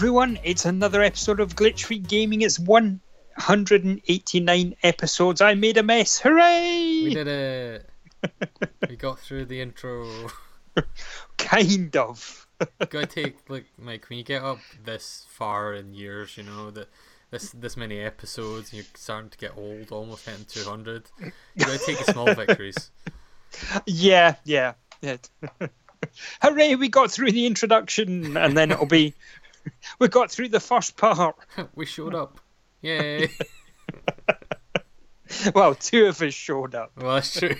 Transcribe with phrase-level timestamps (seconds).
[0.00, 2.40] everyone, it's another episode of Glitch Free Gaming.
[2.40, 5.42] It's 189 episodes.
[5.42, 6.18] I made a mess.
[6.18, 7.02] Hooray!
[7.04, 7.86] We did it.
[8.88, 10.08] we got through the intro.
[11.36, 12.46] kind of.
[12.78, 16.88] Gotta take like Mike when you get up this far in years, you know that
[17.30, 21.10] this this many episodes, you're starting to get old, almost hitting two hundred.
[21.20, 22.90] You gotta take the small victories.
[23.84, 24.72] Yeah, yeah,
[25.02, 25.18] yeah.
[26.40, 26.76] Hooray!
[26.76, 29.12] We got through the introduction, and then it'll be
[29.98, 31.36] we got through the first part.
[31.74, 32.40] we showed up.
[32.82, 33.30] Yay!
[35.54, 36.92] well, two of us showed up.
[36.96, 37.56] Well, that's true.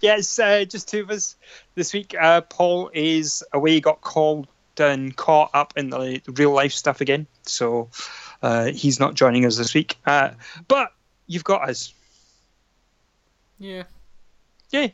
[0.00, 1.36] yes, uh, just two of us
[1.74, 2.14] this week.
[2.18, 4.48] Uh, Paul is away, got called
[4.80, 7.88] and caught up in the real life stuff again, so
[8.42, 9.96] uh, he's not joining us this week.
[10.06, 10.30] Uh,
[10.68, 10.92] but
[11.26, 11.92] you've got us.
[13.58, 13.84] Yeah.
[14.70, 14.88] Yeah.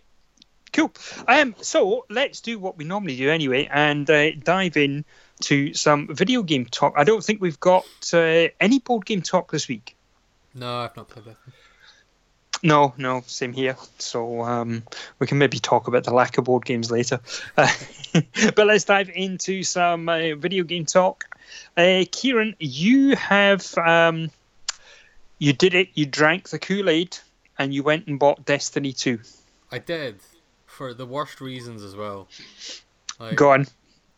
[0.74, 0.92] Cool.
[1.28, 5.04] Um, so let's do what we normally do anyway, and uh, dive in
[5.42, 6.94] to some video game talk.
[6.96, 9.94] I don't think we've got uh, any board game talk this week.
[10.52, 11.36] No, I've not played that.
[12.64, 13.76] No, no, same here.
[13.98, 14.82] So um,
[15.20, 17.20] we can maybe talk about the lack of board games later.
[17.56, 17.70] Uh,
[18.56, 21.24] but let's dive into some uh, video game talk.
[21.76, 24.28] Uh, Kieran, you have um,
[25.38, 25.90] you did it.
[25.94, 27.16] You drank the Kool Aid,
[27.60, 29.20] and you went and bought Destiny Two.
[29.70, 30.18] I did
[30.74, 32.28] for the worst reasons as well.
[33.18, 33.66] Like, Go on.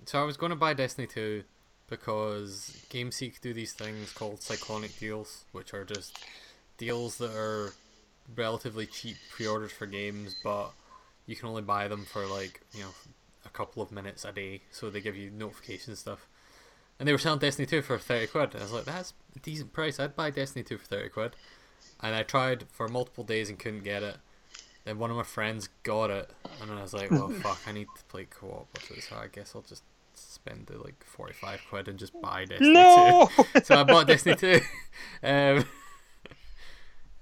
[0.07, 1.45] So I was going to buy Destiny 2
[1.89, 6.19] because GameSeek do these things called cyclonic deals, which are just
[6.79, 7.73] deals that are
[8.34, 10.71] relatively cheap pre-orders for games, but
[11.27, 12.91] you can only buy them for like you know
[13.45, 16.27] a couple of minutes a day, so they give you notification stuff.
[16.99, 18.55] And they were selling Destiny 2 for 30 quid.
[18.55, 20.01] And I was like, that's a decent price.
[20.01, 21.37] I'd buy Destiny 2 for 30 quid.
[22.01, 24.16] And I tried for multiple days and couldn't get it.
[24.86, 26.30] Then one of my friends got it,
[26.62, 29.26] and I was like, "Well, fuck, I need to play co-op with it, so I
[29.26, 29.82] guess I'll just
[30.14, 33.28] spend the like forty-five quid and just buy Destiny no!
[33.52, 34.60] 2." so I bought Destiny 2.
[35.22, 35.64] Um,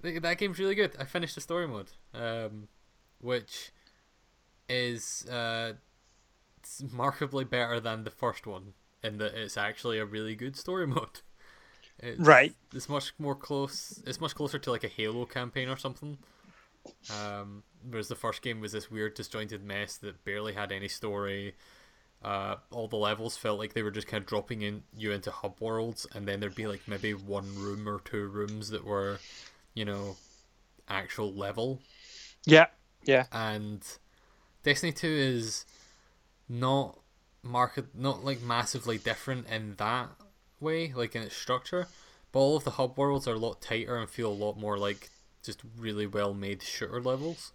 [0.02, 0.92] that game's really good.
[0.98, 2.68] I finished the story mode, um,
[3.20, 3.72] which
[4.68, 5.72] is uh,
[6.92, 11.20] markedly better than the first one in that it's actually a really good story mode.
[11.98, 12.54] It's, right.
[12.74, 14.02] It's much more close.
[14.06, 16.18] It's much closer to like a Halo campaign or something.
[17.10, 21.54] Um, whereas the first game was this weird disjointed mess that barely had any story.
[22.22, 25.30] Uh, all the levels felt like they were just kind of dropping in you into
[25.30, 29.18] hub worlds, and then there'd be like maybe one room or two rooms that were,
[29.74, 30.16] you know,
[30.88, 31.80] actual level.
[32.46, 32.66] Yeah,
[33.04, 33.26] yeah.
[33.30, 33.86] And
[34.62, 35.66] Destiny Two is
[36.48, 36.98] not
[37.42, 40.08] market, not like massively different in that
[40.60, 41.88] way, like in its structure.
[42.32, 44.78] But all of the hub worlds are a lot tighter and feel a lot more
[44.78, 45.10] like
[45.44, 47.52] just really well made shooter levels.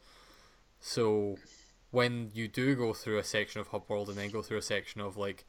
[0.80, 1.38] So
[1.92, 4.62] when you do go through a section of hub world and then go through a
[4.62, 5.46] section of like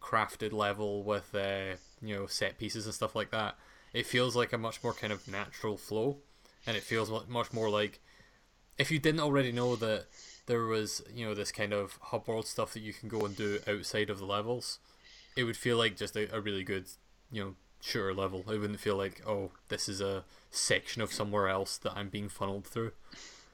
[0.00, 3.56] crafted level with uh, you know set pieces and stuff like that,
[3.92, 6.18] it feels like a much more kind of natural flow,
[6.66, 8.00] and it feels much more like
[8.78, 10.06] if you didn't already know that
[10.46, 13.36] there was you know this kind of hub world stuff that you can go and
[13.36, 14.78] do outside of the levels,
[15.36, 16.86] it would feel like just a, a really good
[17.30, 18.40] you know shooter level.
[18.50, 22.28] It wouldn't feel like oh this is a section of somewhere else that I'm being
[22.28, 22.92] funneled through.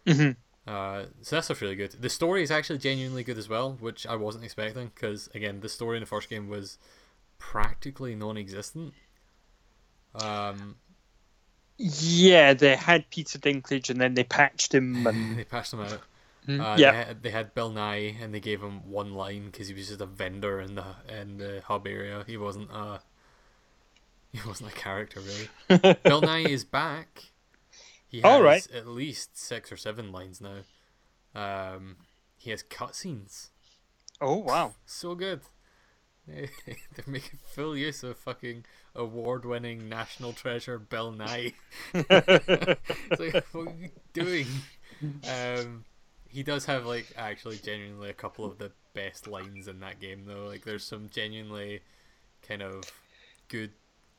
[0.06, 0.32] Mm-hmm.
[0.70, 1.92] Uh, so that's stuff's really good.
[1.92, 5.68] The story is actually genuinely good as well, which I wasn't expecting because again, the
[5.68, 6.78] story in the first game was
[7.38, 8.94] practically non-existent.
[10.14, 10.76] Um,
[11.78, 16.00] yeah, they had Peter Dinklage and then they patched him and they patched him out.
[16.48, 16.90] Mm, Uh, yeah.
[16.92, 19.88] they, had, they had Bill Nye, and they gave him one line because he was
[19.88, 22.24] just a vendor in the in the hub area.
[22.26, 23.00] He wasn't a
[24.32, 25.94] he wasn't a character really.
[26.04, 27.24] Bill Nye is back.
[28.08, 28.66] He has All right.
[28.72, 30.58] at least six or seven lines now.
[31.34, 31.96] Um,
[32.36, 33.48] he has cutscenes.
[34.20, 34.74] oh wow.
[34.86, 35.40] So good.
[36.26, 36.48] They're
[37.06, 38.64] making full use of fucking
[38.96, 41.52] award-winning national treasure Bill Nye.
[41.94, 44.46] it's like, what are you doing?
[45.30, 45.84] Um,
[46.28, 50.24] he does have like actually genuinely a couple of the best lines in that game
[50.26, 50.44] though.
[50.46, 51.80] Like there's some genuinely
[52.46, 52.82] kind of
[53.48, 53.70] good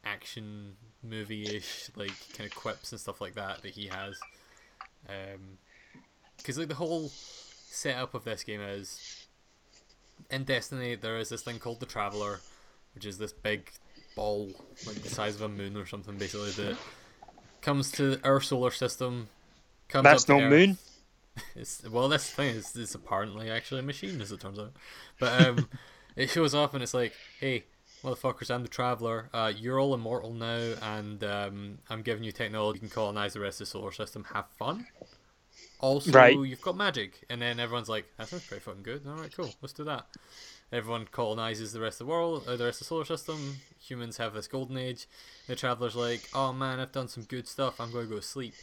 [0.08, 4.20] action movie-ish like kind of quips and stuff like that that he has.
[5.08, 5.58] Um,
[6.38, 9.28] because like the whole setup of this game is
[10.32, 12.40] in Destiny there is this thing called the Traveler,
[12.96, 13.70] which is this big
[14.16, 14.50] ball
[14.86, 16.78] like the size of a moon or something basically that
[17.62, 19.28] comes to our solar system.
[19.90, 20.50] Comes That's no Earth.
[20.50, 20.78] moon.
[21.56, 24.74] It's, well, this thing is it's apparently actually a machine, as it turns out.
[25.20, 25.70] But um,
[26.16, 27.66] it shows up and it's like, hey,
[28.04, 29.30] motherfuckers, I'm the traveler.
[29.34, 32.78] Uh, you're all immortal now, and um, I'm giving you technology.
[32.78, 34.26] You can colonize the rest of the solar system.
[34.34, 34.88] Have fun.
[35.80, 36.36] Also, Right.
[36.38, 39.06] you've got magic, and then everyone's like, "That sounds pretty fucking good.
[39.08, 39.54] All right, cool.
[39.62, 40.08] Let's do that."
[40.70, 43.56] everyone colonizes the rest of the world, or the rest of the solar system.
[43.80, 45.08] Humans have this golden age.
[45.48, 47.80] The traveler's like, "Oh man, I've done some good stuff.
[47.80, 48.54] I'm going to go sleep."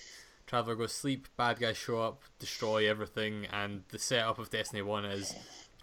[0.47, 1.29] Traveler goes sleep.
[1.39, 5.35] Bad guys show up, destroy everything, and the setup of Destiny One is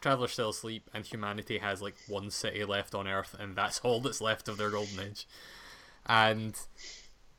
[0.01, 4.01] Traveler's still asleep, and humanity has like one city left on Earth, and that's all
[4.01, 5.27] that's left of their golden age.
[6.05, 6.59] And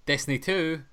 [0.07, 0.85] Destiny Two,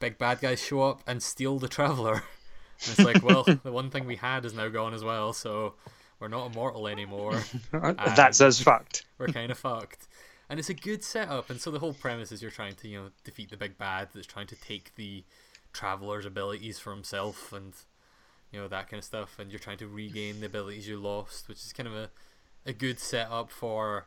[0.00, 2.14] big bad guys show up and steal the Traveler.
[2.14, 5.74] And it's like, well, the one thing we had is now gone as well, so
[6.18, 7.40] we're not immortal anymore.
[7.72, 9.04] That's us fucked.
[9.18, 10.08] We're kind of fucked.
[10.48, 13.00] And it's a good setup, and so the whole premise is you're trying to, you
[13.00, 15.22] know, defeat the big bad that's trying to take the
[15.72, 17.74] traveler's abilities for himself and
[18.52, 21.48] you know that kind of stuff, and you're trying to regain the abilities you lost,
[21.48, 22.10] which is kind of a
[22.66, 24.06] a good setup for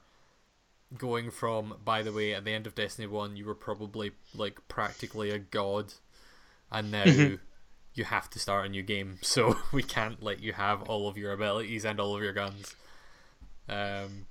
[0.98, 1.76] going from.
[1.84, 5.40] By the way, at the end of Destiny One, you were probably like practically a
[5.40, 5.94] god,
[6.72, 7.04] and now.
[7.06, 7.40] Mhm.
[7.96, 11.16] You have to start a new game, so we can't let you have all of
[11.16, 12.76] your abilities and all of your guns.
[13.70, 14.26] Um,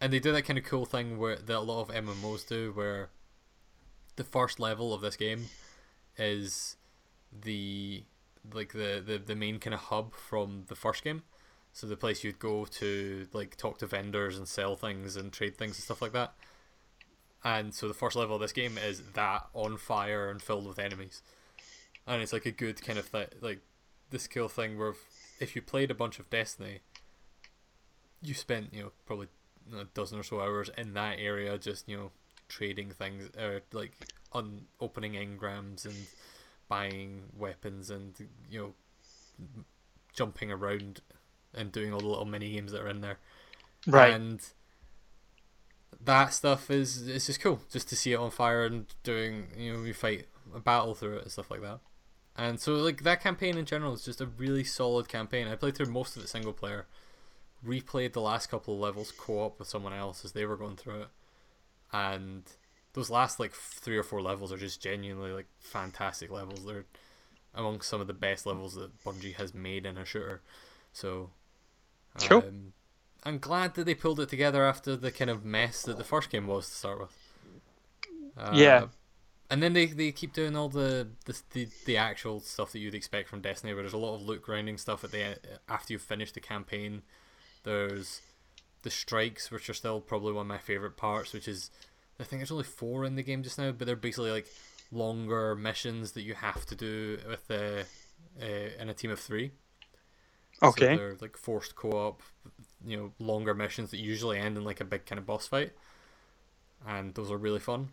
[0.00, 2.72] and they do that kind of cool thing where that a lot of MMOs do,
[2.72, 3.10] where
[4.16, 5.50] the first level of this game
[6.16, 6.76] is
[7.38, 8.04] the
[8.52, 11.22] like the, the, the main kind of hub from the first game.
[11.72, 15.56] So the place you'd go to like talk to vendors and sell things and trade
[15.56, 16.34] things and stuff like that.
[17.44, 20.78] And so the first level of this game is that on fire and filled with
[20.78, 21.22] enemies.
[22.06, 23.60] And it's like a good kind of th- like
[24.10, 24.98] this cool thing where if,
[25.40, 26.80] if you played a bunch of Destiny,
[28.20, 29.28] you spent you know probably
[29.76, 32.10] a dozen or so hours in that area just you know
[32.48, 33.92] trading things or like
[34.32, 35.94] on opening engrams and
[36.72, 38.14] buying weapons and
[38.50, 38.72] you know
[40.14, 41.02] jumping around
[41.52, 43.18] and doing all the little mini games that are in there.
[43.86, 44.14] Right.
[44.14, 44.40] and
[46.02, 49.74] that stuff is it's just cool just to see it on fire and doing you
[49.74, 51.80] know you fight a battle through it and stuff like that.
[52.36, 55.48] And so like that campaign in general is just a really solid campaign.
[55.48, 56.86] I played through most of it single player
[57.66, 61.02] replayed the last couple of levels co-op with someone else as they were going through
[61.02, 61.08] it
[61.92, 62.44] and
[62.94, 66.84] those last like three or four levels are just genuinely like fantastic levels they're
[67.54, 70.42] among some of the best levels that bungie has made in a shooter
[70.92, 71.30] so
[72.22, 72.44] Cool.
[72.44, 72.72] um,
[73.24, 76.30] i'm glad that they pulled it together after the kind of mess that the first
[76.30, 77.10] game was to start with
[78.36, 78.86] uh, Yeah.
[79.50, 82.94] and then they, they keep doing all the, the the the actual stuff that you'd
[82.94, 85.92] expect from Destiny, where there's a lot of loot grinding stuff at the end, after
[85.92, 87.02] you've finished the campaign.
[87.64, 88.22] There's
[88.82, 91.70] the strikes, which are still probably one of my favorite parts, which is
[92.22, 94.48] I think there's only four in the game just now, but they're basically like
[94.92, 97.86] longer missions that you have to do with the
[98.42, 98.46] uh,
[98.80, 99.52] in a team of three.
[100.62, 100.92] So Okay.
[100.92, 102.22] they're like forced co-op,
[102.86, 105.72] you know, longer missions that usually end in like a big kind of boss fight,
[106.86, 107.90] and those are really fun.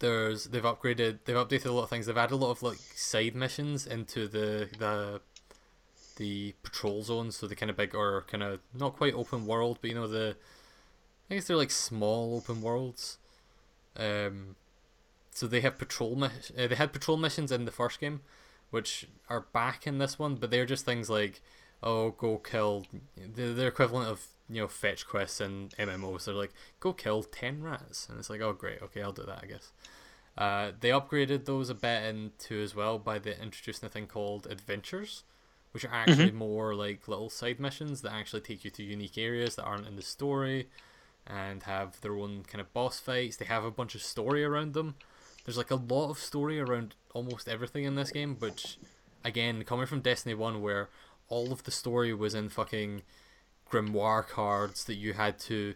[0.00, 2.06] There's they've upgraded, they've updated a lot of things.
[2.06, 5.20] They've added a lot of like side missions into the the
[6.16, 9.78] the patrol zones, so the kind of big or kind of not quite open world,
[9.82, 10.36] but you know the
[11.30, 13.18] I guess they're like small open worlds.
[13.96, 14.56] Um,
[15.30, 18.20] so they have patrol mis- uh, they had patrol missions in the first game,
[18.70, 21.40] which are back in this one, but they're just things like
[21.82, 22.86] oh go kill
[23.16, 26.24] they're, they're equivalent of you know fetch quests and MMOs.
[26.24, 29.40] They're like go kill ten rats, and it's like oh great okay I'll do that
[29.42, 29.72] I guess.
[30.36, 34.46] Uh, they upgraded those a bit into as well by the introducing a thing called
[34.50, 35.24] adventures,
[35.72, 39.56] which are actually more like little side missions that actually take you to unique areas
[39.56, 40.68] that aren't in the story,
[41.26, 43.36] and have their own kind of boss fights.
[43.36, 44.96] They have a bunch of story around them.
[45.44, 48.78] There's like a lot of story around almost everything in this game, which
[49.24, 50.88] again coming from Destiny One, where
[51.28, 53.02] all of the story was in fucking
[53.70, 55.74] grimoire cards that you had to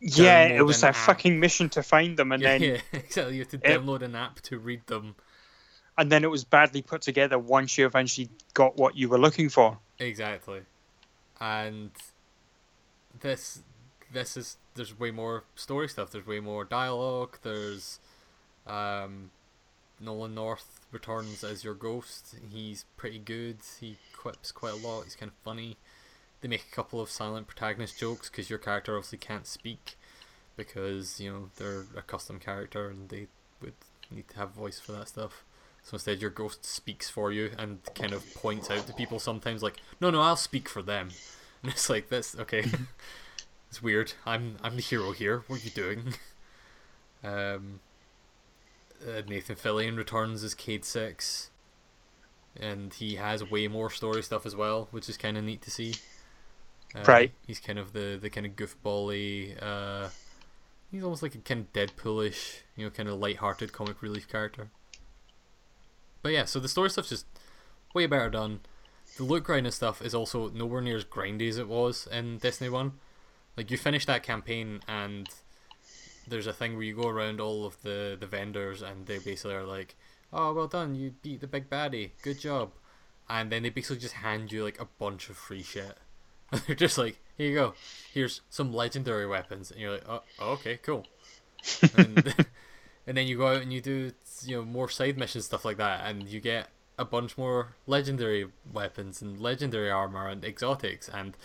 [0.00, 0.96] Yeah, it was a app.
[0.96, 4.02] fucking mission to find them, and yeah, then yeah exactly you had to It- download
[4.02, 5.14] an app to read them
[5.98, 9.48] and then it was badly put together once you eventually got what you were looking
[9.48, 9.78] for.
[9.98, 10.60] Exactly.
[11.40, 11.90] And
[13.20, 13.62] this
[14.12, 17.98] this is there's way more story stuff, there's way more dialogue, there's
[18.66, 19.30] um
[20.00, 22.36] Nolan North returns as your ghost.
[22.50, 23.58] He's pretty good.
[23.80, 25.04] He quips quite a lot.
[25.04, 25.76] He's kind of funny.
[26.40, 29.96] They make a couple of silent protagonist jokes because your character obviously can't speak
[30.56, 33.26] because you know they're a custom character and they
[33.60, 33.74] would
[34.10, 35.44] need to have voice for that stuff.
[35.82, 39.62] So instead, your ghost speaks for you and kind of points out to people sometimes,
[39.62, 41.10] like, "No, no, I'll speak for them."
[41.62, 42.64] And it's like, "That's okay."
[43.68, 44.14] it's weird.
[44.24, 45.44] I'm I'm the hero here.
[45.46, 46.14] What are you doing?
[47.24, 47.80] um,
[49.06, 51.50] uh, Nathan Fillion returns as Cayde Six,
[52.58, 55.70] and he has way more story stuff as well, which is kind of neat to
[55.70, 55.94] see.
[56.94, 57.32] Uh, Right.
[57.46, 59.56] He's kind of the the kind of goofbally.
[59.62, 60.10] Uh,
[60.90, 64.70] he's almost like a kind of Deadpoolish, you know, kind of light-hearted comic relief character.
[66.22, 67.26] But yeah, so the story stuff's just
[67.94, 68.60] way better done.
[69.16, 72.70] the loot grinding stuff is also nowhere near as grindy as it was in Destiny
[72.70, 72.94] One.
[73.56, 75.28] Like you finish that campaign and
[76.28, 79.54] there's a thing where you go around all of the the vendors and they basically
[79.54, 79.96] are like,
[80.32, 82.72] "Oh, well done, you beat the big baddie, good job,"
[83.28, 85.96] and then they basically just hand you like a bunch of free shit.
[86.52, 87.74] And they're just like, "Here you go,
[88.12, 91.04] here's some legendary weapons," and you're like, "Oh, oh okay, cool."
[91.96, 92.34] and,
[93.06, 94.12] and then you go out and you do
[94.44, 98.48] you know more side mission stuff like that, and you get a bunch more legendary
[98.72, 101.36] weapons and legendary armor and exotics and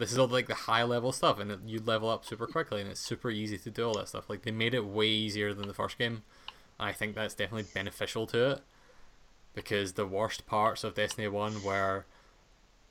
[0.00, 2.80] this is all like the high level stuff and it, you level up super quickly
[2.80, 5.54] and it's super easy to do all that stuff like they made it way easier
[5.54, 6.22] than the first game
[6.78, 8.60] i think that's definitely beneficial to it
[9.54, 12.04] because the worst parts of destiny 1 were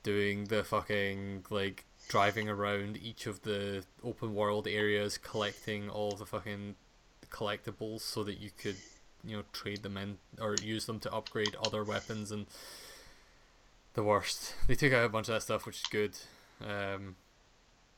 [0.02, 6.26] doing the fucking like driving around each of the open world areas collecting all the
[6.26, 6.74] fucking
[7.30, 8.76] collectibles so that you could
[9.24, 12.46] you know trade them in or use them to upgrade other weapons and
[13.94, 14.54] the worst.
[14.66, 16.16] They took out a bunch of that stuff, which is good.
[16.60, 17.16] Um,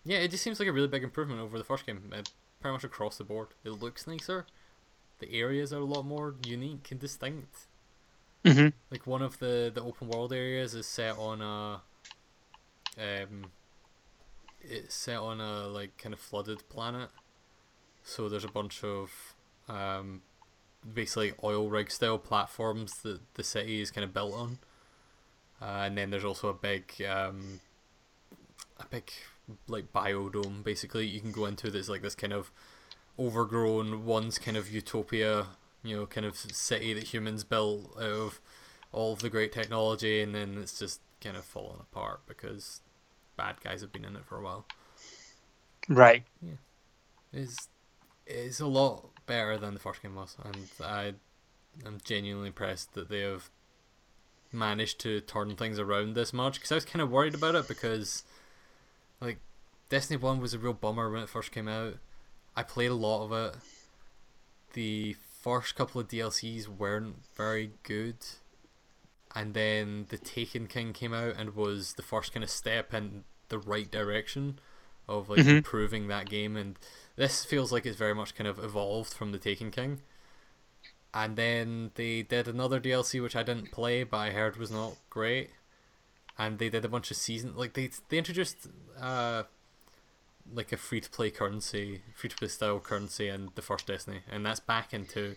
[0.05, 2.23] yeah, it just seems like a really big improvement over the first game, uh,
[2.61, 3.49] pretty much across the board.
[3.65, 4.47] It looks nicer.
[5.19, 7.67] The areas are a lot more unique and distinct.
[8.45, 8.69] Mm-hmm.
[8.91, 11.81] Like one of the the open world areas is set on a
[12.99, 13.47] um
[14.61, 17.11] it's set on a like kind of flooded planet.
[18.03, 19.35] So there's a bunch of
[19.69, 20.23] um
[20.93, 24.59] basically oil rig style platforms that the city is kind of built on.
[25.61, 27.61] Uh, and then there's also a big um
[28.85, 29.11] a big
[29.69, 31.07] like biodome basically.
[31.07, 32.51] You can go into that's like this kind of
[33.19, 35.47] overgrown one's kind of utopia
[35.83, 38.41] you know kind of city that humans built out of
[38.93, 42.81] all of the great technology and then it's just kind of fallen apart because
[43.37, 44.67] bad guys have been in it for a while.
[45.89, 46.25] Right.
[46.41, 46.55] yeah.
[47.33, 47.69] It's
[48.27, 51.13] it's a lot better than the first game was and i
[51.85, 53.51] i am genuinely impressed that they have
[54.53, 57.67] managed to turn things around this much because i was kind of worried about it
[57.67, 58.23] because
[59.23, 59.39] like
[59.89, 61.95] destiny 1 was a real bummer when it first came out.
[62.57, 63.61] I played a lot of it.
[64.75, 68.17] The first couple of dlcs weren't very good.
[69.35, 73.25] And then the taken king came out and was the first kind of step in
[73.49, 74.59] the right direction
[75.09, 75.59] of like Mhm.
[75.59, 76.57] improving that game.
[76.57, 76.79] And
[77.17, 80.03] this feels like it's very much kind of evolved from the taken king.
[81.15, 84.97] And then they did another dlc which i didn't play but i heard was not
[85.11, 85.51] great
[86.39, 88.69] and they did a bunch of season like they they introduced
[89.01, 89.43] uh
[90.53, 94.21] like a free to play currency free to play style currency in the first destiny
[94.31, 95.35] and that's back into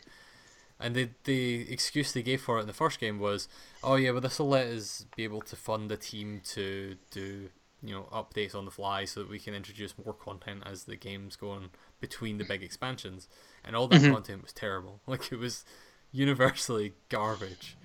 [0.79, 3.47] and the the excuse they gave for it in the first game was,
[3.81, 7.47] oh yeah, well this will let us be able to fund a team to do
[7.81, 10.97] you know updates on the fly so that we can introduce more content as the
[10.97, 11.69] game's going
[12.01, 13.29] between the big expansions.
[13.63, 14.11] And all that Mhm.
[14.11, 14.99] content was terrible.
[15.07, 15.63] Like it was
[16.11, 17.77] universally garbage.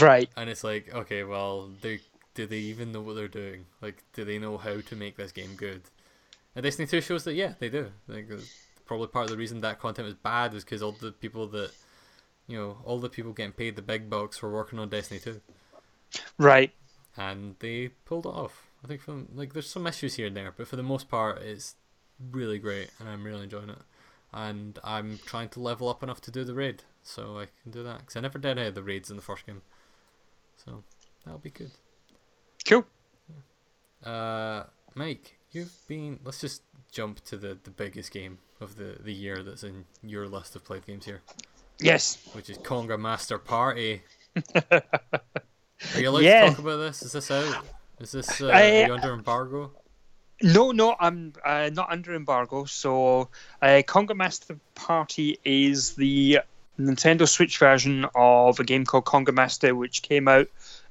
[0.00, 0.30] Right.
[0.36, 2.00] And it's like, okay, well, they
[2.38, 3.66] do they even know what they're doing?
[3.82, 5.82] Like, do they know how to make this game good?
[6.54, 7.90] And Destiny Two shows that yeah, they do.
[8.06, 8.28] Like,
[8.86, 11.72] probably part of the reason that content was bad is because all the people that,
[12.46, 15.40] you know, all the people getting paid the big bucks were working on Destiny Two,
[16.38, 16.72] Right.
[17.16, 18.68] and they pulled it off.
[18.84, 21.42] I think from like there's some issues here and there, but for the most part,
[21.42, 21.74] it's
[22.30, 23.78] really great, and I'm really enjoying it.
[24.32, 27.82] And I'm trying to level up enough to do the raid, so I can do
[27.82, 29.62] that because I never did any of the raids in the first game,
[30.64, 30.84] so
[31.24, 31.72] that'll be good.
[32.68, 32.84] Cool.
[34.04, 36.20] Uh, Mike, you've been.
[36.24, 40.28] Let's just jump to the, the biggest game of the, the year that's in your
[40.28, 41.20] list of played games here,
[41.80, 42.18] Yes.
[42.32, 44.02] which is Conga Master Party.
[44.72, 44.82] Are
[45.96, 46.42] you allowed Yeah.
[46.44, 47.02] to talk about this?
[47.02, 47.64] Is this out?
[48.00, 49.72] Is this uh, I- are you under embargo?
[50.40, 52.64] No, no, I'm uh, not under embargo.
[52.64, 53.28] So,
[53.60, 56.38] uh, Conga Master Party is the
[56.78, 60.46] Nintendo Switch version of a game called Conga Master, which came out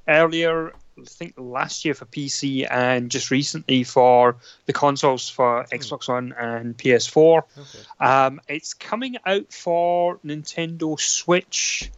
[0.06, 4.36] earlier, I think last year for PC, and just recently for
[4.66, 7.42] the consoles for Xbox One and PS4.
[7.56, 7.78] Okay.
[8.00, 11.90] Um, it's coming out for Nintendo Switch.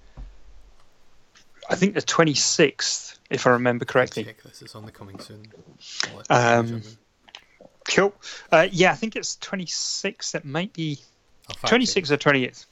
[1.69, 4.25] I think the 26th, if I remember correctly.
[4.25, 4.63] Check this.
[4.63, 5.47] It's on the coming soon.
[6.29, 6.97] Um, you jump in.
[7.89, 8.15] Cool.
[8.53, 10.35] Uh, yeah, I think it's 26th.
[10.35, 10.99] It might be
[11.49, 11.81] I'll fact check.
[11.81, 12.67] 26th or 28th.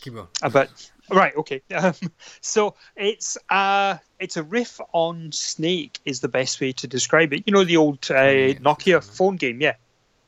[0.00, 0.26] Keep going.
[0.42, 1.62] Uh, but right, okay.
[1.74, 1.94] Um,
[2.40, 7.44] so it's uh, it's a riff on Snake is the best way to describe it.
[7.46, 9.74] You know the old uh, 28th, Nokia phone game, yeah.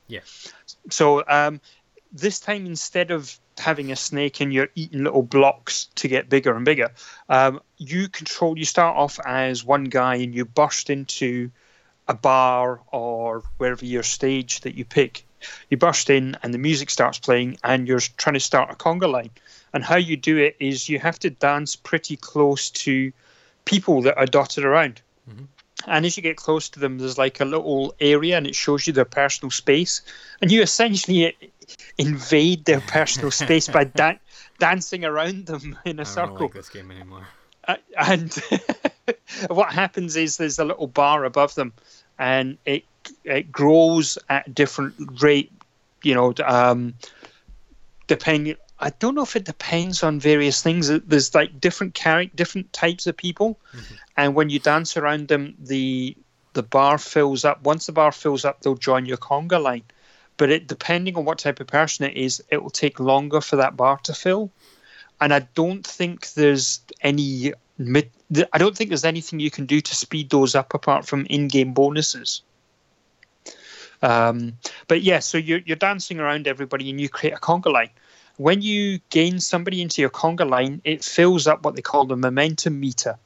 [0.07, 0.21] Yeah.
[0.89, 1.61] So um,
[2.11, 6.55] this time instead of having a snake and you're eating little blocks to get bigger
[6.55, 6.91] and bigger,
[7.29, 8.57] um, you control.
[8.57, 11.51] You start off as one guy and you burst into
[12.07, 15.25] a bar or wherever your stage that you pick.
[15.69, 19.11] You burst in and the music starts playing and you're trying to start a conga
[19.11, 19.31] line.
[19.77, 23.13] And how you do it is you have to dance pretty close to
[23.63, 25.03] people that are dotted around.
[25.29, 25.49] Mhm.
[25.85, 28.87] And as you get close to them, there's like a little area, and it shows
[28.87, 30.01] you their personal space,
[30.41, 31.37] and you essentially
[31.99, 34.17] invade their personal space by da-
[34.57, 36.29] dancing around them in a I circle.
[36.29, 37.27] don't like this game anymore.
[37.67, 38.33] Uh, and
[39.49, 41.71] what happens is there's a little bar above them,
[42.17, 42.83] and it
[43.23, 45.51] it grows at different rate.
[46.01, 46.95] You know, um,
[48.07, 48.55] depending.
[48.79, 50.87] I don't know if it depends on various things.
[50.87, 53.59] There's like different character, different types of people,
[54.15, 56.15] and when you dance around them, the
[56.53, 57.63] the bar fills up.
[57.63, 59.83] Once the bar fills up, they'll join your conga line.
[60.37, 63.55] But it depending on what type of person it is, it will take longer for
[63.55, 64.51] that bar to fill
[65.19, 67.53] and I don't think there's any.
[67.77, 68.11] mid-
[68.53, 71.73] I don't think there's anything you can do to speed those up apart from in-game
[71.73, 72.41] bonuses.
[74.01, 74.57] Um,
[74.87, 77.89] but yeah, so you're you're dancing around everybody and you create a conga line.
[78.37, 82.15] When you gain somebody into your conga line, it fills up what they call the
[82.15, 83.17] momentum meter.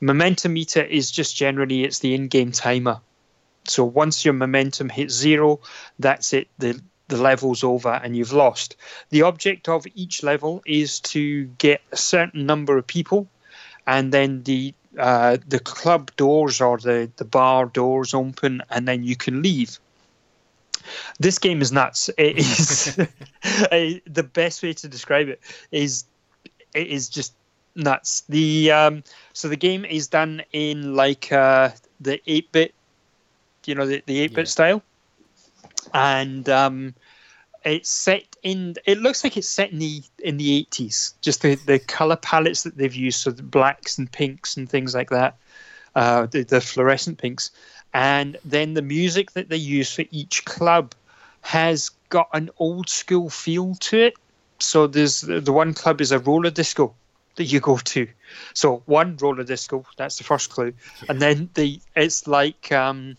[0.00, 3.00] Momentum meter is just generally it's the in-game timer.
[3.64, 5.60] So once your momentum hits zero,
[5.98, 6.48] that's it.
[6.58, 8.76] The the level's over and you've lost.
[9.10, 13.28] The object of each level is to get a certain number of people,
[13.86, 19.04] and then the uh, the club doors or the, the bar doors open, and then
[19.04, 19.78] you can leave.
[21.18, 22.10] This game is nuts.
[22.16, 22.96] It is
[24.06, 25.40] the best way to describe it
[25.70, 26.04] is
[26.74, 27.34] it is just
[27.74, 28.22] nuts.
[28.28, 32.74] The um, so the game is done in like uh, the eight bit,
[33.66, 34.50] you know, the the eight bit Yeah.
[34.50, 34.82] style,
[35.94, 36.94] and um,
[37.64, 38.76] it's set in.
[38.84, 41.14] It looks like it's set in the in the eighties.
[41.22, 44.94] Just the the color palettes that they've used, so the blacks and pinks and things
[44.94, 45.36] like that,
[45.94, 47.50] uh, the the fluorescent pinks,
[47.96, 50.94] and then the music that they use for each club
[51.40, 54.14] has got an old school feel to it.
[54.58, 56.94] So there's the one club is a roller disco
[57.36, 58.06] that you go to.
[58.52, 60.74] So one roller disco, that's the first clue,
[61.08, 63.16] and then the it's like um,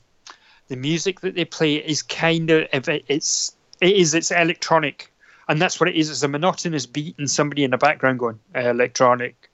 [0.68, 5.12] the music that they play is kind of it's it is it's electronic,
[5.50, 6.12] and that's what it is.
[6.12, 9.50] It's a monotonous beat and somebody in the background going electronic,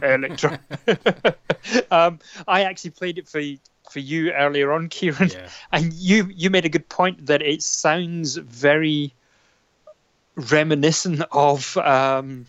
[0.00, 0.60] electronic.
[1.90, 3.40] um, I actually played it for
[3.90, 5.48] for you earlier on, Kieran, Yeah.
[5.72, 9.12] and you you made a good point that it sounds very
[10.36, 12.46] reminiscent of um,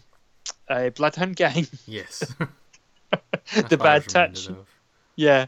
[0.69, 1.67] uh, Bloodhound Gang.
[1.87, 2.19] Yes.
[3.67, 4.49] the That's what I bad touch.
[5.15, 5.47] Yeah.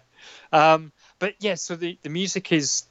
[0.51, 2.83] Um, but yeah, so the, the music is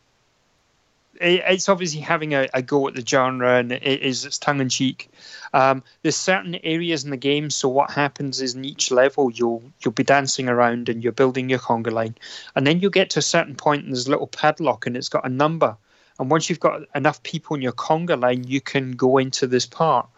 [1.21, 4.69] it's obviously having a, a go at the genre and it is it's tongue in
[4.69, 5.11] cheek.
[5.53, 9.63] Um, there's certain areas in the game, so what happens is in each level you'll
[9.81, 12.15] you'll be dancing around and you're building your conga line,
[12.55, 15.09] and then you'll get to a certain point and there's a little padlock and it's
[15.09, 15.77] got a number,
[16.19, 19.67] and once you've got enough people in your conga line, you can go into this
[19.67, 20.09] part,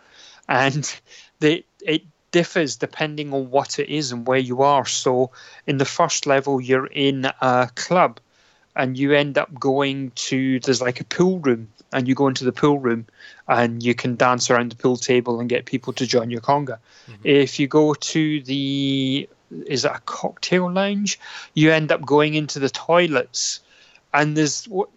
[0.49, 0.95] and
[1.41, 4.87] the it differs depending on what it is and where you are.
[4.87, 5.31] So
[5.67, 8.21] in the first level, you're in a club,
[8.75, 12.45] and you end up going to there's like a pool room, and you go into
[12.45, 13.07] the pool room,
[13.49, 16.79] and you can dance around the pool table and get people to join your conga.
[17.25, 19.29] If you go to the
[19.67, 21.21] is it a cocktail lounge,
[21.55, 23.61] you end up going into the toilets,
[24.15, 24.89] and there's what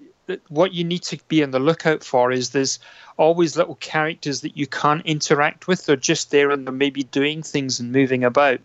[0.47, 2.79] what you need to be on the lookout for is there's
[3.17, 5.85] always little characters that you can't interact with.
[5.85, 8.59] They're just there and they're maybe doing things and moving about.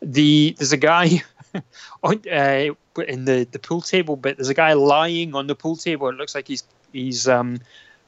[0.00, 1.22] The there's a guy
[2.02, 5.76] on uh, in the the pool table, but there's a guy lying on the pool
[5.76, 6.08] table.
[6.08, 7.58] It looks like he's he's um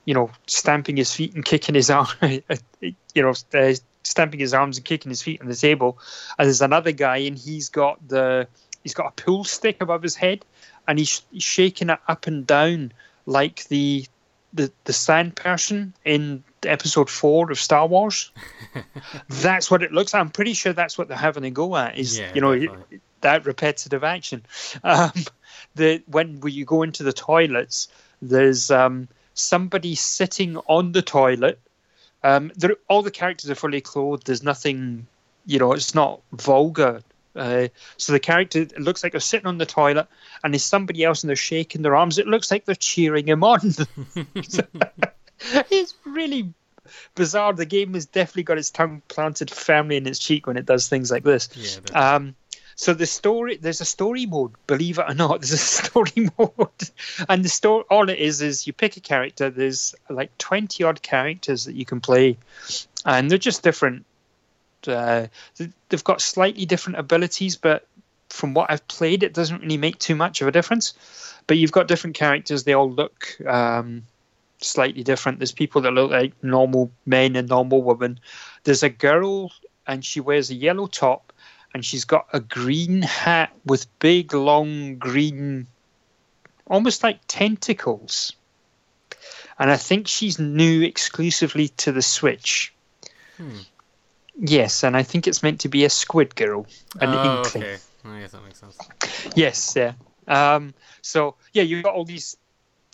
[0.04, 3.34] you know stamping his feet and kicking his arm, you know.
[3.54, 5.98] Uh, stamping his arms and kicking his feet on the table
[6.38, 8.46] and there's another guy and he's got the
[8.82, 10.44] he's got a pool stick above his head
[10.88, 12.92] and he's, he's shaking it up and down
[13.26, 14.04] like the
[14.52, 18.30] the the sand person in episode four of Star Wars.
[19.28, 20.14] that's what it looks.
[20.14, 21.98] I'm pretty sure that's what they're having a go at.
[21.98, 23.00] Is Yeah, you know definitely.
[23.20, 24.44] that repetitive action.
[24.82, 25.12] Um,
[25.74, 27.88] the when when you go into the toilets,
[28.20, 31.60] there's um, somebody sitting on the toilet.
[32.22, 34.26] Um, there, all the characters are fully clothed.
[34.26, 35.06] There's nothing,
[35.46, 37.00] you know, it's not vulgar.
[37.34, 40.08] Uh, so the character it looks like they're sitting on the toilet,
[40.42, 42.18] and there's somebody else, and they're shaking their arms.
[42.18, 43.60] It looks like they're cheering him on.
[45.70, 46.52] it's really
[47.14, 47.52] bizarre.
[47.52, 50.88] The game has definitely got its tongue planted firmly in its cheek when it does
[50.88, 51.48] things like this.
[51.54, 52.34] Yeah, Um,
[52.80, 54.52] so the story, there's a story mode.
[54.66, 56.90] Believe it or not, there's a story mode,
[57.28, 59.50] and the story, all it is, is you pick a character.
[59.50, 62.38] There's like twenty odd characters that you can play,
[63.04, 64.06] and they're just different.
[64.88, 65.26] Uh,
[65.88, 67.86] they've got slightly different abilities, but
[68.28, 70.94] from what I've played, it doesn't really make too much of a difference.
[71.46, 72.64] But you've got different characters.
[72.64, 74.04] They all look um,
[74.60, 75.38] slightly different.
[75.38, 78.20] There's people that look like normal men and normal women.
[78.64, 79.52] There's a girl,
[79.86, 81.32] and she wears a yellow top
[81.72, 85.66] and she's got a green hat with big, long green,
[86.66, 88.32] almost like tentacles.
[89.58, 92.72] And I think she's new exclusively to the Switch.
[93.36, 93.58] Hmm.
[94.40, 96.66] Yes, and I think it's meant to be a Squid Girl,
[96.98, 97.64] an oh, inkling.
[97.64, 97.76] okay.
[98.04, 98.78] I guess that makes sense.
[99.36, 99.92] Yes, yeah.
[100.26, 100.72] Um,
[101.02, 102.38] so yeah, you've got all these,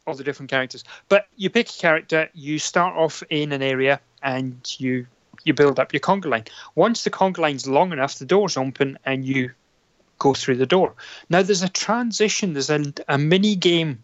[0.06, 0.82] all the different characters.
[1.08, 5.06] But you pick a character, you start off in an area, and you
[5.44, 6.44] you build up your conga line.
[6.74, 9.52] Once the conga line's long enough, the doors open, and you
[10.18, 10.94] go through the door.
[11.30, 12.54] Now there's a transition.
[12.54, 14.02] There's a, a mini game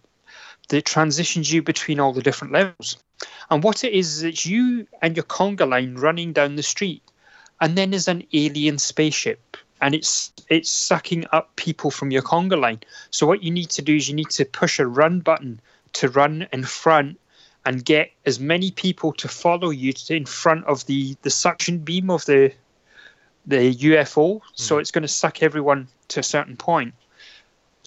[0.69, 2.99] that transitions you between all the different levels.
[3.51, 7.03] And what it is is it's you and your conga line running down the street,
[7.63, 12.61] and then there's an alien spaceship and it's it's sucking up people from your conga
[12.61, 12.81] line.
[13.11, 15.61] So what you need to do is you need to push a run button
[15.95, 17.21] to run in front
[17.65, 21.79] and get as many people to follow you to in front of the the suction
[21.79, 22.53] beam of the
[23.47, 24.41] the UFO.
[24.55, 26.95] So it's going to suck everyone to a certain point,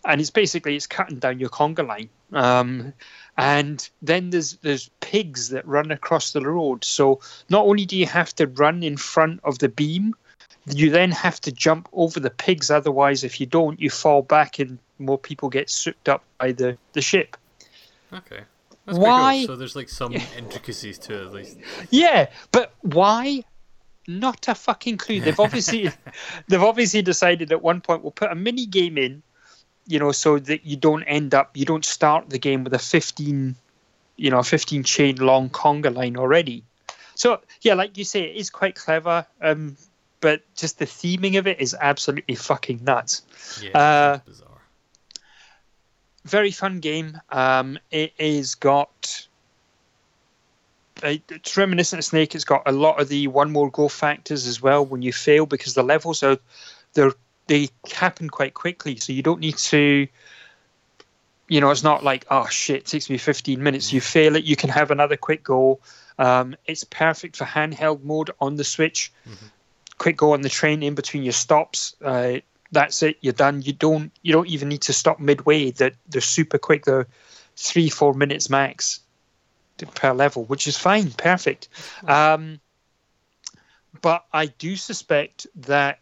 [0.06, 2.10] and it's basically it's cutting down your conga line.
[2.32, 2.94] Um,
[3.38, 6.84] and then there's there's pigs that run across the road.
[6.84, 7.20] So
[7.50, 10.16] not only do you have to run in front of the beam,
[10.68, 12.72] you then have to jump over the pigs.
[12.72, 16.78] Otherwise, if you don't, you fall back and more people get sucked up by the,
[16.94, 17.38] the ship.
[18.14, 18.42] Okay.
[18.86, 19.48] That's Why- cool.
[19.48, 21.58] So there's like some intricacies to it at least.
[21.90, 23.44] Yeah, but why?
[24.08, 25.20] Not a fucking clue.
[25.20, 25.90] They've obviously
[26.48, 29.24] they've obviously decided at one point we'll put a mini game in,
[29.88, 32.80] you know, so that you don't end up you don't start the game with a
[32.80, 33.56] fifteen,
[34.18, 36.64] you know, fifteen chain long conga line already.
[37.16, 39.26] So yeah, like you say, it is quite clever.
[39.42, 39.78] Um,
[40.22, 43.22] but just the theming of it is absolutely fucking nuts.
[43.62, 44.50] Yeah, Uh, bizarre.
[46.24, 47.20] very fun game.
[47.30, 49.28] Um, it is got.
[51.04, 52.34] uh, It's reminiscent of Snake.
[52.36, 55.46] It's got a lot of the one more go factors as well when you fail
[55.46, 56.38] because the levels are
[56.94, 57.14] they're
[57.48, 60.08] they happen quite quickly, so you don't need to.
[61.48, 63.94] You know, it's not like oh shit, it takes me 15 minutes.
[63.94, 65.80] You fail it, you can have another quick go.
[66.18, 69.12] Um, it's perfect for handheld mode on the Switch.
[69.98, 71.96] Quick go on the train in between your stops.
[72.04, 72.40] Uh,
[72.72, 73.18] that's it.
[73.22, 73.62] You're done.
[73.62, 74.12] You don't.
[74.22, 75.72] You don't even need to stop midway.
[75.72, 76.86] That they're super quick.
[76.86, 77.08] They're
[77.56, 79.02] three, four minutes max
[79.94, 81.12] per level, which is fine.
[81.12, 81.70] Perfect.
[82.08, 82.60] Um,
[84.02, 86.00] but I do suspect that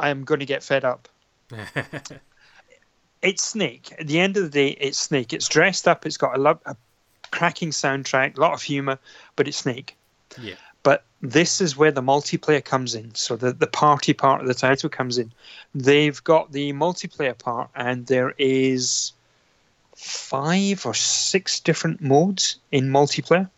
[0.00, 1.08] I am going to get fed up.
[3.22, 3.92] It's Snake.
[3.98, 5.32] At the end of the day, it's Snake.
[5.32, 6.06] It's dressed up.
[6.06, 6.74] It's got a, lo- a
[7.30, 8.98] cracking soundtrack, a lot of humor,
[9.36, 9.96] but it's Snake.
[10.40, 10.54] yeah.
[10.82, 13.14] But this is where the multiplayer comes in.
[13.14, 15.30] So the, the party part of the title comes in.
[15.74, 19.12] They've got the multiplayer part, and there is
[19.94, 23.50] five or six different modes in multiplayer.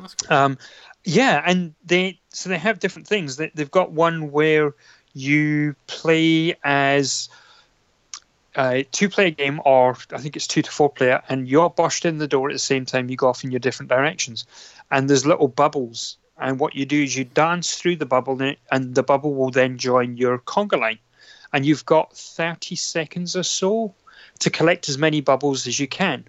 [0.00, 0.28] That's.
[0.28, 0.58] Um,
[1.04, 3.36] yeah, and they so they have different things.
[3.36, 4.74] They, they've got one where
[5.14, 7.28] you play as
[8.56, 12.18] a two-player game, or I think it's two to four player, and you're bushed in
[12.18, 13.08] the door at the same time.
[13.08, 14.46] You go off in your different directions,
[14.90, 16.16] and there's little bubbles.
[16.38, 18.40] And what you do is you dance through the bubble,
[18.70, 20.98] and the bubble will then join your conga line.
[21.52, 23.94] And you've got 30 seconds or so
[24.40, 26.24] to collect as many bubbles as you can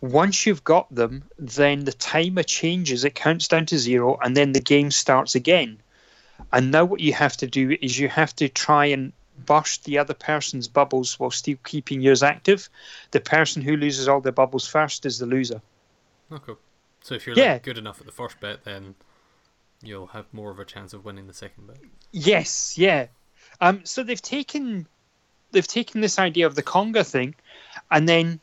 [0.00, 3.04] once you've got them, then the timer changes.
[3.04, 5.78] It counts down to zero, and then the game starts again.
[6.52, 9.12] And now what you have to do is you have to try and
[9.44, 12.68] burst the other person's bubbles while still keeping yours active.
[13.10, 15.60] The person who loses all their bubbles first is the loser.
[16.32, 16.54] Okay.
[17.02, 17.54] So if you're Yeah.
[17.54, 18.94] like, good enough at the first bet, then
[19.82, 21.76] you'll have more of a chance of winning the second bet.
[22.12, 23.06] Yes, yeah.
[23.60, 24.86] Um, so they've taken
[25.52, 27.34] they've taken this idea of the conga thing,
[27.90, 28.40] and then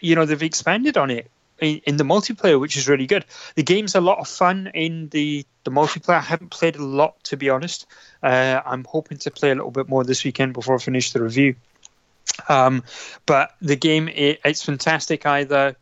[0.00, 3.24] you know they've expanded on it in, in the multiplayer, which is really good.
[3.54, 6.16] The game's a lot of fun in the the multiplayer.
[6.16, 7.86] I haven't played a lot to be honest.
[8.22, 11.22] Uh, I'm hoping to play a little bit more this weekend before I finish the
[11.22, 11.56] review.
[12.48, 12.82] Um,
[13.26, 15.76] but the game it, it's fantastic either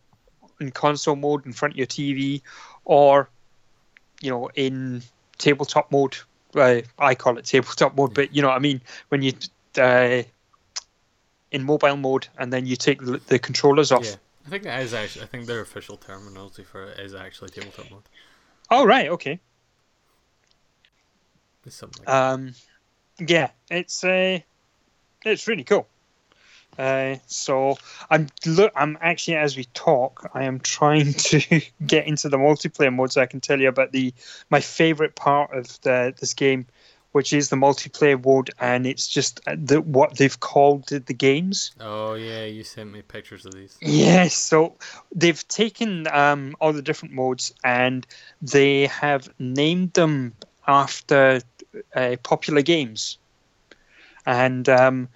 [0.61, 2.43] in console mode in front of your TV
[2.85, 3.29] or
[4.21, 5.03] you know in
[5.39, 6.17] tabletop mode.
[6.55, 9.33] Uh, I call it tabletop mode, but you know what I mean when you
[9.79, 10.23] uh,
[11.51, 14.05] in mobile mode and then you take the, the controllers off.
[14.05, 14.17] Yeah.
[14.47, 15.23] I think that is actually.
[15.23, 18.03] I think their official terminology for it is actually tabletop mode.
[18.71, 19.41] Oh right, okay.
[21.65, 22.05] It's something.
[22.05, 22.15] Like.
[22.15, 22.55] Um,
[23.19, 24.41] yeah, it's uh,
[25.25, 25.87] it's really cool.
[26.79, 27.77] Uh, so
[28.09, 28.73] I'm look.
[28.75, 33.21] I'm actually as we talk, I am trying to get into the multiplayer mode so
[33.21, 34.15] I can tell you about the
[34.51, 36.67] my favorite part of the this game,
[37.13, 41.73] which is the multiplayer mode, and it's just the what they've called the, games.
[41.81, 43.77] oh yeah, you sent me pictures of these.
[43.81, 44.77] Yes, so
[45.15, 48.07] they've taken um, all the different modes and
[48.41, 50.35] they have named them
[50.67, 51.41] after
[51.95, 53.19] uh, popular games.
[54.25, 55.09] and um,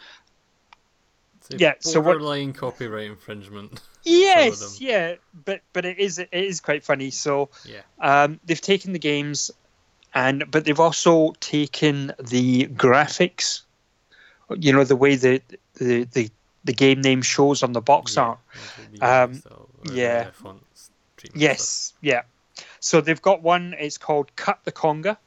[1.53, 3.81] a Yeah, so what- borderline copyright infringement.
[4.05, 7.11] yes, yeah, but but it is it is quite funny.
[7.11, 7.83] So yeah.
[8.01, 9.51] um, they've taken the games,
[10.17, 13.63] and but they've also taken the graphics.
[14.59, 15.43] You know the way the
[15.75, 16.31] the the,
[16.65, 18.23] the game name shows on the box yeah.
[18.23, 18.39] art.
[19.03, 19.43] Um,
[19.87, 20.25] UI yeah.
[20.25, 21.31] the fonts stuff.
[21.35, 22.23] Yes, yeah.
[22.81, 23.75] So they've got one.
[23.79, 25.19] It's called Cut the Conga.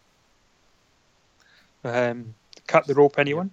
[1.83, 2.33] Um,
[2.65, 3.51] cut the rope, anyone?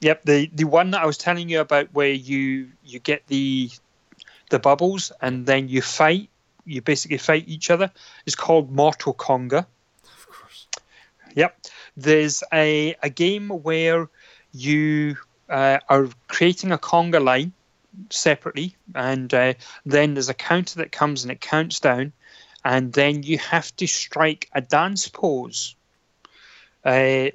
[0.00, 0.24] Yep.
[0.24, 3.70] The the one that I was telling you about, where you you get the
[4.50, 6.30] the bubbles and then you fight.
[6.66, 7.92] You basically fight each other.
[8.26, 9.66] Is called Mortal Conga.
[11.34, 11.60] Yep.
[11.96, 14.08] There's a, a game where
[14.52, 15.16] you
[15.48, 17.52] uh, are creating a conga line
[18.10, 22.12] separately, and uh, then there's a counter that comes and it counts down,
[22.64, 25.76] and then you have to strike a dance pose.
[26.84, 27.30] Uh,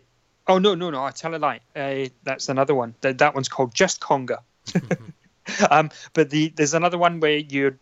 [0.47, 1.03] oh no, no, no!
[1.03, 1.59] I tell a lie.
[1.75, 2.95] Uh, that's another one.
[3.01, 4.39] That that one's called just conga.
[5.69, 7.77] um, but the there's another one where you're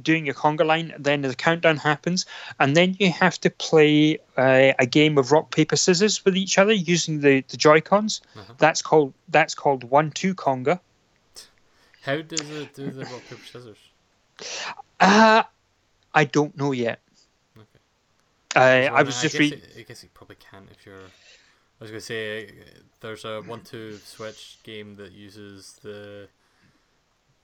[0.00, 2.24] doing your conga line, then the countdown happens,
[2.58, 6.58] and then you have to play uh, a game of rock paper scissors with each
[6.58, 8.20] other using the the Joy Cons.
[8.36, 8.54] Uh-huh.
[8.58, 10.80] That's called that's called one two conga.
[12.02, 13.78] How does it do the rock paper scissors?
[14.98, 15.42] Uh,
[16.14, 17.00] I don't know yet.
[17.56, 17.66] Okay.
[18.56, 19.60] Uh, Well, I was no, just reading.
[19.78, 20.96] I guess you probably can't if you're.
[20.96, 22.50] I was gonna say uh,
[23.00, 26.28] there's a one-two switch game that uses the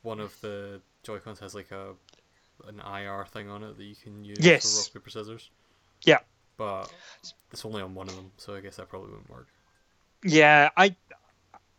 [0.03, 1.95] one of the Joy Cons has like a
[2.66, 4.73] an IR thing on it that you can use Yes.
[4.73, 5.51] for rock paper scissors.
[6.03, 6.18] Yeah.
[6.57, 6.92] But
[7.53, 9.47] it's only on one of them, so I guess that probably wouldn't work.
[10.25, 10.97] Yeah, I,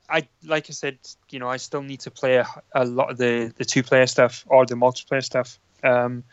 [0.09, 0.97] I like I said,
[1.29, 4.07] you know, I still need to play a, a lot of the the two player
[4.07, 5.59] stuff or the multiplayer stuff.
[5.83, 6.23] Um,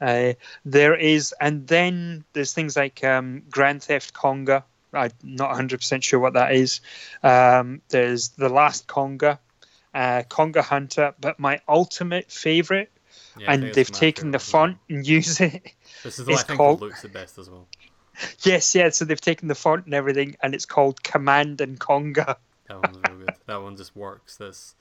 [0.00, 0.34] uh,
[0.64, 4.62] there is, and then there's things like um, Grand Theft Conga.
[4.92, 6.80] I'm not 100 percent sure what that is.
[7.24, 9.38] Um, there's the Last Conga,
[9.92, 12.90] uh, Conga Hunter, but my ultimate favorite,
[13.40, 14.62] Yeah, and they've taken the as well.
[14.66, 15.72] font and use it.
[16.04, 17.66] This is the one I think called- looks the best as well.
[18.42, 18.88] yes, yeah.
[18.90, 22.36] So they've taken the font and everything, and it's called Command and Conga.
[22.68, 23.34] That one's real good.
[23.46, 24.36] That one just works.
[24.36, 24.74] This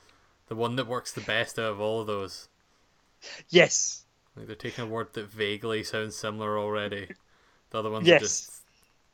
[0.47, 2.49] the one that works the best out of all of those.
[3.49, 7.07] Yes, Like they're taking a word that vaguely sounds similar already.
[7.71, 8.21] The other ones Yes.
[8.21, 8.51] are just,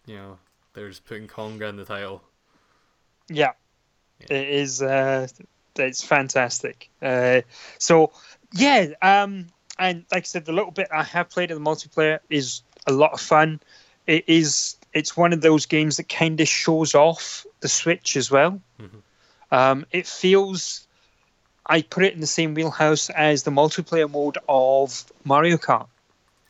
[0.05, 0.37] you know,
[0.73, 2.21] they're just putting conga in the title.
[3.29, 3.51] Yeah,
[4.19, 4.37] Yeah.
[4.37, 4.81] it is.
[4.81, 5.27] Uh,
[5.77, 6.89] it's fantastic.
[7.01, 7.41] Uh,
[7.79, 8.11] so
[8.53, 12.19] yeah, um, and like I said, the little bit I have played in the multiplayer
[12.29, 13.59] is a lot of fun.
[14.07, 14.77] It is.
[14.93, 18.61] It's one of those games that kind of shows off the Switch as well.
[18.79, 19.01] Mhm.
[19.51, 20.87] Um, it feels.
[21.65, 25.87] I put it in the same wheelhouse as the multiplayer mode of Mario Kart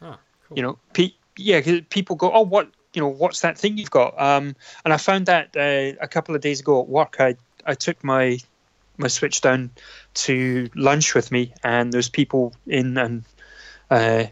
[0.02, 0.58] Ah, cool.
[0.58, 4.20] you know pe- yeah people go oh what you know what's that thing you've got
[4.20, 7.36] um and i found that uh, a couple of days ago at work i
[7.66, 8.40] i took my
[8.98, 9.72] my switch down
[10.14, 13.24] to lunch with me and there's people in and
[13.90, 14.24] uh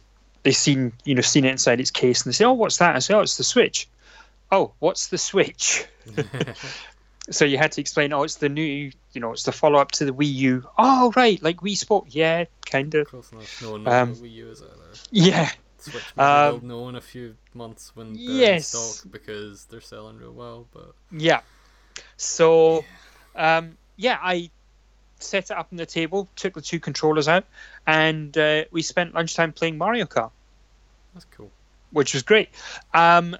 [0.43, 2.95] they seen you know seen it inside its case and they say oh what's that
[2.95, 3.87] i say oh it's the switch
[4.51, 5.85] oh what's the switch
[7.29, 10.05] so you had to explain oh it's the new you know it's the follow-up to
[10.05, 13.61] the wii u oh right like wii sport yeah kind of Close enough.
[13.61, 14.99] No one Um, Wii U is either.
[15.11, 18.73] yeah Switch maybe um, will know in a few months when they're yes.
[18.73, 20.67] in stock because they're selling real well.
[20.71, 21.41] But Yeah.
[22.17, 22.85] So,
[23.35, 24.49] um, yeah, I
[25.19, 27.45] set it up on the table, took the two controllers out,
[27.85, 30.31] and uh, we spent lunchtime playing Mario Kart,
[31.13, 31.51] that's cool.
[31.91, 32.49] which was great.
[32.93, 33.37] Um,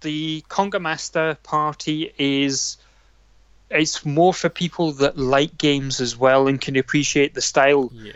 [0.00, 2.76] the Conga Master Party is.
[3.68, 8.12] It's more for people that like games as well and can appreciate the style, Yeah.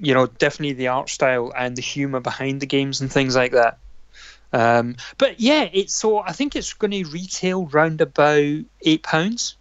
[0.00, 3.52] you know, definitely the art style and the humor behind the games and things like
[3.52, 3.78] that.
[4.52, 9.54] Um, but yeah, it's so I think it's going to retail round about eight pounds.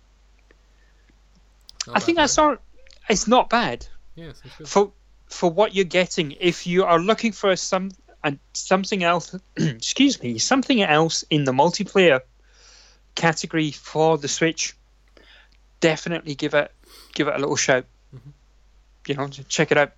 [1.87, 2.57] Not I think bad that's all.
[3.09, 4.31] It's not bad Yeah,
[4.65, 4.91] for
[5.27, 6.31] for what you're getting.
[6.39, 7.91] If you are looking for some
[8.23, 12.21] and something else, excuse me, something else in the multiplayer
[13.15, 14.75] category for the Switch,
[15.79, 16.71] definitely give it
[17.13, 17.85] give it a little shout.
[18.15, 18.31] Mhm.
[19.07, 19.91] You know, check it out.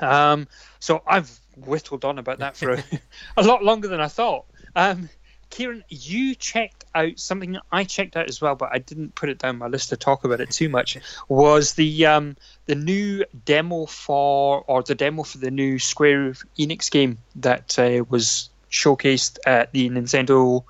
[0.00, 0.46] Um,
[0.78, 2.84] so I've whittled on about that for a,
[3.36, 4.46] a lot longer than I thought.
[4.76, 5.08] Um,
[5.50, 9.38] Kieran, you checked out something I checked out as well, but I didn't put it
[9.38, 10.96] down my list to talk about it too much.
[11.28, 12.36] Was the um,
[12.66, 18.04] the new demo for, or the demo for the new Square Enix game that uh,
[18.08, 20.64] was showcased at the Nintendo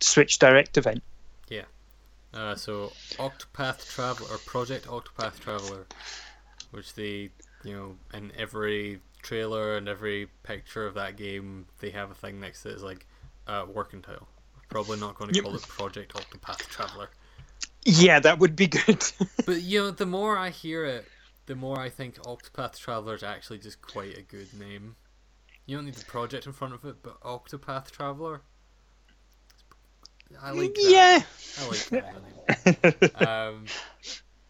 [0.00, 1.02] Switch Direct event?
[1.48, 1.64] Yeah.
[2.34, 5.86] Uh, so Octopath Traveler or Project Octopath Traveler,
[6.70, 7.30] which they,
[7.64, 12.38] you know, in every trailer and every picture of that game, they have a thing
[12.38, 12.72] next to it.
[12.72, 13.06] it is like
[13.46, 14.28] uh, working title,
[14.68, 17.08] Probably not going to call it Project Octopath Traveler.
[17.84, 19.04] Yeah, that would be good.
[19.46, 21.06] But you know, the more I hear it,
[21.46, 24.96] the more I think Octopath Traveler is actually just quite a good name.
[25.66, 28.42] You don't need the project in front of it, but Octopath Traveler.
[30.42, 30.84] I like that.
[30.88, 31.22] yeah.
[31.60, 33.20] I like that.
[33.22, 33.28] name.
[33.28, 33.64] um,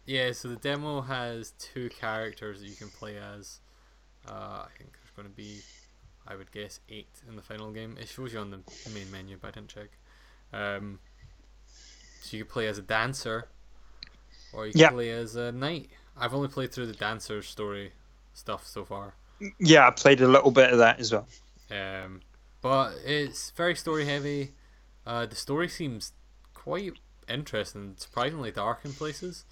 [0.07, 3.59] yeah, so the demo has two characters that you can play as.
[4.27, 5.59] Uh, I think there's going to be,
[6.27, 7.97] I would guess, eight in the final game.
[7.99, 8.59] It shows you on the
[8.93, 9.89] main menu, but I didn't check.
[10.53, 10.99] Um,
[12.21, 13.47] so you can play as a dancer,
[14.53, 14.89] or you can Yeah.
[14.89, 15.89] play as a knight.
[16.17, 17.93] I've only played through the dancer story
[18.33, 19.13] stuff so far.
[19.59, 21.27] yeah, I played a little bit of that as well.
[21.69, 22.21] Um,
[22.61, 24.53] but it's very story heavy.
[25.05, 26.11] Uh, the story seems
[26.53, 26.93] quite
[27.29, 29.45] interesting, surprisingly dark in places.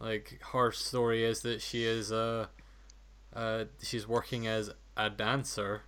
[0.00, 2.48] Like her story is that she is uh,
[3.32, 5.82] uh she's working as a dancer,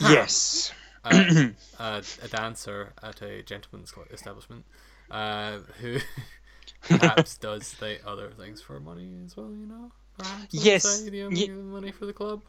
[0.00, 0.72] yes.
[1.04, 4.64] uh, uh, a dancer at a gentleman's establishment,
[5.10, 5.98] uh, who
[6.82, 9.50] perhaps does the other things for money as well.
[9.50, 12.42] You know, perhaps the Yes, know, ye- money for the club.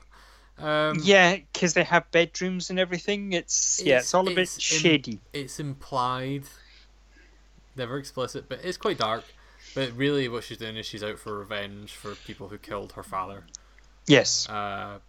[0.58, 3.34] Um, Yeah, because they have bedrooms and everything.
[3.34, 5.20] It's yeah, it's, all a bit it's im- shady.
[5.34, 6.44] it's implied,
[7.76, 9.26] never explicit, but it's quite dark.
[9.74, 13.04] But really, what she's doing is she's out for revenge for people who killed her
[13.04, 13.44] father.
[14.08, 14.48] yes.
[14.48, 15.00] Uh,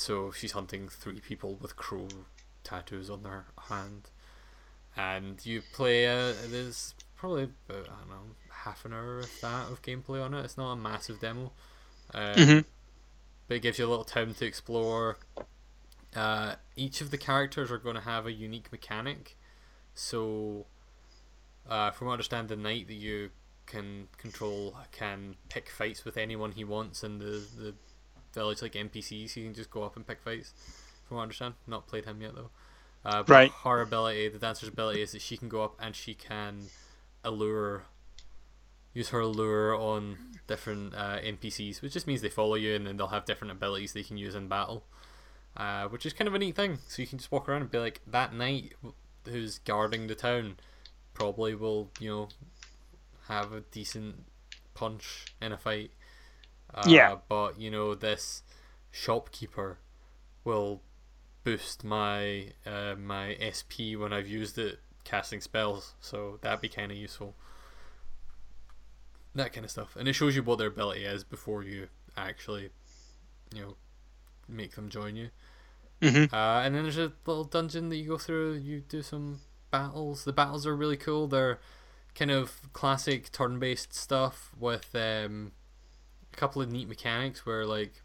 [0.00, 2.08] so she's hunting three people with crow
[2.64, 4.08] tattoos on their hand,
[4.96, 6.06] and you play.
[6.06, 10.32] Uh, there's probably about I don't know half an hour of that of gameplay on
[10.32, 10.42] it.
[10.42, 11.52] It's not a massive demo.
[12.14, 12.64] Um, Mhm.
[13.46, 15.18] but it gives you a little time to explore.
[16.16, 19.36] Uh, each of the characters are going to have a unique mechanic.
[19.94, 20.64] So,
[21.68, 23.32] uh, from what I understand, the knight that you
[23.66, 27.74] can control can pick fights with anyone he wants and the, the
[28.32, 29.36] village, like NPCs.
[29.36, 30.52] you can just go up and pick fights.
[31.06, 32.50] From what I understand, not played him yet though.
[33.04, 33.52] Uh, but Right.
[33.64, 36.66] Her ability, the dancer's ability, is that she can go up and she can
[37.24, 37.84] allure
[38.92, 40.16] use her lure on
[40.46, 43.92] different uh, NPCs, which just means they follow you and then they'll have different abilities
[43.92, 44.84] they can use in battle,
[45.56, 46.78] uh, which is kind of a neat thing.
[46.88, 48.72] So you can just walk around and be like, that knight
[49.26, 50.56] who's guarding the town
[51.14, 52.28] probably will, you know,
[53.28, 54.24] have a decent
[54.74, 55.92] punch in a fight.
[56.74, 57.16] Uh, Yeah.
[57.28, 58.42] But, you know, this
[58.90, 59.78] shopkeeper
[60.44, 60.82] will
[61.44, 66.90] boost my uh, my SP when I've used it casting spells, so that'd be kind
[66.92, 67.34] of useful
[69.34, 69.96] that kind of stuff.
[69.96, 72.70] And it shows you what their ability is before you actually,
[73.54, 73.76] you know,
[74.48, 75.30] make them join you.
[76.00, 76.32] Mhm.
[76.32, 78.54] Uh, and then there's a little dungeon that you go through.
[78.54, 80.24] You do some battles.
[80.24, 81.28] The battles are really cool.
[81.28, 81.60] They're
[82.14, 85.52] kind of classic turn-based stuff with um,
[86.32, 88.02] a couple of neat mechanics where like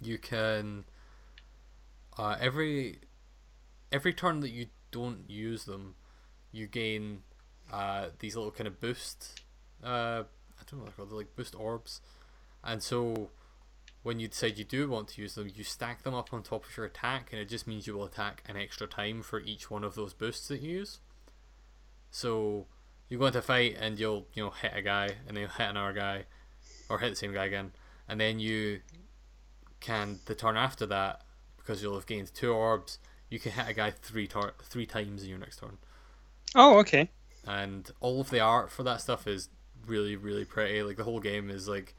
[0.00, 0.84] you can
[2.18, 3.00] uh, every
[3.92, 5.94] every turn that you don't use them,
[6.52, 7.22] you gain
[7.72, 9.42] uh, these little kind of boost.
[9.82, 10.24] Uh,
[10.58, 11.10] I don't know what they're called.
[11.10, 12.00] They're like boost orbs,
[12.64, 13.30] and so
[14.02, 16.64] when you decide you do want to use them, you stack them up on top
[16.64, 19.70] of your attack, and it just means you will attack an extra time for each
[19.70, 21.00] one of those boosts that you use.
[22.10, 22.66] So
[23.08, 25.50] you go into a fight and you'll you know hit a guy, and then you'll
[25.50, 26.24] hit another guy,
[26.88, 27.72] or hit the same guy again,
[28.08, 28.80] and then you
[29.80, 31.22] can the turn after that
[31.58, 32.98] because you'll have gained two orbs.
[33.30, 35.78] You can hit a guy three tar- three times in your next turn.
[36.54, 37.10] Oh, okay.
[37.46, 39.48] and all of the art for that stuff is
[39.86, 40.82] really really pretty.
[40.82, 41.94] Like the whole game is like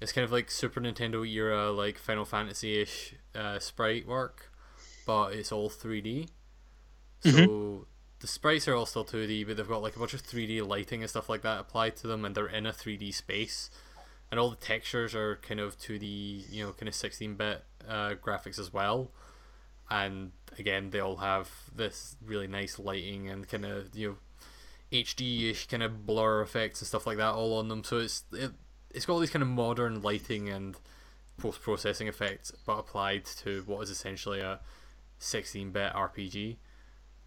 [0.00, 4.52] it's kind of like super nintendo era like final fantasy-ish uh, sprite work
[5.06, 6.28] but it's all 3d
[7.20, 7.86] so
[8.20, 11.00] the sprites are all still 2d but they've got like a bunch of 3d lighting
[11.00, 13.70] and stuff like that applied to them and they're in a 3d space
[14.30, 18.58] and all the textures are kind of 2d you know kind of 16-bit uh, graphics
[18.58, 19.10] as well
[19.90, 24.16] and again they all have this really nice lighting and kind of you know
[24.92, 27.82] HD-ish kind of blur effects and stuff like that all on them.
[27.84, 28.52] So it's it,
[28.90, 30.76] it's got all these kind of modern lighting and
[31.38, 34.60] post processing effects, but applied to what is essentially a
[35.20, 36.56] 16-bit RPG.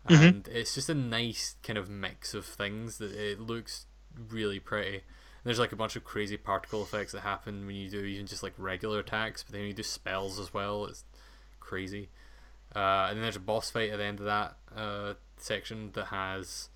[0.08, 3.86] And it's just a nice kind of mix of things that it looks
[4.30, 5.02] really pretty.
[5.44, 8.44] There's like a bunch of crazy particle effects that happen when you do even just
[8.44, 10.86] like regular attacks, but then you do spells as well.
[10.86, 11.04] It's
[11.60, 12.10] crazy.
[12.76, 16.06] Uh, and then there's a boss fight at the end of that uh, section that
[16.06, 16.70] has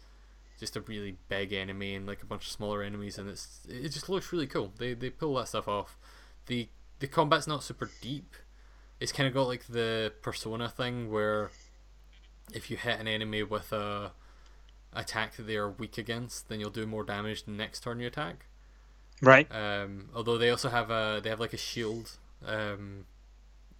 [0.59, 3.89] just a really big enemy and like a bunch of smaller enemies, and it's it
[3.89, 4.71] just looks really cool.
[4.77, 5.97] They they pull that stuff off.
[6.47, 8.35] the The combat's not super deep.
[8.99, 11.51] It's kind of got like the persona thing where
[12.53, 14.13] if you hit an enemy with a
[14.93, 18.07] attack that they are weak against, then you'll do more damage the next turn you
[18.07, 18.45] attack.
[19.23, 19.47] Right.
[19.51, 23.05] Um, although they also have a they have like a shield, um,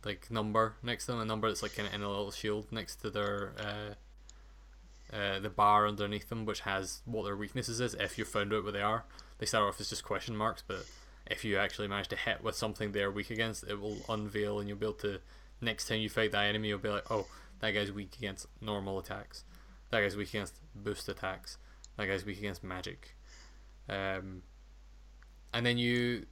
[0.06, 2.72] like number next to them, a number that's like kind of in a little shield
[2.72, 7.94] next to their uh, uh, the bar underneath them, which has what their weaknesses is.
[7.96, 9.04] If you found out what they are,
[9.38, 10.86] they start off as just question marks, but
[11.28, 14.70] if you actually manage to hit with something they're weak against, it will unveil, and
[14.70, 15.20] you'll be able to.
[15.62, 17.26] Next time you fight that enemy, you'll be like, oh,
[17.60, 19.44] that guy's weak against normal attacks.
[19.92, 21.58] That guy's weak against boost attacks.
[21.98, 23.16] That guy's weak against magic.
[23.88, 24.42] Um,
[25.54, 26.26] and then you,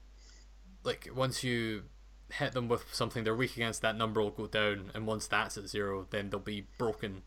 [0.84, 1.84] like, once you
[2.32, 5.58] hit them with something they're weak against, that number will go down, and once that's
[5.58, 7.24] at zero, then they'll be broken,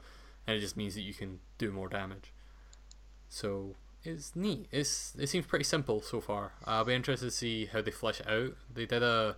[0.46, 2.32] and it just means that you can do more damage.
[3.28, 4.66] So it's neat.
[4.70, 6.52] It's it seems pretty simple so far.
[6.64, 8.56] I'll be interested to see how they flesh it out.
[8.72, 9.36] They did a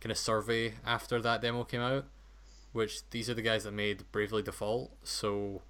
[0.00, 2.06] kind of survey after that demo came out,
[2.72, 4.92] which these are the guys that made Bravely Default.
[5.02, 5.62] So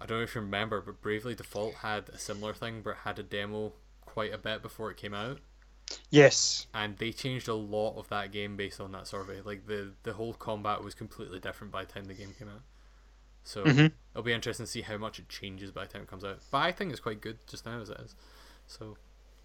[0.00, 3.18] I don't know if you remember, but Bravely Default had a similar thing, but had
[3.18, 3.74] a demo
[4.10, 5.38] quite a bit before it came out.
[6.10, 6.66] Yes.
[6.74, 9.40] And they changed a lot of that game based on that survey.
[9.44, 12.62] Like the the whole combat was completely different by the time the game came out.
[13.44, 13.86] So mm-hmm.
[14.12, 16.40] it'll be interesting to see how much it changes by the time it comes out.
[16.50, 18.14] But I think it's quite good just now as it is.
[18.66, 18.96] So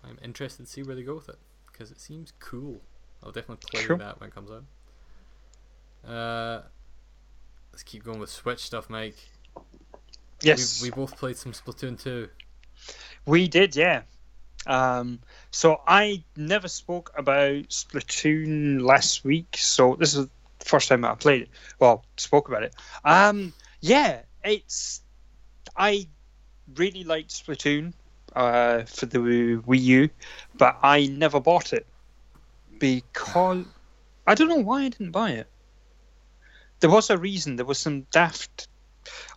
[0.04, 1.40] I'm interested to see where they go with it
[1.72, 2.82] because it seems cool.
[3.24, 3.98] I'll definitely play cool.
[3.98, 6.10] that when it comes out.
[6.10, 6.62] Uh,
[7.72, 9.18] let's keep going with Switch stuff, Mike.
[10.42, 12.30] Yes, we, we both played some Splatoon 2.
[13.26, 14.04] We did, yeah.
[14.66, 15.20] Um,
[15.52, 20.32] so I never spoke about Splatoon last week, so this is the
[20.66, 21.50] first time I played it.
[21.80, 22.76] Well, spoke about it.
[23.04, 25.02] Um, yeah, it's
[25.78, 26.08] I
[26.76, 27.94] really liked Splatoon
[28.36, 30.10] uh, for the Wii U,
[30.58, 31.86] but I never bought it
[32.80, 33.66] because
[34.28, 35.48] I don't know why I didn't buy it.
[36.80, 37.56] There was a reason.
[37.56, 38.68] There was some daft.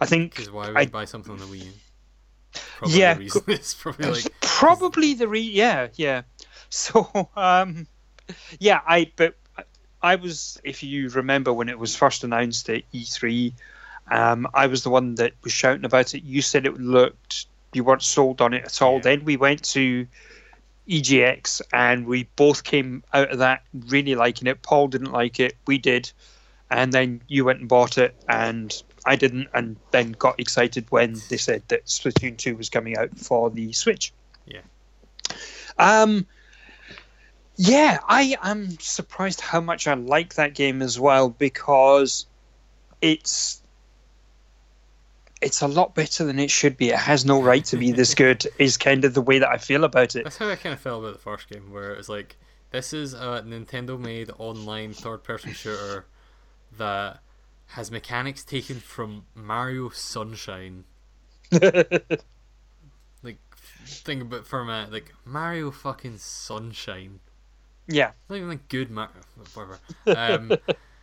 [0.00, 0.32] I think.
[0.32, 1.72] Because why would I, you buy something on the Wii U?
[2.78, 6.22] Probably yeah, the it's probably like probably the re yeah yeah.
[6.70, 7.88] So um,
[8.60, 9.34] yeah, I but
[10.00, 13.52] I was if you remember when it was first announced at E3,
[14.12, 16.22] um, I was the one that was shouting about it.
[16.22, 18.94] You said it looked you weren't sold on it at all.
[18.96, 19.00] Yeah.
[19.00, 20.06] Then we went to
[20.88, 24.62] EGX and we both came out of that really liking it.
[24.62, 26.12] Paul didn't like it, we did,
[26.70, 31.16] and then you went and bought it, and I didn't, and then got excited when
[31.30, 34.12] they said that Splatoon 2 was coming out for the Switch.
[34.46, 34.60] Yeah.
[35.78, 36.26] Um.
[37.56, 42.26] Yeah, I am surprised how much I like that game as well because
[43.00, 43.60] it's
[45.40, 46.90] it's a lot better than it should be.
[46.90, 48.46] It has no right to be this good.
[48.58, 50.24] Is kind of the way that I feel about it.
[50.24, 52.36] That's how I kind of felt about the first game, where it was like,
[52.70, 56.06] this is a Nintendo-made online third-person shooter
[56.76, 57.20] that
[57.68, 60.84] has mechanics taken from Mario Sunshine.
[61.52, 63.38] like,
[63.84, 67.20] think about for a minute, like Mario fucking Sunshine.
[67.86, 68.12] Yeah.
[68.28, 69.12] Not even like good Mario,
[69.54, 69.78] whatever.
[70.06, 70.52] Um,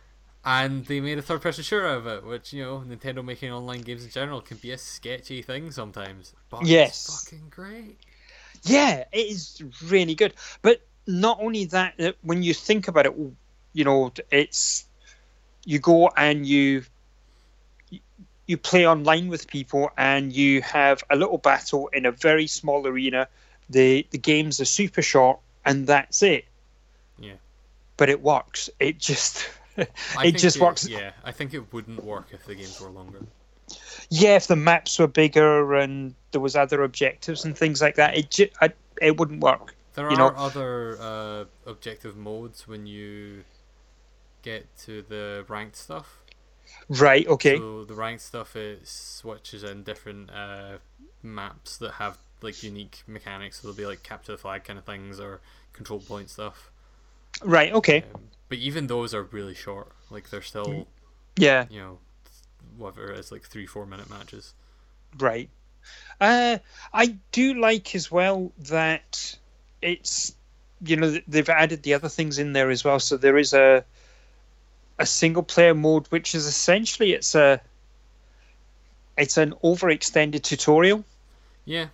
[0.44, 3.52] and they made a third person shooter out of it, which you know Nintendo making
[3.52, 6.32] online games in general can be a sketchy thing sometimes.
[6.48, 7.98] But yes, it's fucking great.
[8.62, 10.34] Yeah, it is really good.
[10.62, 13.14] But not only that, when you think about it,
[13.72, 14.86] you know, it's
[15.66, 16.82] you go and you
[18.46, 22.86] you play online with people and you have a little battle in a very small
[22.86, 23.28] arena.
[23.68, 26.46] The the games are super short and that's it.
[27.18, 27.34] Yeah.
[27.98, 28.70] But it works.
[28.78, 30.88] It just it just it, works.
[30.88, 33.20] Yeah, I think it wouldn't work if the games were longer.
[34.08, 38.16] Yeah, if the maps were bigger and there was other objectives and things like that,
[38.16, 38.70] it ju- I,
[39.02, 39.74] it wouldn't work.
[39.94, 40.36] There you are know?
[40.36, 43.42] other uh, objective modes when you
[44.46, 46.22] get to the ranked stuff.
[46.88, 47.26] Right.
[47.26, 47.58] Okay.
[47.58, 50.78] So the ranked stuff it switches in different uh,
[51.22, 53.60] maps that have like unique mechanics.
[53.60, 55.40] So there'll be like capture the flag kind of things or
[55.72, 56.70] control point stuff.
[57.42, 57.72] Right.
[57.72, 58.04] Okay.
[58.14, 59.90] Um, but even those are really short.
[60.10, 60.86] Like they're still,
[61.36, 61.98] yeah, you know,
[62.76, 64.54] whatever it's like three four minute matches.
[65.18, 65.50] Right.
[66.20, 66.58] Uh,
[66.92, 69.36] I do like as well that
[69.82, 70.34] it's
[70.84, 73.00] you know they've added the other things in there as well.
[73.00, 73.84] So there is a
[74.98, 77.60] a single player mode, which is essentially it's a
[79.16, 81.04] it's an overextended tutorial.
[81.64, 81.86] Yeah,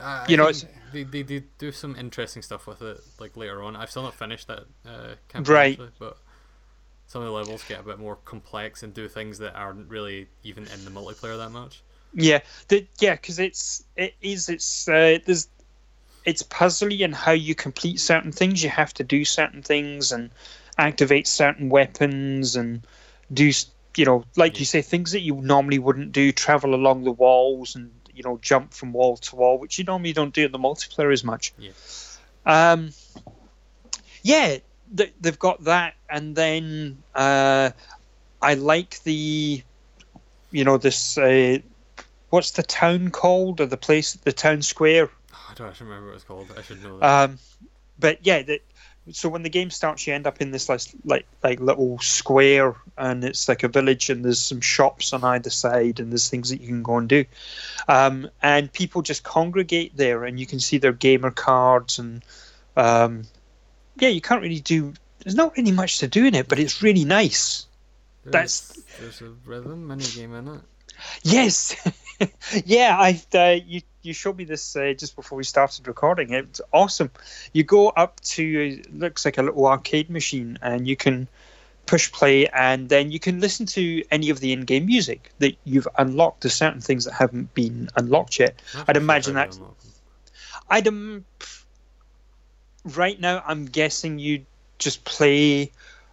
[0.00, 0.52] uh, you know,
[0.92, 3.76] they, they, they do some interesting stuff with it like later on.
[3.76, 5.72] I've still not finished that uh, campaign, right?
[5.72, 6.18] Actually, but
[7.06, 10.28] some of the levels get a bit more complex and do things that aren't really
[10.44, 11.82] even in the multiplayer that much.
[12.14, 15.48] Yeah, the, yeah, because it's it is it's uh, there's
[16.24, 18.62] it's puzzly in how you complete certain things.
[18.62, 20.30] You have to do certain things and
[20.78, 22.86] activate certain weapons and
[23.32, 23.50] do
[23.96, 26.32] you know like you say things that you normally wouldn't do.
[26.32, 30.12] Travel along the walls and you know jump from wall to wall, which you normally
[30.12, 31.52] don't do in the multiplayer as much.
[31.58, 31.70] Yeah.
[32.46, 32.90] Um,
[34.22, 34.58] yeah,
[34.92, 37.70] they, have got that, and then uh,
[38.40, 39.62] I like the,
[40.50, 41.58] you know, this uh,
[42.30, 45.10] what's the town called or the place, the town square?
[45.32, 46.48] I don't actually remember what it's called.
[46.56, 47.30] I should know that.
[47.30, 47.38] Um,
[47.98, 48.60] but yeah, that
[49.12, 52.76] so when the game starts, you end up in this like like like little square,
[52.96, 56.50] and it's like a village, and there's some shops on either side, and there's things
[56.50, 57.24] that you can go and do,
[57.88, 62.24] um, and people just congregate there, and you can see their gamer cards, and
[62.76, 63.24] um,
[63.96, 64.94] yeah, you can't really do.
[65.24, 67.66] There's not really much to do in it, but it's really nice.
[68.24, 70.60] there's, that's- there's a rhythm mini game in it.
[71.22, 71.76] Yes,
[72.64, 72.96] yeah.
[72.98, 76.32] I uh, you you showed me this uh, just before we started recording.
[76.32, 77.10] It's awesome.
[77.52, 81.28] You go up to it looks like a little arcade machine, and you can
[81.86, 85.88] push play, and then you can listen to any of the in-game music that you've
[85.96, 86.40] unlocked.
[86.42, 88.60] There's certain things that haven't been unlocked yet.
[88.88, 89.58] I'd imagine that-.
[90.70, 91.24] I'd um,
[92.84, 94.46] right now I'm guessing you
[94.78, 95.72] just play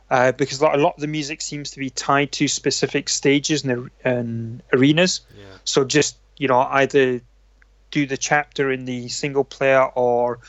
[0.09, 3.89] uh, because a lot of the music seems to be tied to specific stages and,
[4.03, 5.21] and arenas.
[5.37, 5.45] Yeah.
[5.63, 7.21] So just you know either
[7.95, 10.39] do the chapter in the single player or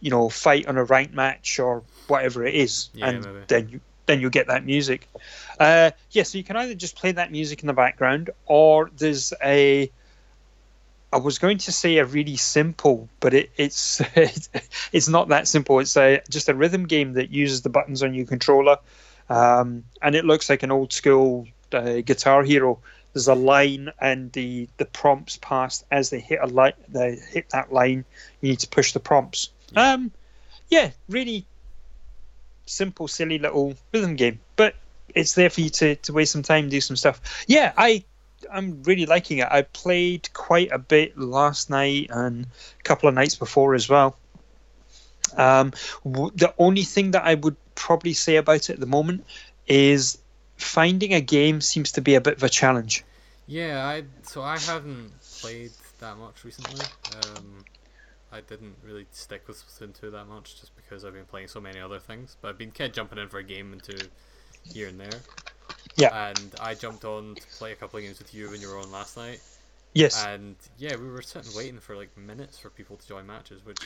[0.00, 3.38] you know fight on a ranked match or whatever it is, Yeah, and maybe.
[3.48, 5.08] then you then you'll get that music.
[5.60, 9.34] Uh, yeah, so you can either just play that music in the background or there's
[9.44, 9.90] a.
[11.12, 14.00] I was going to say a really simple, but it, it's
[14.92, 15.78] it's not that simple.
[15.80, 18.78] It's a just a rhythm game that uses the buttons on your controller,
[19.28, 22.78] um, and it looks like an old school uh, Guitar Hero
[23.16, 25.86] there's a line and the the prompts passed.
[25.90, 28.04] As they hit a line they hit that line
[28.42, 29.48] you need to push the prompts.
[29.72, 29.92] Yeah.
[29.92, 30.12] um
[30.68, 31.46] yeah really
[32.66, 34.40] simple silly little rhythm game.
[34.54, 34.74] But
[35.14, 37.22] it's there for you to, to waste some time do some stuff.
[37.46, 38.04] Yeah i
[38.52, 39.48] i'm really liking it.
[39.50, 44.18] I played quite a bit last night and a couple of nights before as well.
[45.38, 45.72] Um
[46.04, 49.24] w- the only thing that i would probably say about it at the moment
[49.66, 50.18] is
[50.56, 53.04] finding a game seems to be a bit of a challenge
[53.46, 56.84] Yeah, I so I haven't played that much recently.
[57.14, 57.64] Um,
[58.32, 61.60] I didn't really stick with Splatoon 2 that much just because I've been playing so
[61.60, 62.36] many other things.
[62.40, 63.98] But I've been kind of jumping in for a game and two
[64.64, 65.20] here and there.
[65.96, 66.30] Yeah.
[66.30, 68.78] And I jumped on to play a couple of games with you when you were
[68.78, 69.40] on last night.
[69.94, 70.24] Yes.
[70.26, 73.78] And yeah, we were sitting waiting for like minutes for people to join matches, which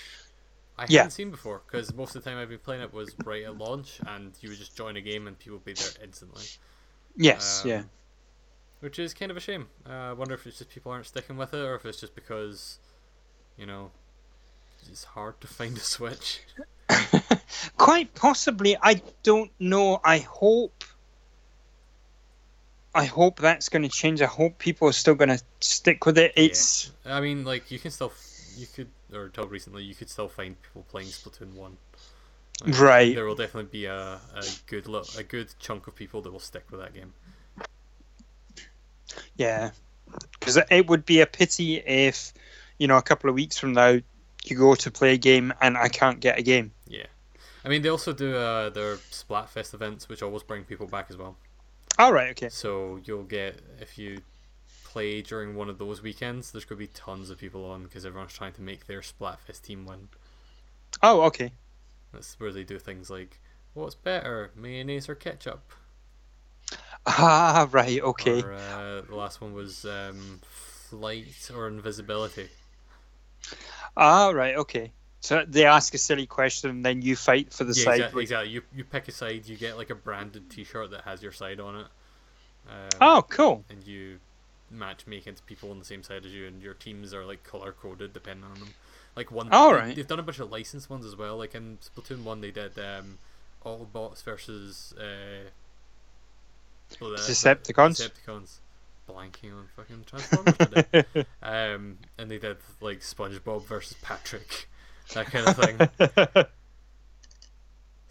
[0.81, 1.01] I Yeah.
[1.01, 3.59] hadn't seen before because most of the time I've been playing it was right at
[3.59, 6.45] launch, and you would just join a game and people would be there instantly,
[7.17, 7.63] yes.
[7.65, 7.83] um, yeah.
[8.81, 9.69] which is kind of a shame.
[9.87, 12.15] Uh, I wonder if it's just people aren't sticking with it, or if it's just
[12.15, 12.79] because,
[13.59, 13.91] you know,
[14.91, 16.41] it's hard to find a Switch.
[17.77, 18.77] Quite possibly.
[18.81, 20.01] I don't know.
[20.03, 20.83] I hope.
[22.95, 24.21] I hope that's going to change.
[24.23, 26.33] I hope people are still going to stick with it.
[26.35, 26.45] Yeah.
[26.45, 28.13] It's I mean, like you can still,
[28.57, 31.77] you could, or until recently, you could still find people playing Splatoon one.
[32.65, 33.15] Like, Right.
[33.15, 36.41] There will definitely be a, a good lo- a good chunk of people that will
[36.41, 37.15] stick with that game.
[39.37, 39.71] yeah,
[40.39, 42.33] because it would be a pity if
[42.79, 43.99] you know a couple of weeks from now
[44.45, 46.73] you go to play a game and I can't get a game.
[46.87, 47.07] Yeah.
[47.65, 51.17] I mean, they also do uh, their Splatfest events, which always bring people back as
[51.19, 51.37] well.
[51.99, 52.31] All right.
[52.31, 52.49] Okay.
[52.49, 54.23] So you'll get if you
[54.91, 58.05] play during one of those weekends, there's going to be tons of people on because
[58.05, 60.09] everyone's trying to make their Splatfest team win.
[61.03, 61.53] Oh, okay.
[62.13, 63.41] That's where they do things like,
[63.75, 65.73] "What's better, mayonnaise or ketchup?"
[67.07, 68.01] Ah, right.
[68.03, 68.43] Okay.
[68.43, 72.49] Or uh, the last one was um, flight or invisibility.
[73.97, 74.57] Ah, right.
[74.57, 74.93] Okay.
[75.21, 78.01] So they ask a silly question and then you fight for the yeah, side.
[78.01, 78.51] exactly, exactly.
[78.51, 81.61] You you pick a side, you get like a branded T-shirt that has your side
[81.61, 81.87] on it.
[82.69, 83.65] Um, Oh, cool.
[83.71, 84.19] and you
[84.71, 87.43] match make against people on the same side as you, and your teams are like
[87.45, 88.69] color coded depending on them.
[89.17, 89.81] Like one, all right.
[89.81, 89.97] they- right.
[89.97, 91.37] they've done a bunch of licensed ones as well.
[91.37, 93.19] Like in Splatoon one, they did um,
[93.65, 95.49] Autobots versus uh,
[96.99, 98.09] blah- Decepticons?
[98.27, 98.59] Decepticons.
[99.09, 101.27] Blanking on fucking Transformers today.
[101.43, 104.69] um, and they did like SpongeBob versus Patrick,
[105.15, 106.45] that kind of thing.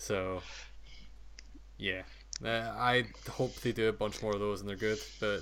[0.01, 0.41] So,
[1.77, 2.03] yeah,
[2.43, 2.47] uh,
[2.77, 4.97] I hope they do a bunch more of those and they're good.
[5.19, 5.41] But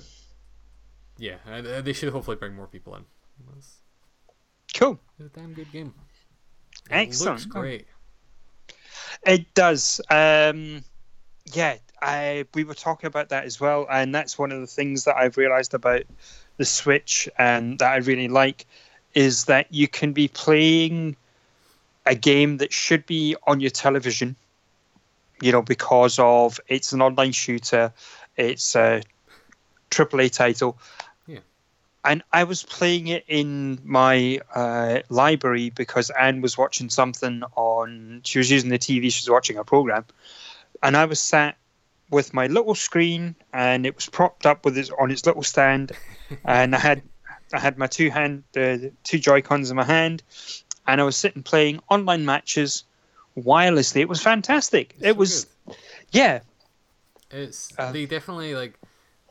[1.18, 3.04] yeah, uh, they should hopefully bring more people in.
[3.56, 3.78] It's
[4.74, 4.98] cool.
[5.18, 5.94] It's a damn good game.
[6.90, 7.40] It Excellent.
[7.40, 7.86] Looks great.
[9.26, 10.00] It does.
[10.10, 10.84] Um,
[11.52, 15.04] yeah, I we were talking about that as well, and that's one of the things
[15.04, 16.04] that I've realised about
[16.56, 18.66] the Switch and that I really like
[19.14, 21.16] is that you can be playing
[22.06, 24.36] a game that should be on your television,
[25.40, 27.92] you know, because of it's an online shooter,
[28.36, 29.02] it's a
[29.90, 30.78] AAA title.
[32.04, 38.20] And I was playing it in my uh, library because Anne was watching something on.
[38.24, 39.12] She was using the TV.
[39.12, 40.04] She was watching a program,
[40.82, 41.56] and I was sat
[42.10, 45.92] with my little screen, and it was propped up with its on its little stand,
[46.44, 47.02] and I had
[47.52, 50.22] I had my two hand, uh, two Joy Cons in my hand,
[50.86, 52.84] and I was sitting playing online matches
[53.36, 54.00] wirelessly.
[54.00, 54.94] It was fantastic.
[54.96, 55.76] It's it was, good.
[56.12, 56.40] yeah,
[57.30, 58.78] It's Uh, they definitely like.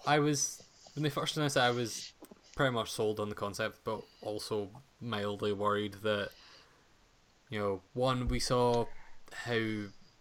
[0.06, 0.64] I was
[0.94, 2.12] when they first announced it, I was
[2.58, 6.30] pretty much sold on the concept, but also mildly worried that
[7.50, 8.86] you know one we saw
[9.32, 9.62] how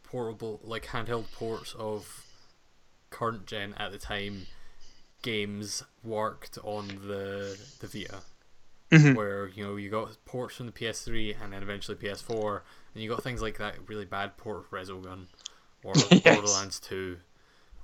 [0.05, 2.25] portable like handheld ports of
[3.11, 4.47] current gen at the time
[5.23, 8.21] games worked on the the Vita.
[8.93, 9.17] Mhm.
[9.17, 12.63] Where you know you got ports from the PS3 and then eventually PS4,
[12.95, 15.27] and you got things like that really bad port of Resogun
[15.83, 16.23] or Yes.
[16.23, 17.19] Borderlands 2,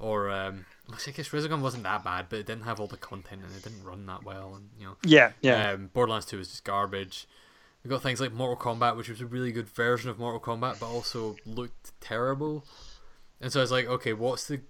[0.03, 3.42] or um, I guess Resogun wasn't that bad, but it didn't have all the content
[3.46, 5.70] and it didn't run that well, and you know, yeah, yeah.
[5.70, 7.26] um, Borderlands 2 was just garbage.
[7.84, 10.80] We got things like Mortal Kombat, which was a really good version of Mortal Kombat,
[10.80, 12.64] but also looked terrible.
[13.40, 14.61] And so I was like, okay, what's the?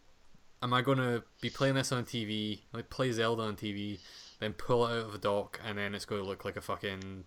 [0.62, 3.98] Am I gonna be playing this on TV, like play Zelda on TV,
[4.38, 6.60] then pull it out of a dock, and then it's going to look like a
[6.60, 7.24] fucking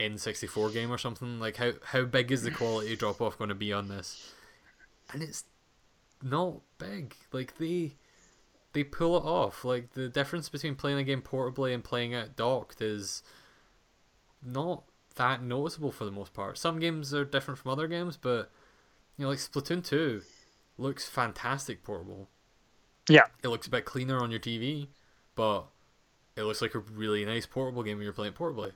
[0.00, 1.38] N64 game or something?
[1.38, 4.32] Like how how big is the quality drop off going to be on this?
[5.12, 5.44] And it's
[6.22, 7.14] not big.
[7.32, 7.94] Like they
[8.72, 9.64] they pull it off.
[9.64, 13.22] Like the difference between playing a game portably and playing it docked is
[14.44, 14.84] not
[15.16, 16.58] that noticeable for the most part.
[16.58, 18.50] Some games are different from other games, but
[19.16, 20.22] you know, like Splatoon two
[20.76, 22.28] looks fantastic portable.
[23.08, 23.24] Yeah.
[23.42, 24.88] It looks a bit cleaner on your TV,
[25.34, 25.66] but
[26.36, 28.72] it looks like a really nice portable game when you're playing portably.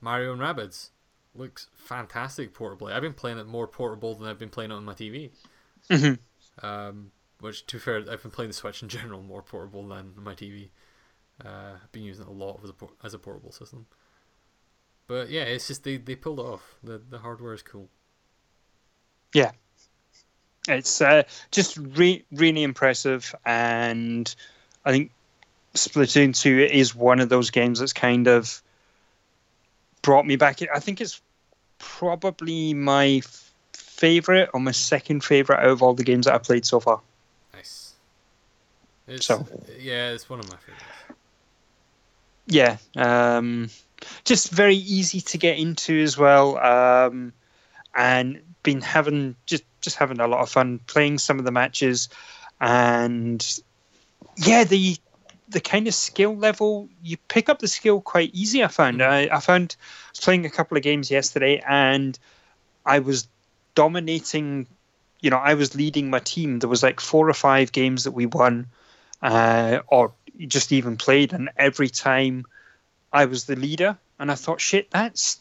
[0.00, 0.90] Mario and Rabbids
[1.34, 2.92] looks fantastic portably.
[2.92, 5.30] I've been playing it more portable than I've been playing it on my TV.
[5.88, 6.18] Mhm.
[6.62, 10.12] Um, which, to be fair, I've been playing the Switch in general more portable than
[10.16, 10.70] my TV.
[11.44, 13.86] Uh, I've been using it a lot as a por- as a portable system.
[15.06, 16.76] But yeah, it's just they, they pulled it off.
[16.82, 17.88] The the hardware is cool.
[19.32, 19.52] Yeah.
[20.66, 24.34] It's uh, just re- really impressive, and
[24.84, 25.12] I think
[25.74, 28.62] Splatoon 2 is one of those games that's kind of
[30.02, 30.60] brought me back.
[30.74, 31.22] I think it's
[31.78, 33.47] probably my f-
[33.98, 37.00] favorite or my second favorite out of all the games that I've played so far.
[37.52, 37.94] Nice.
[39.08, 39.46] It's, So-
[39.78, 40.84] yeah, it's one of my favorites.
[42.46, 43.68] Yeah, um,
[44.24, 47.32] just very easy to get into as well, um,
[47.94, 52.08] and been having just just having a lot of fun playing some of the matches,
[52.60, 53.44] and
[54.36, 54.96] yeah, the
[55.50, 58.64] the kind of skill level you pick up the skill quite easy.
[58.64, 62.18] I found I, I found I was playing a couple of games yesterday, and
[62.86, 63.28] I was
[63.78, 64.66] dominating.
[65.20, 66.58] You know, I was leading my team.
[66.58, 68.66] There was like four or five games that we won,
[69.22, 70.12] uh, or
[70.46, 72.44] just even played, and every time
[73.12, 75.38] I was the leader, and I thought, shit, that's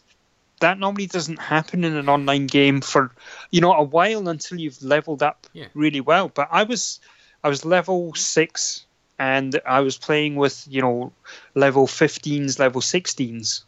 [0.59, 3.11] that normally doesn't happen in an online game for
[3.51, 5.67] you know a while until you've leveled up Yeah.
[5.73, 6.29] really well.
[6.29, 6.99] But I was
[7.43, 8.85] I was level six,
[9.17, 11.11] and I was playing with you know
[11.55, 13.63] level 15s, level 16s,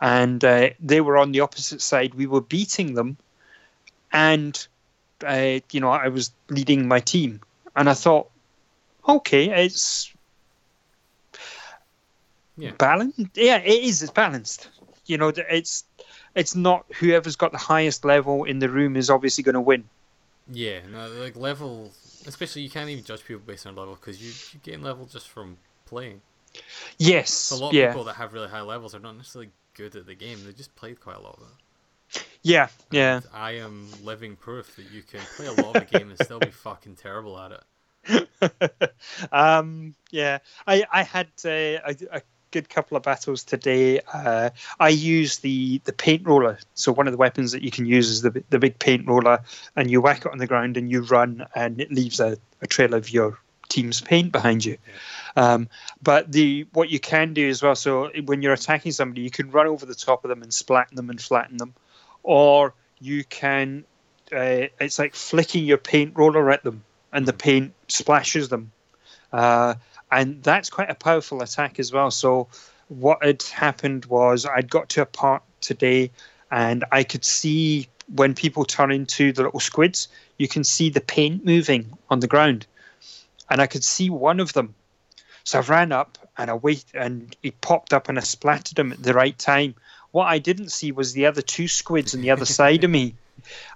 [0.00, 2.14] and uh, they were on the opposite side.
[2.14, 3.16] We were beating them,
[4.14, 4.66] and
[5.26, 7.40] uh, you know I was leading my team,
[7.76, 8.30] and I thought,
[9.06, 10.10] okay, it's
[12.56, 12.70] Yeah.
[12.78, 13.20] balanced.
[13.34, 14.02] Yeah, it is.
[14.02, 14.70] It's balanced.
[15.06, 15.84] You know, it's
[16.34, 19.84] it's not whoever's got the highest level in the room is obviously going to win.
[20.50, 21.90] Yeah, no, like level,
[22.26, 25.28] especially you can't even judge people based on level because you, you gain level just
[25.28, 25.56] from
[25.86, 26.20] playing.
[26.98, 27.30] Yes.
[27.30, 27.88] So a lot of yeah.
[27.88, 30.44] people that have really high levels are not necessarily good at the game.
[30.44, 31.63] They just played quite a lot of it.
[32.44, 32.68] Yeah.
[32.90, 33.16] Yeah.
[33.16, 36.18] And I am living proof that you can play a lot of a game and
[36.22, 38.94] still be fucking terrible at it.
[39.32, 44.00] um, yeah, I I had uh, a, a good couple of battles today.
[44.12, 46.58] Uh, I use the the paint roller.
[46.74, 49.40] So one of the weapons that you can use is the the big paint roller,
[49.74, 52.66] and you whack it on the ground and you run, and it leaves a, a
[52.66, 53.38] trail of your
[53.70, 54.76] team's paint behind you.
[55.34, 55.68] Um,
[56.02, 57.74] but the what you can do as well.
[57.74, 60.94] So when you're attacking somebody, you can run over the top of them and splat
[60.94, 61.74] them and flatten them,
[62.24, 63.84] or you can.
[64.32, 68.72] Uh, it's like flicking your paint roller at them, and the paint splashes them.
[69.32, 69.74] Uh,
[70.10, 72.10] and that's quite a powerful attack as well.
[72.10, 72.48] So
[72.88, 76.10] what had happened was I'd got to a part today,
[76.50, 80.08] and I could see when people turn into the little squids,
[80.38, 82.66] you can see the paint moving on the ground,
[83.50, 84.74] and I could see one of them.
[85.44, 88.92] So I ran up and I wait, and he popped up, and I splattered him
[88.92, 89.74] at the right time.
[90.14, 93.16] What I didn't see was the other two squids on the other side of me,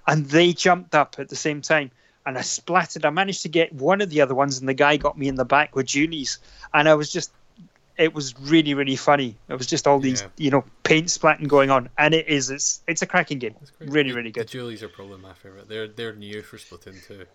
[0.07, 1.91] and they jumped up at the same time
[2.25, 3.03] and I splattered.
[3.05, 5.35] I managed to get one of the other ones, and the guy got me in
[5.35, 6.37] the back with Dualies,
[6.73, 7.31] and I was just.
[7.97, 9.35] It was really, really funny.
[9.49, 10.27] It was just all these, Yeah.
[10.37, 12.49] you know, paint splatting going on, and it is.
[12.49, 13.55] It's it's a cracking game.
[13.79, 14.47] Really, The- really good.
[14.47, 15.67] The Dualies are probably my favorite.
[15.67, 17.13] They're they're new for Splatoon 2.
[17.15, 17.25] And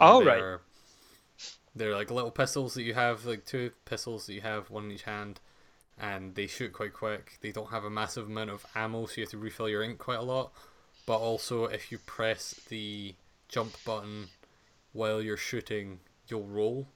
[0.00, 0.38] Oh, right.
[0.38, 0.60] they're,
[1.76, 4.92] They're like little pistols that you have, like two pistols that you have, one in
[4.92, 5.38] each hand,
[6.00, 7.38] and they shoot quite quick.
[7.40, 9.98] They don't have a massive amount of ammo, so you have to refill your ink
[9.98, 10.52] quite a lot.
[11.06, 13.14] But also, if you press the
[13.48, 14.28] jump button
[14.92, 16.88] while you're shooting, you'll roll.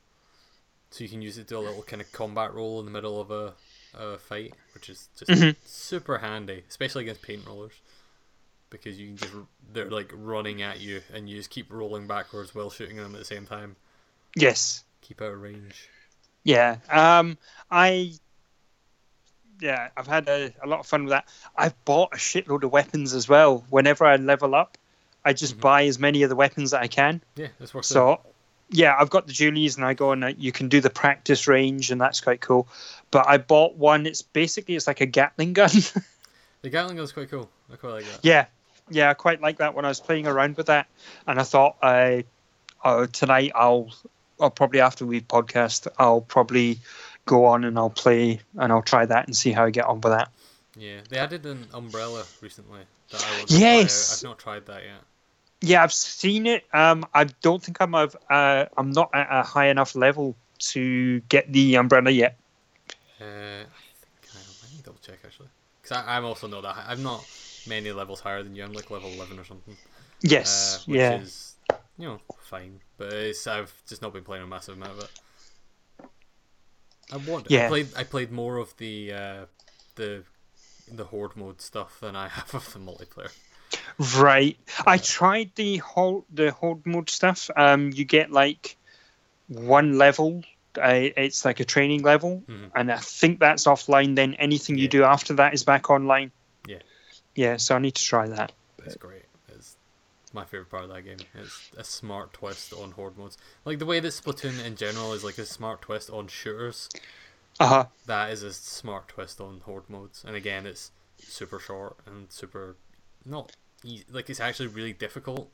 [0.90, 2.92] So you can use it to do a little kind of combat roll in the
[2.92, 3.54] middle of a,
[3.98, 5.56] a fight, which is just Mhm.
[5.64, 7.72] super handy, especially against paint rollers.
[8.70, 9.32] Because you can just
[9.72, 13.18] they're like running at you, and you just keep rolling backwards while shooting them at
[13.18, 13.76] the same time.
[14.36, 14.84] Yes.
[15.00, 15.88] Keep out of range.
[16.44, 16.78] Yeah.
[16.90, 17.38] Um,
[17.70, 18.14] I.
[19.60, 21.26] Yeah, I've had a, a lot of fun with that.
[21.56, 23.64] I've bought a shitload of weapons as well.
[23.70, 24.76] Whenever I level up,
[25.24, 25.60] I just Mhm.
[25.60, 27.22] buy as many of the weapons that I can.
[27.36, 27.74] Yeah, works.
[27.74, 27.84] out.
[27.84, 28.20] So,
[28.70, 31.90] yeah, I've got the Dualies, and I go and you can do the practice range,
[31.90, 32.66] and that's quite cool.
[33.10, 34.06] But I bought one.
[34.06, 35.70] It's basically it's like a Gatling gun.
[36.62, 37.50] The Gatling gun's quite cool.
[37.70, 38.20] I quite like that.
[38.22, 38.46] yeah,
[38.88, 40.86] yeah, I quite like that when I was playing around with that,
[41.26, 42.24] and I thought, I,
[42.82, 43.90] uh, tonight I'll,
[44.38, 46.78] or probably after we podcast, I'll probably
[47.26, 50.00] go on and I'll play and I'll try that and see how I get on
[50.00, 50.30] with that.
[50.76, 53.50] Yeah, they added an umbrella recently that I want Yes!
[53.50, 54.18] to try out.
[54.18, 55.02] I've not tried that yet.
[55.60, 56.64] Yeah, I've seen it.
[56.74, 61.20] Um, I don't think I'm of, uh, I'm not at a high enough level to
[61.28, 62.36] get the umbrella yet.
[63.20, 63.66] Uh, I
[64.00, 65.48] think I, I need to double check actually,
[65.80, 66.74] because I'm also not that.
[66.74, 66.92] High.
[66.92, 67.24] I'm not
[67.66, 68.64] many levels higher than you.
[68.64, 69.76] I'm like level eleven or something.
[70.20, 71.54] Yes, uh, which yeah, is
[71.98, 75.10] you know fine, but it's, I've just not been playing a massive amount of it.
[77.12, 77.52] I want.
[77.52, 77.88] I played.
[77.96, 79.44] I played more of the uh,
[79.96, 80.22] the
[80.92, 83.30] the horde mode stuff than I have of the multiplayer.
[84.20, 84.56] right.
[84.86, 87.50] I tried the whole the horde mode stuff.
[87.56, 88.76] Um, you get like
[89.48, 90.42] one level.
[90.76, 92.70] Uh, it's like a training level, Mhm.
[92.74, 94.16] and I think that's offline.
[94.16, 94.90] Then anything you Yeah.
[94.90, 96.32] do after that is back online.
[96.66, 96.78] Yeah.
[97.36, 98.52] Yeah, so I need to try that.
[98.84, 99.23] It's great.
[100.34, 101.18] My favorite part of that game.
[101.34, 103.38] It's a smart twist on horde modes.
[103.64, 106.88] Like the way that Splatoon in general is like a smart twist on shooters.
[107.60, 107.84] Uh huh.
[108.06, 110.24] That is a smart twist on horde modes.
[110.26, 112.76] And again, it's super short and super
[113.24, 113.52] not
[113.84, 114.04] easy.
[114.10, 115.50] Like it's actually really difficult,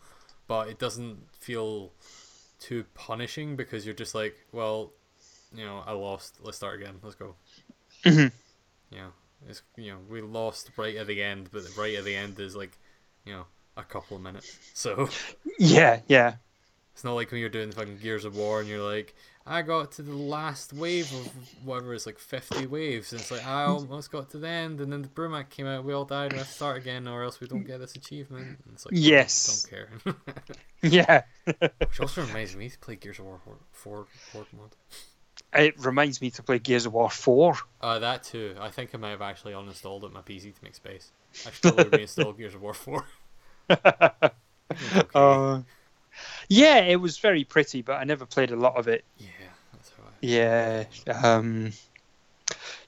[0.49, 1.93] but it doesn't feel
[2.59, 4.93] too punishing because you're just like, well,
[5.55, 6.37] you know, I lost.
[6.43, 6.95] Let's start again.
[7.03, 7.35] Let's go.
[8.05, 8.33] Mhm.
[8.91, 9.13] You know,
[9.47, 12.57] it's you know we lost right at the end, but right at the end is
[12.57, 12.79] like,
[13.27, 13.45] you know,
[13.81, 14.59] a couple of minutes.
[14.75, 15.09] So
[15.59, 16.35] Yeah, yeah,
[16.95, 19.15] it's not like when you're doing fucking Gears of War and you're like,
[19.47, 21.33] I got to the last wave of
[21.65, 24.93] whatever it's like 50 waves, and it's like I almost got to the end, and
[24.93, 27.47] then the Brumak came out, we all died, and I start again, or else we
[27.47, 28.59] don't get this achievement.
[28.65, 29.63] And it's like, Yes.
[29.63, 29.71] don't
[30.05, 30.15] care.
[30.83, 31.23] yeah.
[31.79, 33.41] Which also reminds me to play Gears of War
[33.73, 34.77] 4 Horde mode.
[35.53, 37.57] It reminds me to play Gears of War Four.
[37.81, 38.55] Uh, that too.
[38.61, 41.11] I think I might have actually uninstalled it on my PC to make space.
[41.45, 43.05] I should probably reinstall Gears of War 4.
[43.71, 44.31] okay.
[45.15, 45.61] Uh,
[46.49, 49.05] yeah, it was very pretty, but I never played a lot of it.
[49.19, 49.29] yeah,
[49.73, 50.11] that's I.
[50.21, 50.85] Yeah,
[51.23, 51.73] um,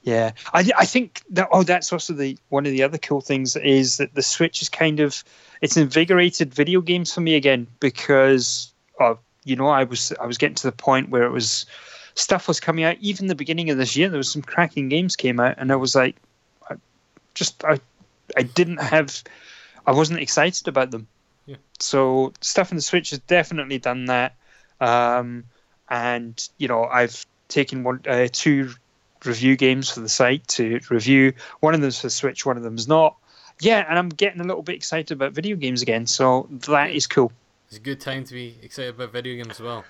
[0.03, 0.31] yeah.
[0.53, 3.97] I I think that oh, that's also the one of the other cool things is
[3.97, 5.23] that the Switch is kind of
[5.61, 9.15] it's invigorated video games for me again because uh,
[9.45, 11.65] you know I was I was getting to the point where it was
[12.15, 15.15] stuff was coming out even the beginning of this year there was some cracking games
[15.15, 16.17] came out and I was like
[16.69, 16.75] I
[17.33, 17.79] just I
[18.37, 19.23] I didn't have
[19.85, 21.07] I wasn't excited about them.
[21.45, 21.57] Yeah.
[21.79, 24.35] So stuff in the Switch has definitely done that.
[24.79, 25.45] Um,
[25.89, 28.71] and you know I've taken one uh, two
[29.25, 31.33] review games for the site to review.
[31.59, 33.15] One of them's for Switch, one of them's not.
[33.61, 37.07] Yeah, and I'm getting a little bit excited about video games again, so that is
[37.07, 37.31] cool.
[37.67, 39.85] It's a good time to be excited about video games as well.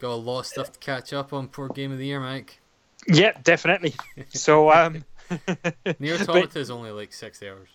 [0.00, 1.48] Got a lot of stuff to catch up on.
[1.48, 2.58] Poor game of the year, Mike.
[3.06, 3.94] Yeah, definitely.
[4.30, 5.04] So um,
[5.98, 7.68] Nier But- is only like 60 hours.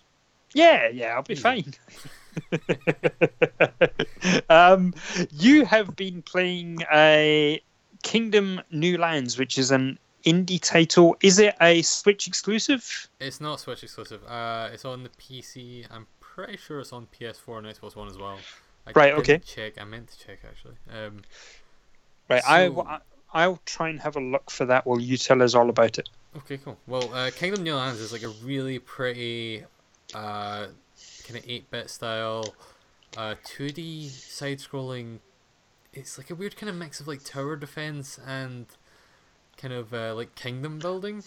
[0.54, 1.74] Yeah, yeah, I'll be fine.
[4.48, 4.94] um,
[5.32, 7.60] you have been playing a
[8.02, 11.16] Kingdom New Lands, which is an indie title.
[11.20, 13.08] Is it a Switch exclusive?
[13.20, 14.24] It's not Switch exclusive.
[14.24, 15.86] Uh, it's on the PC.
[15.90, 18.38] I'm pretty sure it's on PS4 and Xbox One as well.
[18.86, 19.38] I Right, okay.
[19.38, 19.80] Check.
[19.80, 20.74] I meant to check actually.
[20.92, 21.22] Um,
[22.28, 23.00] Right, So- I,
[23.34, 26.08] I'll try and have a look for that while you tell us all about it.
[26.36, 26.78] okay, cool.
[26.86, 29.64] Well, uh, Kingdom New Lands is like a really pretty,
[30.14, 30.66] uh,
[31.26, 32.54] kind of 8-bit style,
[33.16, 35.18] uh, 2D side-scrolling.
[35.92, 38.66] It's like a weird kind of mix of like tower defense and
[39.56, 41.22] kind of uh, like kingdom building.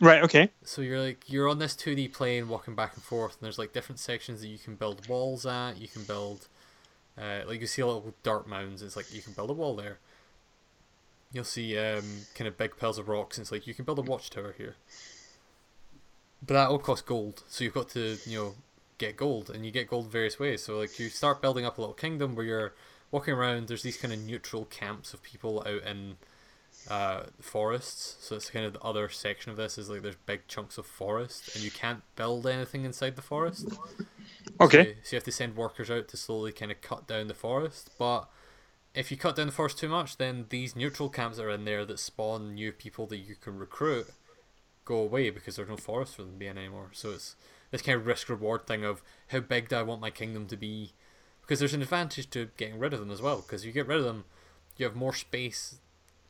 [0.00, 0.50] Right, okay.
[0.64, 3.72] So you're like you're on this 2D plane walking back and forth, and there's like
[3.72, 5.80] different sections that you can build walls at.
[5.80, 6.48] You can build,
[7.16, 8.82] uh, like you see a little dirt mounds.
[8.82, 9.98] It's like you can build a wall there.
[11.32, 12.02] You'll see um,
[12.34, 13.38] kind of big piles of rocks.
[13.38, 14.76] And it's like you can build a watchtower here.
[16.44, 18.54] But that all costs gold, so you've got to you know
[18.98, 20.62] get gold, and you get gold various ways.
[20.62, 22.74] So like you start building up a little kingdom where you're
[23.10, 23.68] walking around.
[23.68, 26.16] There's these kind of neutral camps of people out in
[26.88, 28.16] uh, forests.
[28.20, 30.86] So it's kind of the other section of this is like there's big chunks of
[30.86, 33.68] forest, and you can't build anything inside the forest.
[34.60, 34.84] Okay.
[34.84, 37.34] So, so you have to send workers out to slowly kind of cut down the
[37.34, 37.90] forest.
[37.98, 38.28] But
[38.94, 41.84] if you cut down the forest too much, then these neutral camps are in there
[41.84, 44.08] that spawn new people that you can recruit
[44.84, 46.90] go away because there's no forest for them to be in anymore.
[46.92, 47.36] So it's
[47.70, 50.56] this kind of risk reward thing of how big do I want my kingdom to
[50.56, 50.92] be?
[51.40, 53.42] Because there's an advantage to getting rid of them as well.
[53.42, 54.24] Because you get rid of them,
[54.76, 55.76] you have more space.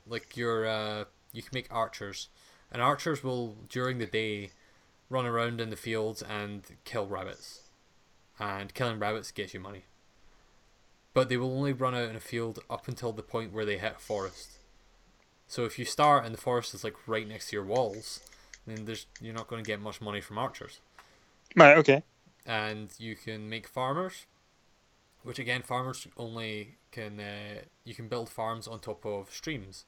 [0.07, 2.29] Like your, uh, you can make archers,
[2.73, 4.51] and archers will during the day
[5.09, 7.69] run around in the fields and kill rabbits,
[8.41, 9.85] and killing rabbits gets you money.
[11.15, 13.79] But they will only run out in a field up until the point where they
[13.79, 14.59] hit a forest.
[15.47, 18.21] So if you start and the forest is like right next to your walls,
[18.67, 20.81] then there's you're not going to get much money from archers
[21.57, 21.77] Right.
[21.77, 22.03] Okay.
[22.47, 24.27] and you can make farmers,
[25.23, 29.85] which again farmers only can uh, you can build farms on top of streams,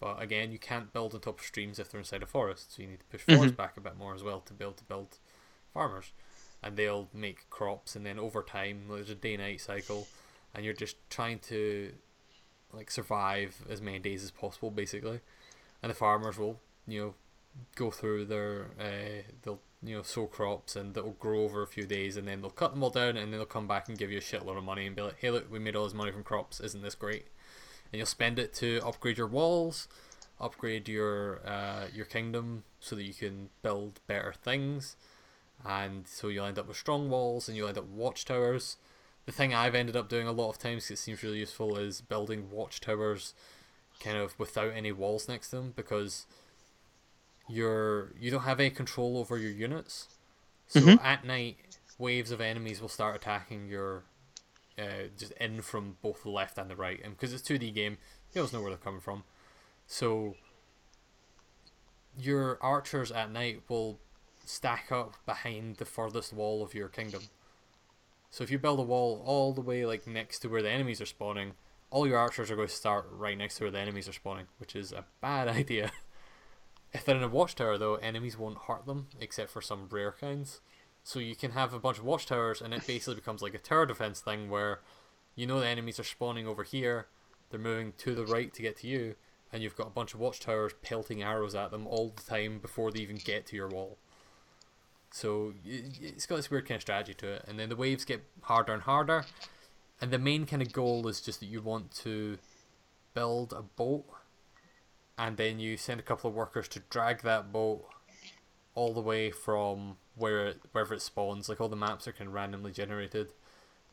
[0.00, 2.74] but again you can't build on top of streams if they're inside a forest.
[2.74, 4.74] So you need to push forests back a bit more as well to be able
[4.74, 5.18] to build
[5.72, 6.12] farmers,
[6.62, 10.08] and they'll make crops, and then over time there's a day night cycle,
[10.54, 11.92] and you're just trying to
[12.72, 15.20] like survive as many days as possible basically,
[15.82, 16.58] and the farmers will
[16.88, 17.14] you know
[17.76, 21.84] go through their uh, they'll you know sow crops and that'll grow over a few
[21.84, 24.10] days and then they'll cut them all down and then they'll come back and give
[24.10, 26.10] you a shitload of money and be like hey look we made all this money
[26.10, 26.60] from crops.
[26.60, 27.26] Isn't this great?
[27.92, 29.88] And you'll spend it to upgrade your walls
[30.40, 34.96] upgrade your uh, your kingdom so that you can build better things.
[35.64, 38.76] And so you'll end up with strong walls and you'll end up watchtowers.
[39.26, 41.78] The thing I've ended up doing a lot of times 'cause it seems really useful
[41.78, 43.34] is building watchtowers
[44.00, 46.26] kind of without any walls next to them because
[47.48, 50.08] you're you don't have any control over your units.
[50.66, 51.04] So Mhm.
[51.04, 54.04] at night, waves of enemies will start attacking your
[54.78, 57.70] uh, just in from both the left and the right, and because it's two D
[57.70, 57.96] game,
[58.32, 59.22] you always know where they're coming from.
[59.86, 60.36] So
[62.16, 63.98] your archers at night will
[64.44, 67.22] stack up behind the furthest wall of your kingdom.
[68.30, 71.00] So if you build a wall all the way like next to where the enemies
[71.00, 71.52] are spawning,
[71.90, 74.46] all your archers are going to start right next to where the enemies are spawning,
[74.58, 75.92] which is a bad idea.
[76.94, 80.60] If they're in a watchtower, though, enemies won't hurt them except for some rare kinds.
[81.02, 83.84] So you can have a bunch of watchtowers, and it basically becomes like a tower
[83.84, 84.80] defense thing where
[85.34, 87.08] you know the enemies are spawning over here,
[87.50, 89.16] they're moving to the right to get to you,
[89.52, 92.90] and you've got a bunch of watchtowers pelting arrows at them all the time before
[92.90, 93.98] they even get to your wall.
[95.10, 98.24] So it's got this weird kind of strategy to it, and then the waves get
[98.42, 99.26] harder and harder,
[100.00, 102.38] and the main kind of goal is just that you want to
[103.14, 104.06] build a boat
[105.18, 107.84] and then you send a couple of workers to drag that boat
[108.74, 111.48] all the way from where it, wherever it spawns.
[111.48, 113.32] Like all the maps are kind of randomly generated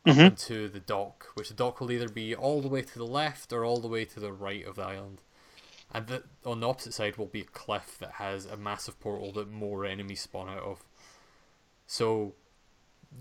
[0.06, 0.32] Mhm.
[0.32, 3.54] into the dock, which the dock will either be all the way to the left
[3.54, 5.22] or all the way to the right of the island.
[5.94, 9.32] And the, on the opposite side will be a cliff that has a massive portal
[9.34, 10.84] that more enemies spawn out of.
[11.86, 12.34] So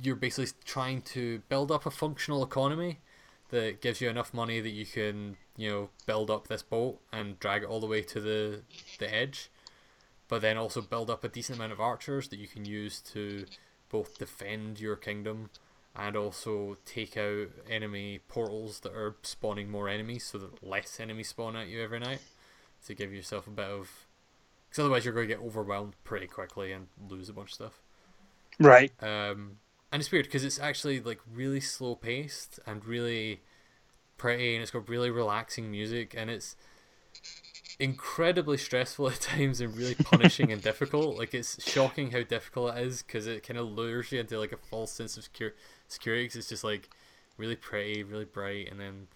[0.01, 3.01] you're basically trying to build up a functional economy
[3.51, 7.39] that gives you enough money that you can, you know, build up this boat and
[7.39, 8.63] drag it all the way to the
[8.99, 9.51] the edge.
[10.29, 13.47] But then also build up a decent amount of archers that you can use to
[13.89, 15.51] both defend your kingdom
[15.97, 21.29] and also take out enemy portals that are spawning more enemies so that less enemies
[21.29, 22.21] spawn at you every night
[22.87, 24.07] to give yourself a bit of
[24.69, 27.81] because otherwise you're going to get overwhelmed pretty quickly and lose a bunch of stuff
[28.61, 28.93] Right.
[29.03, 29.57] um,
[29.93, 33.41] and it's weird because it's actually like really slow paced and really
[34.17, 36.57] pretty, and it's got really relaxing music, and it's
[37.79, 41.19] incredibly stressful at times and really punishing and difficult.
[41.19, 44.53] Like it's shocking how difficult it is because it kind of lures you into like
[44.53, 46.29] a false sense of security.
[46.29, 46.91] Cause it's just like
[47.37, 49.09] really pretty, really bright, and then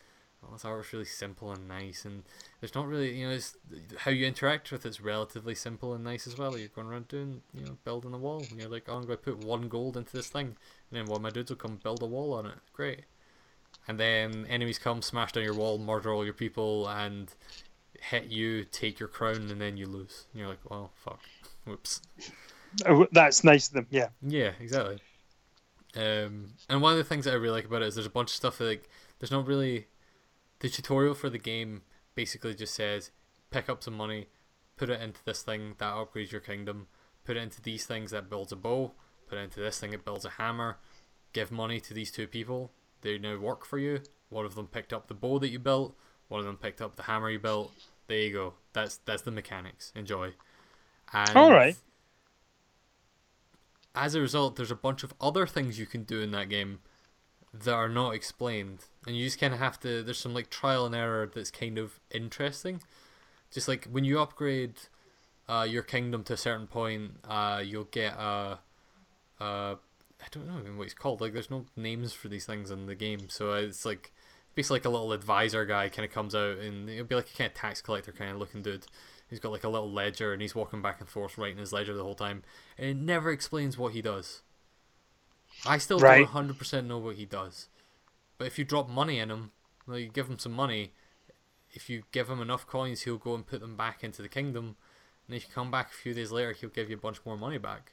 [0.52, 2.22] this artwork's really simple and nice, and
[2.60, 3.56] there's not really you know it's
[3.98, 6.56] how you interact with it's relatively simple and nice as well.
[6.58, 9.18] You're going around doing you know building a wall, and you're like, oh, I'm going
[9.18, 10.56] to put one gold into this thing, and
[10.92, 12.58] then one of my dudes will come build a wall on it.
[12.72, 13.02] Great.
[13.86, 17.32] And then enemies come, smash down your wall, murder all your people, and
[18.00, 20.26] hit you, take your crown, and then you lose.
[20.32, 21.20] And you're like, well, fuck.
[21.64, 22.00] Whoops.
[22.86, 23.86] Oh, That's nice of them.
[23.90, 24.08] Yeah.
[24.22, 24.98] Yeah, exactly.
[25.96, 28.10] Um, and one of the things that I really like about it is there's a
[28.10, 28.88] bunch of stuff that, like
[29.18, 29.86] there's not really
[30.64, 31.82] the tutorial for the game
[32.14, 33.10] basically just says
[33.50, 34.28] pick up some money,
[34.78, 36.86] put it into this thing that upgrades your kingdom,
[37.22, 38.92] put it into these things that builds a bow,
[39.28, 40.78] put it into this thing that builds a hammer,
[41.34, 42.72] give money to these two people.
[43.02, 44.00] They now work for you.
[44.30, 45.98] One of them picked up the bow that you built.
[46.28, 47.70] One of them picked up the hammer you built.
[48.06, 48.54] There you go.
[48.72, 49.92] That's that's the mechanics.
[49.94, 50.32] Enjoy.
[51.12, 51.76] And All right.
[53.94, 56.78] as a result, there's a bunch of other things you can do in that game
[57.62, 60.02] that are not explained, and you just kind of have to.
[60.02, 62.80] There's some like trial and error that's kind of interesting
[63.52, 64.74] Just like when you upgrade
[65.48, 68.58] uh, your kingdom to a certain point, uh, you'll get a,
[69.40, 69.76] a
[70.24, 71.20] I don't know even what it's called.
[71.20, 74.12] Like, there's no names for these things in the game, so it's like
[74.54, 77.36] basically like a little advisor guy kind of comes out, and it'll be like a
[77.36, 78.86] kind of tax collector kind of looking dude.
[79.28, 81.94] He's got like a little ledger, and he's walking back and forth writing his ledger
[81.94, 82.42] the whole time,
[82.78, 84.42] and it never explains what he does.
[85.66, 86.00] I still Right.
[86.00, 87.68] don't hundred percent know what he does,
[88.38, 89.52] but if you drop money in him,
[89.86, 90.92] like you give him some money,
[91.72, 94.76] if you give him enough coins, he'll go and put them back into the kingdom,
[95.26, 97.36] and if you come back a few days later, he'll give you a bunch more
[97.38, 97.92] money back.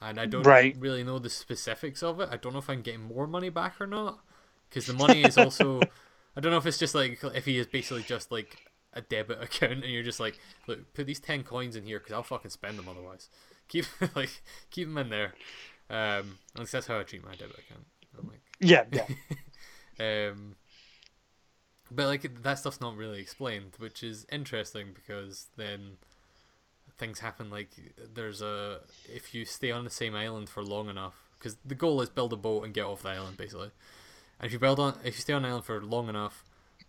[0.00, 0.76] And I don't Right.
[0.76, 2.28] really know the specifics of it.
[2.30, 4.20] I don't know if I'm getting more money back or not,
[4.68, 5.88] because the money is also.
[6.36, 8.58] I don't know if it's just like if he is basically just like
[8.92, 12.12] a debit account, and you're just like, look, put these ten coins in here because
[12.12, 13.28] I'll fucking spend them otherwise.
[13.68, 13.86] Keep
[14.16, 15.34] like keep them in there.
[15.90, 17.86] Um, at least that's how I treat my debit account.
[18.18, 19.06] I'm like, Yeah, yeah.
[20.30, 20.56] um,
[21.90, 25.98] but like that stuff's not really explained, which is interesting because then
[26.98, 27.50] things happen.
[27.50, 27.70] Like
[28.14, 28.80] there's a
[29.12, 32.32] if you stay on the same island for long enough, because the goal is build
[32.32, 33.70] a boat and get off the island basically.
[34.38, 36.44] And if you build on, if you stay on the island for long enough,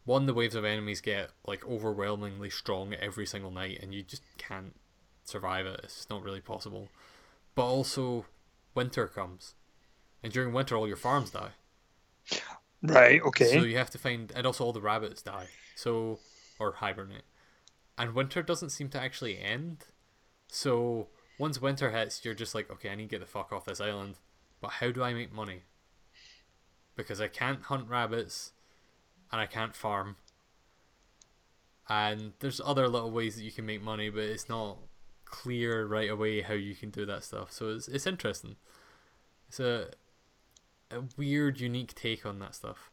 [0.05, 4.23] one the waves of enemies get like overwhelmingly strong every single night, and you just
[4.37, 4.75] can't
[5.23, 5.81] survive it.
[5.83, 6.89] It's just not really possible.
[7.55, 8.25] But also,
[8.75, 9.55] winter comes,
[10.21, 11.51] and during winter all your farms die.
[12.81, 13.51] Right, okay.
[13.51, 15.47] So you have to find, and also all the rabbits die.
[15.75, 16.19] So
[16.59, 17.23] or hibernate,
[17.97, 19.85] and winter doesn't seem to actually end.
[20.47, 21.07] So
[21.39, 23.81] once winter hits, you're just like, okay, I need to get the fuck off this
[23.81, 24.15] island.
[24.61, 25.63] But how do I make money?
[26.95, 28.51] Because I can't hunt rabbits,
[29.31, 30.17] and I can't farm.
[31.89, 34.77] And there's other little ways that you can make money, but it's not
[35.41, 37.51] clear right away how you can do that stuff.
[37.51, 38.55] So it's it's interesting.
[39.47, 39.91] It's a
[40.91, 42.91] a weird, unique take on that stuff,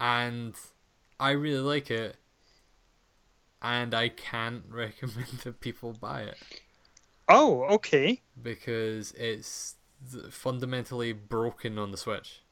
[0.00, 0.54] and
[1.18, 2.16] I really like it.
[3.62, 6.38] And I can't recommend that people buy it
[7.28, 8.22] Oh, okay.
[8.40, 9.76] because it's
[10.30, 12.42] fundamentally broken on the Switch.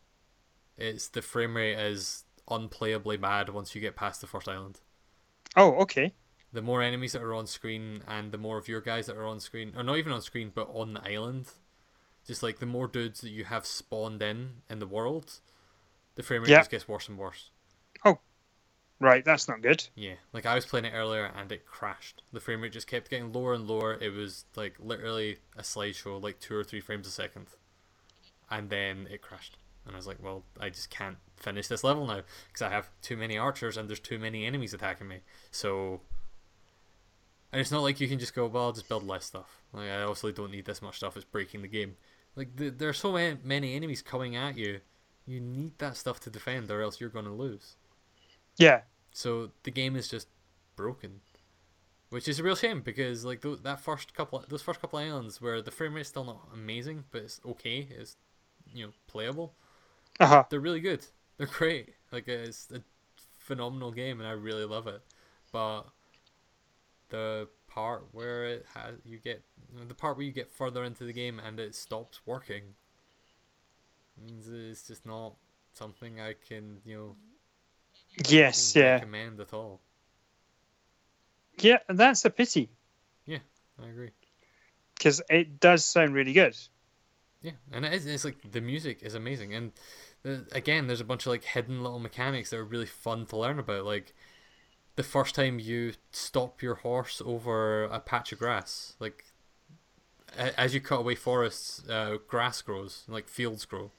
[0.76, 4.80] It's the frame rate is unplayably bad once you get past the first island.
[5.56, 6.14] Oh, okay.
[6.52, 9.26] The more enemies that are on screen and the more of your guys that are
[9.26, 11.50] on screen, or not even on screen, but on the island,
[12.26, 15.40] just like the more dudes that you have spawned in in the world,
[16.14, 16.58] the frame rate Yeah.
[16.58, 17.50] just gets worse and worse.
[18.04, 18.18] Oh,
[19.00, 19.88] right, that's not good.
[19.94, 22.22] Yeah, like I was playing it earlier and it crashed.
[22.32, 23.94] The frame rate just kept getting lower and lower.
[24.00, 27.46] It was like literally a slideshow, like two or three frames a second,
[28.50, 29.56] and then it crashed.
[29.86, 32.88] And I was like, well, I just can't finish this level now because I have
[33.00, 35.22] too many archers and there's too many enemies attacking me.
[35.50, 36.00] So,
[37.52, 39.62] and it's not like you can just go, well, I'll just build less stuff.
[39.72, 41.16] Like I obviously don't need this much stuff.
[41.16, 41.96] It's breaking the game.
[42.34, 44.80] Like the, there are so many, enemies coming at you.
[45.26, 47.76] You need that stuff to defend, or else you're going to lose.
[48.56, 48.80] Yeah.
[49.12, 50.28] So the game is just
[50.74, 51.20] broken,
[52.08, 55.40] which is a real shame because like th- that first couple, those first couple islands
[55.40, 58.16] where the frame rate's still not amazing, but it's okay, it's
[58.72, 59.54] you know playable.
[60.18, 60.44] Uh huh.
[60.48, 61.04] They're really good.
[61.36, 61.90] They're great.
[62.10, 62.82] Like it's a
[63.38, 65.02] phenomenal game, and I really love it.
[65.52, 65.82] But
[67.12, 69.42] the part where it has you get
[69.88, 72.74] the part where you get further into the game and it stops working
[74.26, 75.34] means it's just not
[75.74, 77.16] something I can you know
[78.28, 78.94] Yes, yeah.
[78.94, 79.80] recommend at all.
[81.60, 82.70] Yeah, that's a pity
[83.26, 83.38] Yeah,
[83.82, 84.12] I agree.
[84.96, 86.56] because it does sound really good.
[87.42, 88.06] Yeah, and it is.
[88.06, 89.72] It's like the music is amazing, and
[90.22, 93.36] the, again, there's a bunch of like hidden little mechanics that are really fun to
[93.36, 93.84] learn about.
[93.84, 94.14] Like
[94.96, 99.24] the first time you stop your horse over a patch of grass, like
[100.36, 103.90] as you cut away forests, uh, grass grows, like fields grow,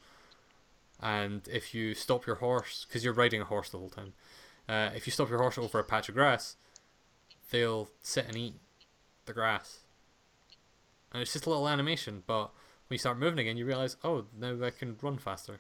[1.02, 4.14] and if you stop your horse, because you're riding a horse the whole time,
[4.70, 6.56] uh, if you stop your horse over a patch of grass,
[7.52, 8.56] they'll sit and eat
[9.26, 9.80] the grass.
[11.12, 12.52] And it's just a little animation, but
[12.88, 15.60] when you start moving again, you realize, oh, now I can run faster,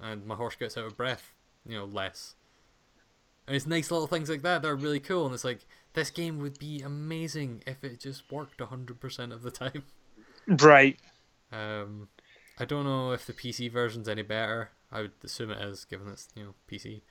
[0.00, 1.32] and my horse gets out of breath,
[1.66, 2.35] you know, less.
[3.46, 6.10] And it's nice little things like that that are really cool, and it's like this
[6.10, 9.84] game would be amazing if it just worked hundred percent of the time.
[10.48, 10.98] Right.
[11.52, 12.08] Um,
[12.58, 14.70] I don't know if the PC version's any better.
[14.90, 17.02] I would assume it is, given it's you know PC.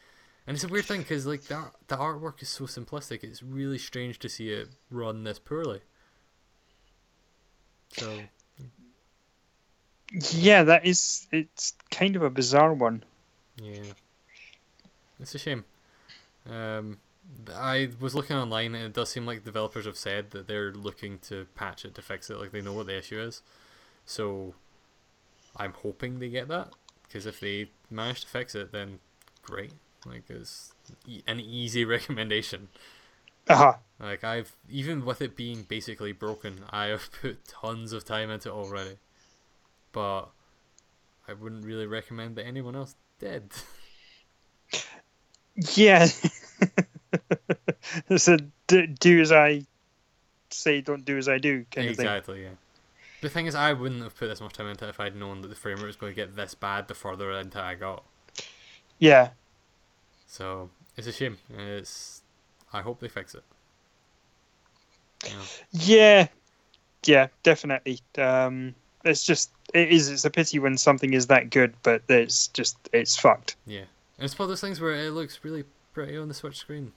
[0.48, 3.24] And it's a weird thing because like the the artwork is so simplistic.
[3.24, 5.82] It's really strange to see it run this poorly.
[7.92, 8.20] So
[10.32, 11.28] Yeah, that is.
[11.32, 13.04] It's kind of a bizarre one.
[13.62, 13.94] Yeah,
[15.20, 15.66] it's a shame.
[16.50, 17.00] Um,
[17.54, 21.20] I was looking online, and it does seem like developers have said that they're looking
[21.20, 22.40] to patch it to fix it.
[22.40, 23.42] Like they know what the issue is,
[24.06, 24.54] so
[25.56, 26.70] I'm hoping they get that.
[27.04, 29.00] Because if they manage to fix it, then
[29.42, 29.74] great.
[30.06, 30.74] Like it's
[31.08, 32.70] e- an easy recommendation.
[33.48, 33.74] Uh-huh.
[34.00, 38.50] Like I've even with it being basically broken, I have put tons of time into
[38.50, 38.98] it already.
[39.92, 40.26] But
[41.28, 43.52] I wouldn't really recommend that anyone else did.
[45.56, 46.06] Yeah.
[48.18, 48.38] so
[48.68, 49.64] do, do as I
[50.50, 52.06] say, don't do as I do kind of thing.
[52.06, 52.50] exactly, yeah.
[53.22, 55.42] The thing is, I wouldn't have put this much time into it if I'd known
[55.42, 58.04] that the frame rate was going to get this bad the further into I got.
[59.00, 59.30] Yeah.
[60.28, 61.38] So it's a shame.
[61.58, 62.22] It's.
[62.74, 63.44] I hope they fix it.
[65.26, 65.42] Yeah.
[65.72, 66.28] Yeah.
[67.06, 68.00] Yeah, definitely.
[68.18, 72.48] Um, it's just it is it's a pity when something is that good, but it's
[72.50, 73.56] just it's fucked.
[73.66, 73.86] Yeah.
[74.18, 76.94] And it's one of those things where it looks really pretty on the Switch screen.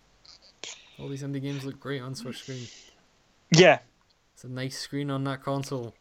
[0.98, 2.66] All these indie games look great on Switch screen.
[3.50, 3.78] Yeah,
[4.34, 5.94] It's a nice screen on that console.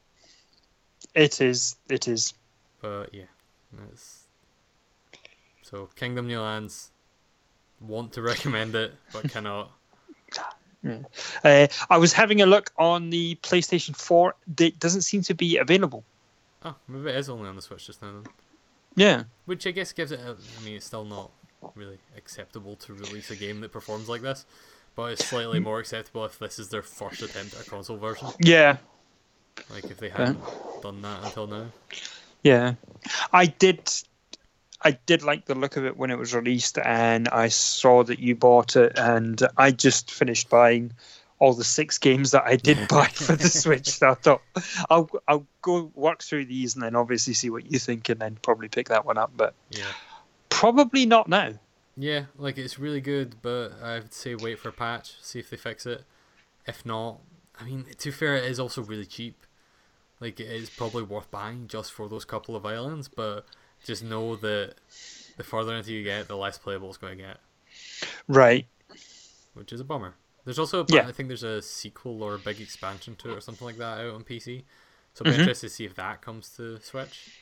[1.15, 1.75] it is.
[1.89, 2.33] It is.
[2.81, 3.23] But yeah.
[3.91, 4.23] It's...
[5.61, 6.91] So Kingdom New Lands
[7.81, 9.71] want to recommend it, but cannot.
[11.43, 14.35] Uh, I was having a look on the PlayStation 4.
[14.59, 16.03] It doesn't seem to be available.
[16.63, 18.23] Oh, maybe it is only on the Switch just now then.
[18.97, 19.23] Yeah.
[19.45, 20.19] Which I guess gives it.
[20.19, 21.31] A, I mean, it's still not
[21.75, 24.45] really acceptable to release a game that performs like this,
[24.95, 28.27] but it's slightly more acceptable if this is their first attempt at a console version.
[28.39, 28.77] Yeah.
[29.71, 30.39] Like if they hadn't
[30.81, 31.67] done that until now.
[32.43, 32.73] Yeah.
[33.31, 33.89] I did.
[34.81, 38.19] I did like the look of it when it was released, and I saw that
[38.19, 40.91] you bought it, and I just finished buying
[41.39, 43.89] all the six games that I did buy for the Switch.
[43.89, 44.41] So I thought
[44.89, 48.37] I'll I'll go work through these, and then obviously see what you think, and then
[48.41, 49.31] probably pick that one up.
[49.35, 49.91] But Yeah.
[50.49, 51.53] probably not now.
[51.95, 55.49] Yeah, like it's really good, but I would say wait for a patch, see if
[55.49, 56.03] they fix it.
[56.67, 57.19] If not,
[57.59, 59.45] I mean, to be fair, it is also really cheap.
[60.19, 63.45] Like it is probably worth buying just for those couple of islands, but
[63.83, 64.75] just know that
[65.37, 67.37] the further into you get, the less playable it's going to get,
[68.27, 68.67] Right.
[69.53, 70.15] which is a bummer.
[70.47, 71.05] There's also, a, Yeah.
[71.05, 73.99] I think there's a sequel or a big expansion to it or something like that
[73.99, 74.63] out on PC.
[75.13, 75.39] So I'm Mhm.
[75.39, 77.41] interested to see if that comes to Switch.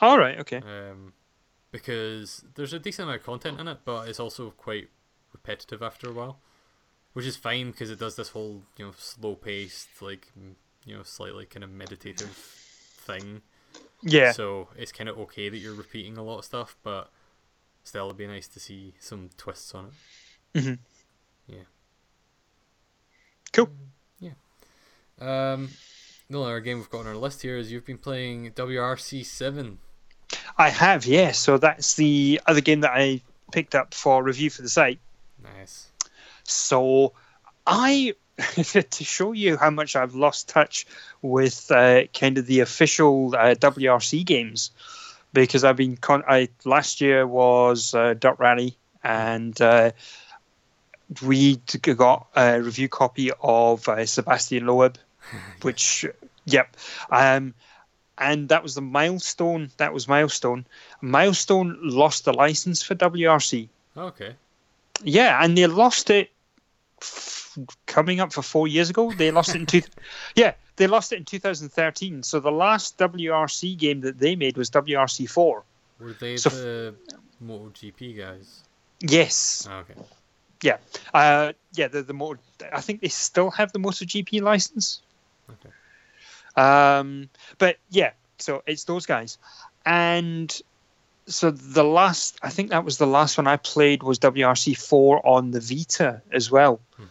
[0.00, 0.38] All right.
[0.40, 0.56] Okay.
[0.62, 1.12] um,
[1.70, 4.88] because there's a decent amount of content in it, but it's also quite
[5.34, 6.40] repetitive after a while,
[7.12, 10.32] which is fine because it does this whole you know slow paced like
[10.86, 13.42] you know slightly kind of meditative thing.
[14.00, 14.32] Yeah.
[14.32, 17.12] So it's kind of okay that you're repeating a lot of stuff, but
[17.84, 19.86] still it'd be nice to see some twists on
[20.54, 20.58] it.
[20.58, 20.78] Mhm.
[21.48, 21.64] Yeah.
[23.56, 23.70] Cool.
[25.18, 25.70] Um,
[26.28, 29.24] the only other game we've got on our list here is you've been playing WRC
[29.24, 29.78] seven.
[30.58, 31.06] I have.
[31.06, 31.32] Yeah.
[31.32, 34.98] So that's the other game that I picked up for review for the site.
[35.42, 35.88] Nice.
[36.44, 37.14] So
[37.66, 38.14] I
[38.54, 40.86] to show you how much I've lost touch
[41.22, 44.70] with uh, kind of the official uh, WRC games
[45.32, 49.92] because I've been con- I last year was uh, Dirt Rally and uh,
[51.22, 51.56] we
[51.96, 54.96] got a review copy of uh, Sebastien Loeb,
[55.62, 56.04] which
[56.44, 56.76] yep,
[57.10, 57.54] um,
[58.18, 59.70] and that was the milestone.
[59.76, 60.66] That was milestone.
[61.00, 63.68] Milestone lost the license for WRC.
[63.96, 64.34] Okay.
[65.02, 66.30] Yeah, and they lost it
[67.02, 69.12] f- coming up for four years ago.
[69.12, 69.82] They lost it in two.
[70.34, 72.22] Yeah, they lost it in 2013.
[72.22, 75.62] So the last WRC game that they made was WRC four.
[76.00, 76.94] Were they So- the
[77.44, 78.62] MotoGP guys?
[79.00, 79.68] Yes.
[79.70, 79.94] Okay.
[80.62, 80.78] Yeah.
[81.12, 81.88] Uh, yeah.
[81.88, 82.38] The the more
[82.72, 85.00] I think they still have the MotoGP license.
[85.50, 85.70] Okay.
[86.56, 87.28] Um,
[87.58, 89.38] but yeah, so it's those guys,
[89.84, 90.58] and
[91.26, 95.26] so the last I think that was the last one I played was WRC four
[95.26, 97.08] on the Vita as well, Mhm.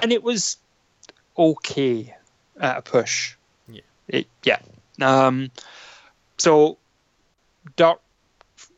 [0.00, 0.58] and it was
[1.38, 2.14] okay
[2.60, 3.34] at a push.
[3.68, 3.80] Yeah.
[4.08, 4.58] It, yeah.
[5.00, 5.50] Um,
[6.36, 6.76] so
[7.76, 7.98] Dirt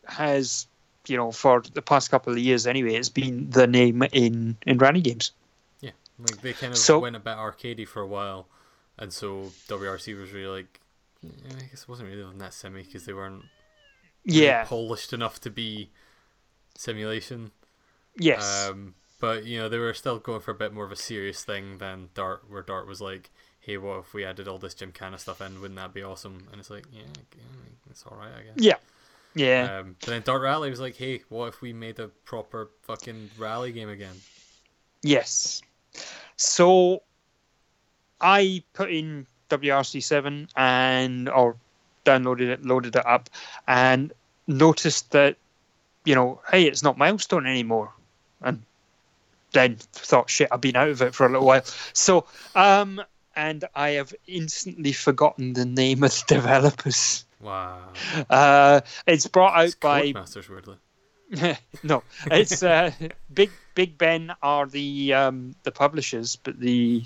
[0.07, 0.67] has
[1.07, 4.79] you know for the past couple of years anyway, it's been the name in in
[4.79, 5.33] rally games.
[5.81, 8.47] Yeah, like they kind of So- went a bit arcadey for a while,
[8.99, 10.81] and so WRC was really like,
[11.25, 13.45] I guess it wasn't really on that semi because they weren't
[14.27, 14.65] really Yeah.
[14.65, 15.91] polished enough to be
[16.77, 17.53] simulation.
[18.17, 18.69] Yes.
[18.69, 21.45] Um, but you know they were still going for a bit more of a serious
[21.45, 25.19] thing than Dirt, where Dirt was like, hey, what if we added all this Gymkhana
[25.19, 25.61] stuff in?
[25.61, 26.47] Wouldn't that be awesome?
[26.51, 27.03] And it's like, yeah,
[27.91, 28.55] it's all right, I guess.
[28.57, 28.75] yeah.
[29.35, 29.79] Yeah.
[29.81, 33.31] Um, but then Dirt Rally was like, hey, what if we made a proper fucking
[33.39, 34.15] rally game again?
[35.03, 35.63] Yes.
[36.37, 37.03] So
[38.21, 41.57] I put in WRC7 and or
[42.05, 43.31] downloaded it, loaded it up,
[43.67, 44.13] and
[44.47, 45.37] noticed that
[46.05, 47.93] you know, hey, it's not milestone anymore,
[48.43, 48.63] and
[49.53, 51.63] then thought, shit, I've been out of it for a little while.
[51.93, 53.03] So, um,
[53.35, 57.25] and I have instantly forgotten the name of the developers.
[57.45, 57.93] Wow.
[58.31, 60.77] Uh, it's brought out It's by Codemasters, weirdly.
[61.83, 62.91] no, it's uh,
[63.33, 67.05] Big Big Ben are the um, the publishers, but the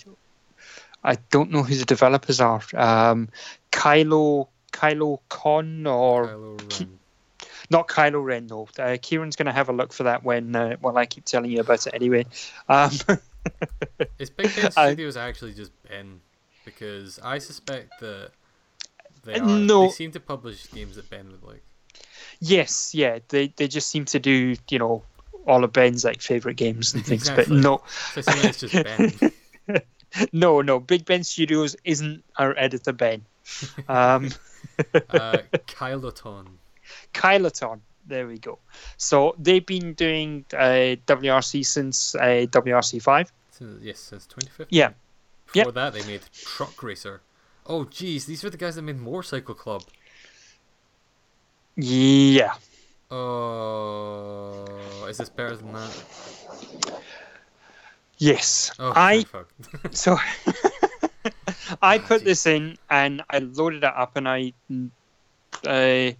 [1.02, 2.62] I don't know who the developers are.
[2.74, 3.30] Um,
[3.72, 6.98] Kylo Kylo Con or Kylo Ren.
[7.70, 8.46] not Kylo Ren.
[8.46, 11.24] No, uh, Kieran's going to have a look for that when uh, well I keep
[11.24, 12.26] telling you about it anyway.
[12.68, 12.92] Um,
[14.18, 16.20] Is Big Ben Studios actually just Ben?
[16.64, 18.30] Because I suspect that
[19.28, 19.46] they are.
[19.46, 19.82] no.
[19.86, 21.62] They seem to publish games that Ben would like.
[22.40, 25.02] yes, yeah, they they just seem to do you know
[25.46, 27.44] all of Ben's like favorite games and things, Exactly.
[27.56, 27.82] but no,
[28.12, 29.82] So it's just Ben.
[30.32, 30.78] no, no.
[30.80, 33.24] Big Ben Studios isn't our editor Ben.
[33.88, 34.30] Um,
[34.94, 36.46] uh, Kylotonn.
[37.14, 37.80] Kylotonn.
[38.06, 38.58] There we go.
[38.96, 43.32] So they've been doing uh, WRC since uh, WRC five.
[43.80, 44.66] Yes, since 2015.
[44.70, 44.92] Yeah.
[45.52, 45.74] Before Yep.
[45.74, 47.20] that, they made Truck Racer.
[47.68, 49.82] Oh, geez, these were the guys that made Motorcycle Club.
[51.76, 52.54] Yeah.
[53.10, 54.64] Oh,
[55.08, 57.02] is this better than that?
[58.18, 58.72] Yes.
[58.78, 59.48] Oh, I fuck.
[59.92, 60.16] so
[61.82, 64.52] I Ah, put this in and I loaded it up and I
[65.66, 66.12] uh,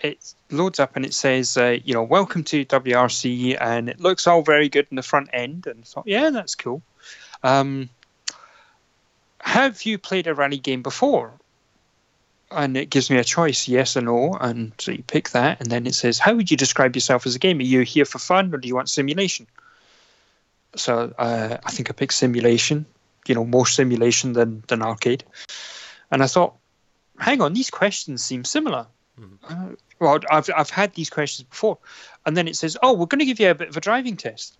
[0.00, 4.26] it loads up and it says uh, you know welcome to WRC and it looks
[4.26, 6.82] all very good in the front end and I thought yeah that's cool.
[7.42, 7.90] Um,
[9.40, 11.32] have you played a rally game before?
[12.50, 15.70] And it gives me a choice, yes or no, and so you pick that, and
[15.70, 17.60] then it says, "How would you describe yourself as a game?
[17.60, 19.46] Are you here for fun, or do you want simulation?"
[20.74, 22.86] So uh, I think I picked simulation.
[23.28, 25.22] You know, more simulation than than arcade.
[26.10, 26.54] And I thought,
[27.18, 28.86] hang on, these questions seem similar.
[29.20, 29.38] Mhm.
[29.48, 31.78] Uh, well, I've I've had these questions before,
[32.26, 34.16] and then it says, "Oh, we're going to give you a bit of a driving
[34.16, 34.56] test."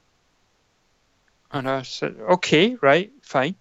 [1.51, 3.57] And I said, "Okay, right, fine."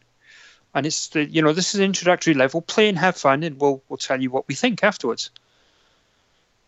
[0.73, 2.61] And it's the you know this is introductory level.
[2.61, 5.31] Play and have fun, and we'll we'll tell you what we think afterwards.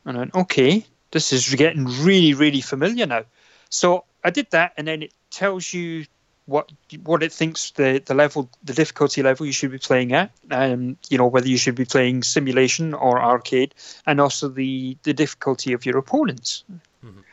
[0.05, 3.25] And I went, okay, this is getting really really familiar now.
[3.69, 6.05] So I did that, and then it tells you
[6.47, 6.71] what
[7.03, 10.97] what it thinks the the level the difficulty level you should be playing at, and
[11.09, 13.75] you know whether you should be playing simulation or arcade,
[14.07, 16.63] and also the the difficulty of your opponents.
[17.05, 17.23] Mhm.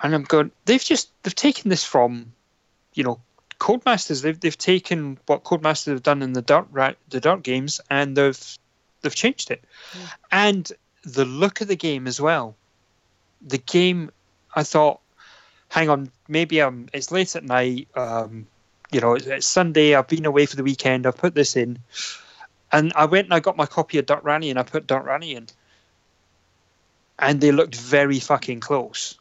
[0.00, 2.32] And I'm going, they've just they've taken this from,
[2.94, 3.18] you know,
[3.58, 4.22] Codemasters.
[4.22, 8.16] They've they've taken what Codemasters have done in the Dirt ra- the Dirt games, and
[8.16, 8.58] they've
[9.02, 9.64] they've changed it,
[10.30, 10.70] and
[11.02, 12.56] the look of the game as well.
[13.46, 14.10] The game,
[14.54, 15.00] I thought,
[15.68, 17.88] hang on, maybe um, it's late at night.
[17.94, 18.46] Um,
[18.90, 19.94] you know, it's, it's Sunday.
[19.94, 21.06] I've been away for the weekend.
[21.06, 21.78] I've put this in,
[22.72, 25.04] and I went and I got my copy of Dirt Rally and I put Dirt
[25.04, 25.46] Rally in,
[27.18, 29.18] and they looked very fucking close.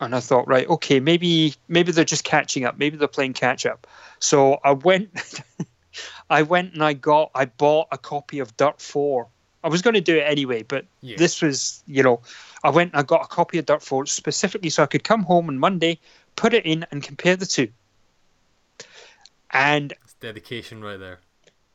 [0.00, 2.78] And I thought, right, okay, maybe maybe they're just catching up.
[2.78, 3.86] Maybe they're playing catch up.
[4.20, 5.42] So I went,
[6.30, 9.26] I went and I got, I bought a copy of Dirt Four.
[9.64, 11.16] I was going to do it anyway, but Yeah.
[11.18, 12.20] this was, you know,
[12.62, 15.24] I went and I got a copy of Dirt 4 specifically so I could come
[15.24, 15.98] home on Monday,
[16.36, 17.68] put it in, and compare the two.
[19.50, 21.18] And It's dedication right there.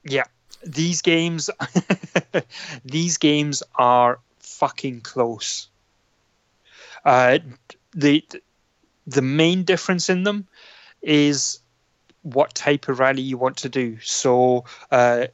[0.06, 0.24] yeah,
[0.66, 1.50] these games,
[2.86, 5.68] these games are fucking close.
[7.04, 7.40] Uh,
[7.96, 8.24] the
[9.06, 10.48] the main difference in them
[11.02, 11.60] is
[12.22, 14.00] what type of rally you want to do.
[14.02, 15.28] So, uh,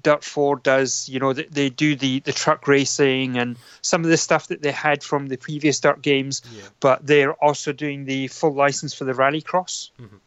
[0.00, 4.10] Dirt 4 does, you know, they, they do the, the truck racing and some of
[4.10, 6.62] the stuff that they had from the previous Dirt games, Yeah.
[6.80, 9.90] but they're also doing the full license for the Rallycross.
[10.00, 10.18] Mhm.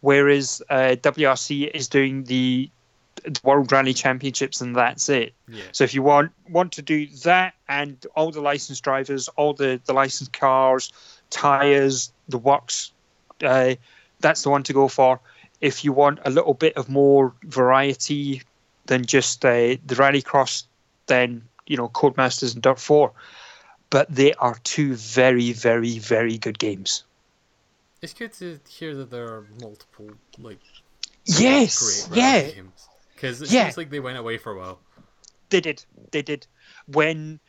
[0.00, 2.70] Whereas uh, WRC is doing the
[3.42, 5.34] World Rally Championships and that's it.
[5.48, 5.62] Yeah.
[5.72, 9.80] So if you want want to do that and all the licensed drivers, all the,
[9.84, 10.92] the licensed cars,
[11.30, 12.92] tires, the works,
[13.42, 13.74] uh,
[14.20, 15.20] that's the one to go for.
[15.60, 18.42] If you want a little bit of more variety
[18.86, 20.64] than just uh, the Rallycross,
[21.06, 23.12] then you know Codemasters and Dirt Four.
[23.88, 27.04] But they are two very, very, very good games.
[28.02, 30.58] It's good to hear that there are multiple like
[31.24, 33.64] Yes, yeah, games because it Yeah.
[33.64, 34.78] seems like they went away for a while.
[35.48, 35.84] they did.
[36.12, 36.46] They did.
[36.86, 37.40] When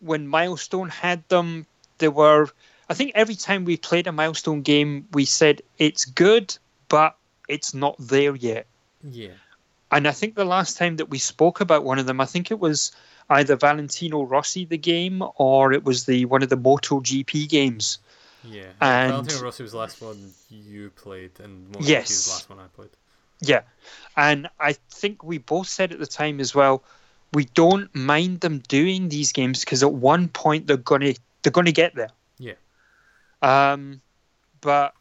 [0.00, 1.66] when Milestone had them,
[1.98, 2.48] there were.
[2.88, 6.56] I think every time we played a Milestone game, we said it's good,
[6.88, 7.16] but
[7.48, 8.66] it's not there yet.
[9.02, 9.34] Yeah.
[9.92, 12.50] And I think the last time that we spoke about one of them, I think
[12.52, 12.92] it was
[13.28, 17.98] either Valentino Rossi the game or it was the one of the Moto GP games.
[18.44, 18.72] Yeah.
[18.80, 22.08] And- Valentino Rossi was the last one you played, and MotoGP Yes.
[22.08, 22.90] was the last one I played.
[23.40, 23.62] Yeah,
[24.16, 26.82] and I think we both said at the time as well.
[27.32, 31.72] We don't mind them doing these games because at one point they're gonna they're gonna
[31.72, 32.10] get there.
[32.38, 32.54] Yeah.
[33.40, 34.00] Um,
[34.60, 34.94] but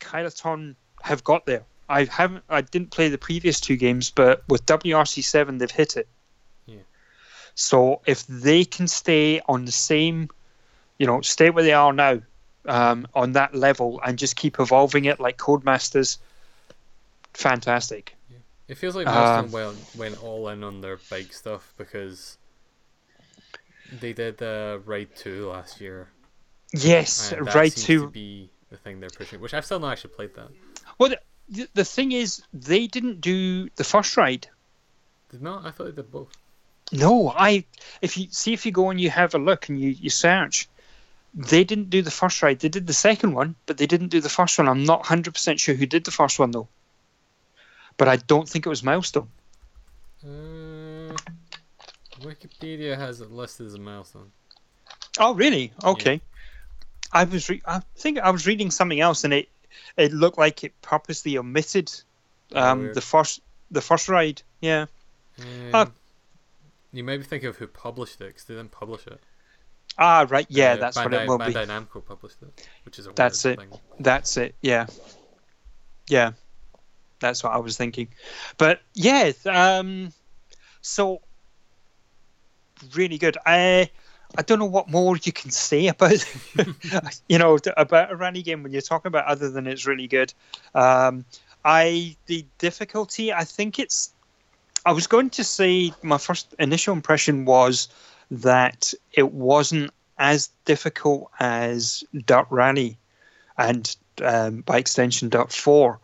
[0.00, 1.62] Kylotonn have got there.
[1.88, 2.44] I haven't.
[2.48, 6.08] I didn't play the previous two games, but with WRC seven they've hit it.
[6.66, 6.80] Yeah.
[7.54, 10.28] So if they can stay on the same,
[10.98, 12.20] you know, stay where they are now,
[12.66, 16.18] um, on that level, and just keep evolving it like Codemasters,
[17.34, 18.16] fantastic.
[18.68, 22.38] It feels like Milestone um, went went all in on their bike stuff because
[24.00, 26.08] they did the uh, Ride Two last year.
[26.72, 28.02] Yes, Ride Two.
[28.02, 30.48] To be the thing they're pushing, which I've still not actually played that.
[30.98, 31.14] Well,
[31.48, 34.48] the, the thing is, they didn't do the first ride.
[35.30, 35.66] Did not?
[35.66, 36.32] I thought they did both.
[36.92, 37.64] No, I.
[38.00, 40.68] If you see, if you go and you have a look and you you search,
[41.34, 42.60] they didn't do the first ride.
[42.60, 44.68] They did the second one, but they didn't do the first one.
[44.68, 46.68] I'm not hundred percent sure who did the first one though.
[47.96, 49.28] But I don't think it was Milestone.
[50.24, 51.16] Uh,
[52.20, 54.30] Wikipedia has it listed as a milestone.
[55.18, 55.72] Oh, really?
[55.84, 56.14] Okay.
[56.14, 56.18] Yeah.
[57.12, 59.48] I was re- I think I was reading something else, and it
[59.96, 61.92] it looked like it purposely omitted
[62.54, 63.40] oh, um, oh, the first
[63.70, 64.40] the first ride.
[64.60, 64.86] Yeah.
[65.38, 65.86] Um, uh,
[66.92, 69.20] you maybe think of who published it because they didn't publish it.
[69.98, 70.46] Ah, right.
[70.48, 71.98] Yeah, uh, that's Bandai, what it will Bandai be.
[72.00, 73.58] Namco published it, which is a that's it.
[73.58, 73.68] Thing.
[74.00, 74.54] That's it.
[74.62, 74.86] Yeah.
[76.08, 76.32] Yeah.
[77.22, 78.08] That's what I was thinking.
[78.58, 80.12] But yeah, um,
[80.82, 81.22] so
[82.94, 83.38] really good.
[83.46, 83.90] I
[84.36, 86.24] I don't know what more you can say about
[87.28, 90.34] you know about a rally game when you're talking about other than it's really good.
[90.74, 91.24] Um,
[91.64, 94.12] I the difficulty I think it's
[94.84, 97.88] I was going to say my first initial impression was
[98.30, 102.98] that it wasn't as difficult as Dirt Rally
[103.56, 106.00] and um, by extension Dirt 4.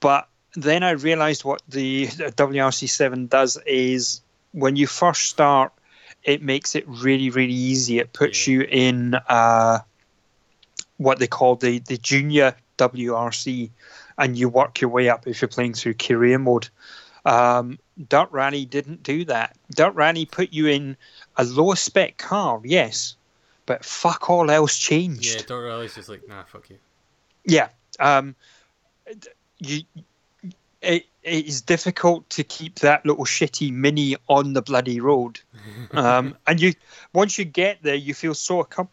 [0.00, 4.20] But then I realized what the WRC7 does is
[4.52, 5.72] when you first start,
[6.24, 7.98] it makes it really, really easy.
[7.98, 8.52] It puts yeah.
[8.52, 9.78] you in uh,
[10.96, 13.70] what they call the, the junior WRC,
[14.18, 16.68] and you work your way up if you're playing through career mode.
[17.24, 17.78] Um,
[18.08, 19.56] Dirt Rally didn't do that.
[19.74, 20.96] Dirt Rally put you in
[21.36, 23.16] a lower spec car, yes,
[23.66, 25.36] but fuck all else changed.
[25.36, 26.78] Yeah, Dirt Rally's just like, nah, fuck you.
[27.44, 27.68] Yeah.
[27.98, 28.34] Um,
[29.60, 29.82] you
[30.82, 35.40] it, it is difficult to keep that little shitty mini on the bloody road.
[35.92, 36.74] Um, and you
[37.12, 38.88] once you get there, you feel so accom-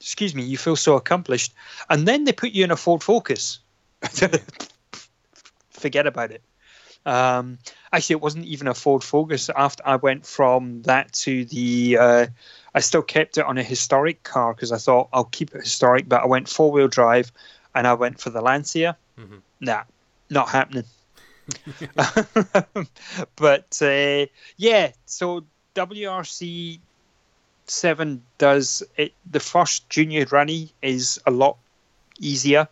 [0.00, 1.54] excuse me, you feel so accomplished,
[1.88, 3.60] and then they put you in a Ford Focus.
[5.70, 6.42] Forget about it.
[7.06, 7.58] Um,
[7.92, 9.48] actually, it wasn't even a Ford Focus.
[9.54, 12.26] After I went from that to the, uh,
[12.74, 16.08] I still kept it on a historic car because I thought I'll keep it historic.
[16.08, 17.30] But I went four wheel drive,
[17.76, 18.96] and I went for the Lancia.
[19.16, 19.38] Mm-hmm.
[19.60, 19.84] Nah,
[20.30, 20.84] not happening.
[23.36, 24.26] but uh,
[24.56, 25.44] yeah, so
[25.74, 26.78] WRC
[27.66, 29.12] seven does it.
[29.30, 31.56] The first junior rally is a lot
[32.18, 32.68] easier.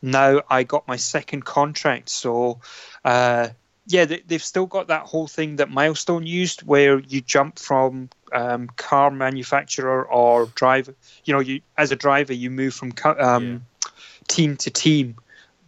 [0.00, 2.60] Now I got my second contract, so
[3.04, 3.48] uh,
[3.86, 8.08] yeah, they, have still got that whole thing that Milestone used, where you jump from
[8.32, 10.94] um, car manufacturer or driver.
[11.24, 13.90] You know, you as a driver, you move from um, yeah.
[14.28, 15.16] team to team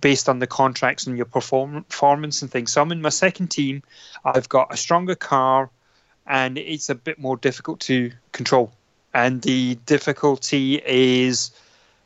[0.05, 2.71] based on the contracts and your perform- performance and things.
[2.71, 3.83] So I'm in my second team.
[4.23, 5.71] I've got a stronger car,
[6.27, 8.71] and it's a bit more difficult to control.
[9.15, 11.53] And the difficulty is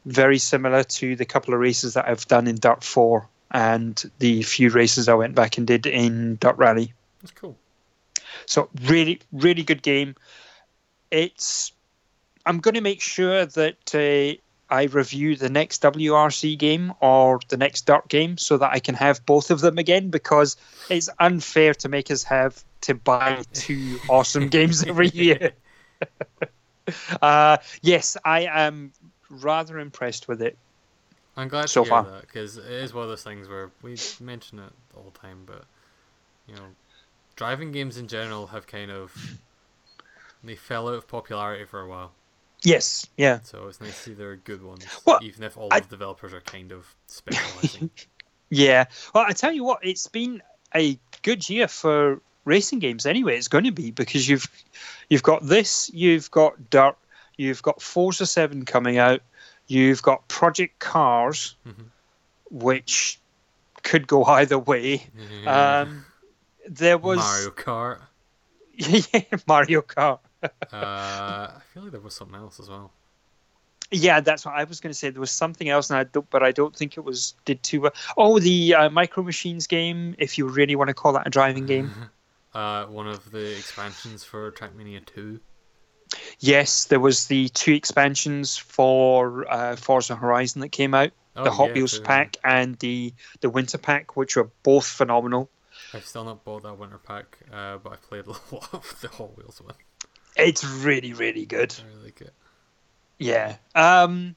[0.06, 4.44] very similar to the couple of races that I've done in Dirt 4 and the
[4.44, 6.92] few races I went back and did in Dirt Rally.
[7.20, 7.56] That's cool.
[8.46, 10.14] So really, really good game.
[11.10, 11.72] It's.
[12.46, 17.56] I'm going to make sure that uh, I review the next WRC game or the
[17.56, 20.56] next Dirt game so that I can have both of them again because
[20.90, 25.52] it's unfair to make us have to buy two awesome games every year.
[27.22, 28.92] uh, yes, I am
[29.30, 30.56] rather impressed with it.
[31.36, 32.10] I'm glad so to hear far.
[32.10, 35.44] that because it is one of those things where we mention it all the time,
[35.46, 35.64] but
[36.48, 36.74] you know,
[37.36, 39.38] driving games in general have kind of
[40.42, 42.12] they fell out of popularity for a while.
[42.64, 43.40] Yes, yeah.
[43.42, 45.88] So it's nice to see there are good ones, well, even if all I, of
[45.88, 47.90] the developers are kind of specializing.
[48.50, 48.86] yeah.
[49.14, 50.42] Well, I tell you what, it's been
[50.74, 53.06] a good year for racing games.
[53.06, 54.48] Anyway, it's going to be because you've
[55.08, 56.96] you've got this, you've got Dirt,
[57.36, 59.20] you've got Forza Seven coming out,
[59.68, 61.84] you've got Project Cars, mm-hmm.
[62.50, 63.20] which
[63.84, 65.06] could go either way.
[65.44, 65.80] Yeah.
[65.82, 66.04] Um,
[66.68, 68.00] there was Mario Kart.
[68.76, 72.92] yeah, Mario Kart uh, I feel like there was something else as well.
[73.90, 75.08] Yeah, that's what I was going to say.
[75.10, 77.80] There was something else, and I don't, but I don't think it was did too
[77.82, 77.92] well.
[78.16, 81.64] Oh, the uh, Micro Machines game, if you really want to call that a driving
[81.64, 81.90] game.
[82.54, 85.40] uh, one of the expansions for Trackmania Two.
[86.38, 91.50] Yes, there was the two expansions for uh, Forza Horizon that came out, oh, the
[91.50, 95.50] Hot yeah, Wheels too, pack and the the Winter pack, which were both phenomenal.
[95.94, 99.08] I've still not bought that Winter pack, uh, but I played a lot of the
[99.08, 99.74] Hot Wheels one.
[100.38, 101.74] It's really, really good.
[101.78, 102.32] I really like it.
[103.18, 103.56] Yeah.
[103.74, 104.36] Um,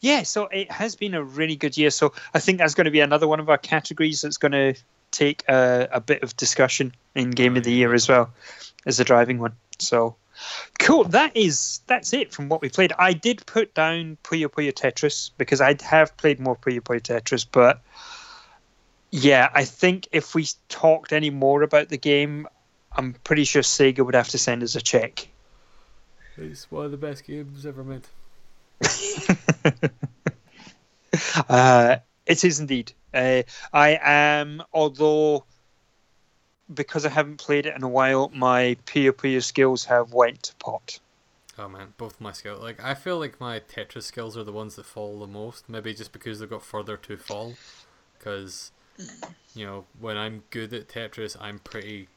[0.00, 1.90] yeah, so it has been a really good year.
[1.90, 4.74] So I think that's going to be another one of our categories that's going to
[5.10, 8.30] take a, a bit of discussion in Game of the Year as well
[8.86, 9.52] as a driving one.
[9.78, 10.16] So
[10.78, 11.04] cool.
[11.04, 12.92] That is that's it from what we played.
[12.98, 17.46] I did put down Puyo Puyo Tetris because I have played more Puyo Puyo Tetris,
[17.50, 17.80] but
[19.10, 22.46] yeah, I think if we talked any more about the game,
[22.92, 25.28] I'm pretty sure Sega would have to send us a check.
[26.40, 28.06] It's one of the best games ever made.
[31.48, 31.96] uh,
[32.26, 32.92] it is indeed.
[33.12, 33.42] Uh,
[33.72, 35.44] I am, although
[36.72, 40.54] because I haven't played it in a while, my Puyo Puyo skills have went to
[40.56, 41.00] pot.
[41.58, 42.62] Oh man, both my skills.
[42.62, 45.68] Like I feel like my Tetris skills are the ones that fall the most.
[45.68, 47.54] Maybe just because they've got further to fall.
[48.18, 48.72] Because
[49.54, 52.08] you know, when I'm good at Tetris, I'm pretty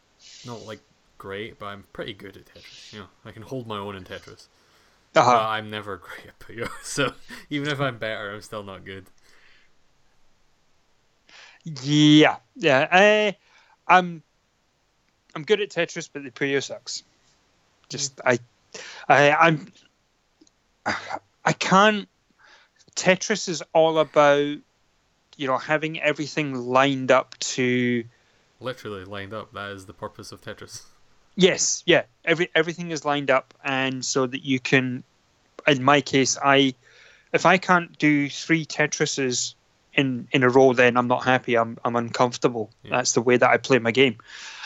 [0.45, 0.79] not like
[1.23, 2.91] great, but I'm pretty good at Tetris.
[2.91, 4.47] You know, I can hold my own in Tetris.
[5.15, 5.31] Uh-huh.
[5.31, 7.13] But I'm never great at Puyo, so
[7.49, 9.05] even if I'm better, I'm still not good.
[11.81, 12.89] Yeah, yeah.
[12.91, 13.37] I,
[13.87, 14.21] I'm,
[15.33, 17.03] I'm good at Tetris, but the Puyo sucks.
[17.87, 18.37] Just I,
[19.07, 19.71] I, I'm,
[21.45, 22.09] I can't.
[22.97, 24.57] Tetris is all about,
[25.37, 28.03] you know, having everything lined up to.
[28.59, 29.53] Literally lined up.
[29.53, 30.83] That is the purpose of Tetris.
[31.35, 32.03] Yes, yeah.
[32.23, 35.03] Every everything is lined up, and so that you can.
[35.65, 36.75] In my case, I,
[37.31, 39.55] if I can't do three Tetrises
[39.93, 41.57] in in a row, then I'm not happy.
[41.57, 42.69] I'm I'm uncomfortable.
[42.83, 42.97] Yeah.
[42.97, 44.17] That's the way that I play my game,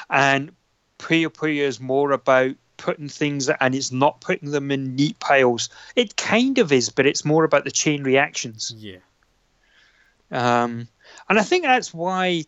[0.09, 0.51] and
[0.99, 5.69] Puyo Puyo is more about putting things and it's not putting them in neat piles.
[5.95, 8.73] It kind of is, but it's more about the chain reactions.
[8.77, 8.97] Yeah.
[10.31, 10.87] Um,
[11.27, 12.43] and I think that's why,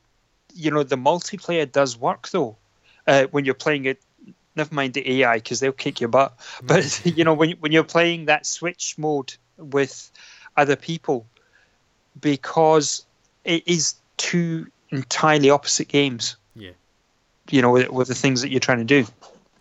[0.53, 2.57] you know, the multiplayer does work though.
[3.07, 3.99] Uh, when you're playing it,
[4.59, 6.37] never mind the AI because they'll kick your butt.
[6.37, 6.67] Mm.
[6.67, 10.11] But you know, when when you're playing that switch mode with
[10.55, 11.25] other people,
[12.19, 13.05] because
[13.43, 16.35] it is two entirely opposite games.
[16.55, 16.71] Yeah.
[17.49, 19.05] You know, with, with the things that you're trying to do.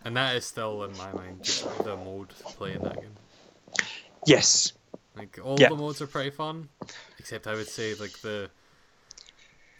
[0.05, 1.43] And that is still in my mind
[1.83, 3.15] the mode playing that game.
[4.25, 4.73] Yes.
[5.15, 5.69] Like all Yeah.
[5.69, 6.69] the modes are pretty fun,
[7.17, 8.49] except I would say like the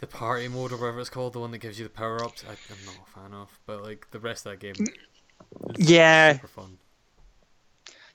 [0.00, 2.42] the party mode or whatever it's called, the one that gives you the power ups.
[2.48, 4.74] I, am not a fan of, but like the rest of that game,
[5.78, 6.38] is Yeah.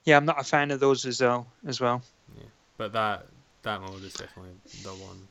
[0.03, 1.47] Yeah, I'm not a fan of those as well.
[1.65, 2.01] As well.
[2.37, 2.43] Yeah,
[2.77, 3.25] But that
[3.63, 4.51] that mode is definitely
[4.83, 5.27] the one.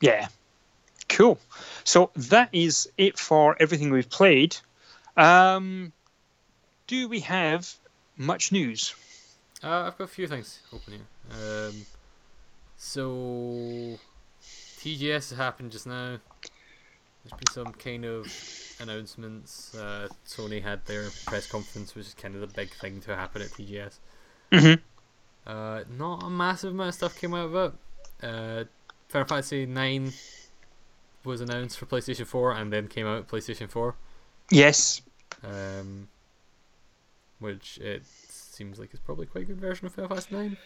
[0.00, 0.28] Yeah.
[1.08, 1.38] Cool.
[1.84, 4.56] So that is it for everything we've played.
[5.16, 5.92] Um,
[6.86, 7.72] do we have
[8.16, 8.94] much news?
[9.62, 11.68] Uh, I've got a few things open here.
[11.68, 11.86] Um,
[12.76, 13.98] so
[14.80, 16.18] TGS happened just now.
[17.24, 18.26] There's been some kind of
[18.80, 19.74] announcements.
[19.74, 23.42] Uh, Sony had their press conference, which is kind of the big thing to happen
[23.42, 23.98] at TGS.
[24.52, 24.82] Mm-hmm.
[25.46, 28.26] Uh, not a massive amount of stuff came out of it.
[28.26, 28.64] Uh,
[29.08, 30.12] Final Fantasy Nine
[31.24, 33.96] was announced for PlayStation Four, and then came out PlayStation Four.
[34.50, 35.02] Yes.
[35.42, 36.08] Um,
[37.38, 38.02] which it
[38.58, 40.56] seems like it's probably quite a good version of Fantasy Nine.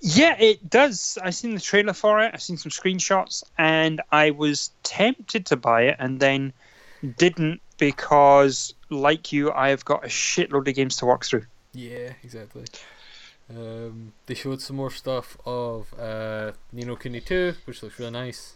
[0.00, 1.18] Yeah, it does.
[1.22, 2.30] I've seen the trailer for it.
[2.32, 6.52] I've seen some screenshots, and I was tempted to buy it, and then
[7.18, 11.44] didn't because, like you, I have got a shitload of games to work through.
[11.74, 12.64] Yeah, exactly.
[13.50, 18.12] Um, they showed some more stuff of uh, Ni no Kuni 2, which looks really
[18.12, 18.54] nice.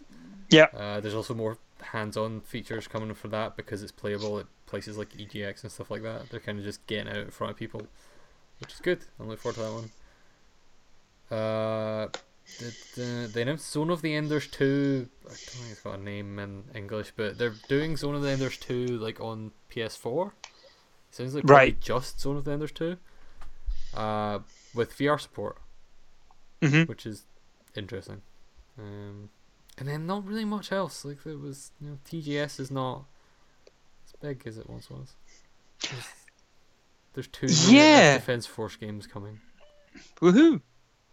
[0.48, 0.68] Yeah.
[0.72, 5.10] Uh, there's also more hands-on features coming for that because it's playable at places like
[5.10, 6.30] EGX and stuff like that.
[6.30, 7.82] They're kind of just getting out in front of people,
[8.60, 9.00] which is good.
[9.20, 9.90] I look forward to that one.
[11.30, 12.08] Uh,
[12.58, 15.08] the, the, they announced Zone of the Enders 2.
[15.24, 18.30] I don't think it's got a name in English, but they're doing Zone of the
[18.30, 20.32] Enders 2 like on PS4.
[21.10, 21.80] Sounds like Right.
[21.80, 22.96] just Zone of the Enders 2.
[23.94, 24.40] Uh,
[24.74, 25.56] with VR support,
[26.62, 27.24] hmm which is
[27.74, 28.20] interesting.
[28.78, 29.30] Um,
[29.78, 31.02] and then not really much else.
[31.04, 33.04] Like there was, you know, TGS is not
[34.06, 35.14] as big as it once was.
[35.80, 36.08] There's,
[37.16, 38.18] there's two Yeah.
[38.18, 39.40] Defense Force games coming,
[40.20, 40.60] Woohoo!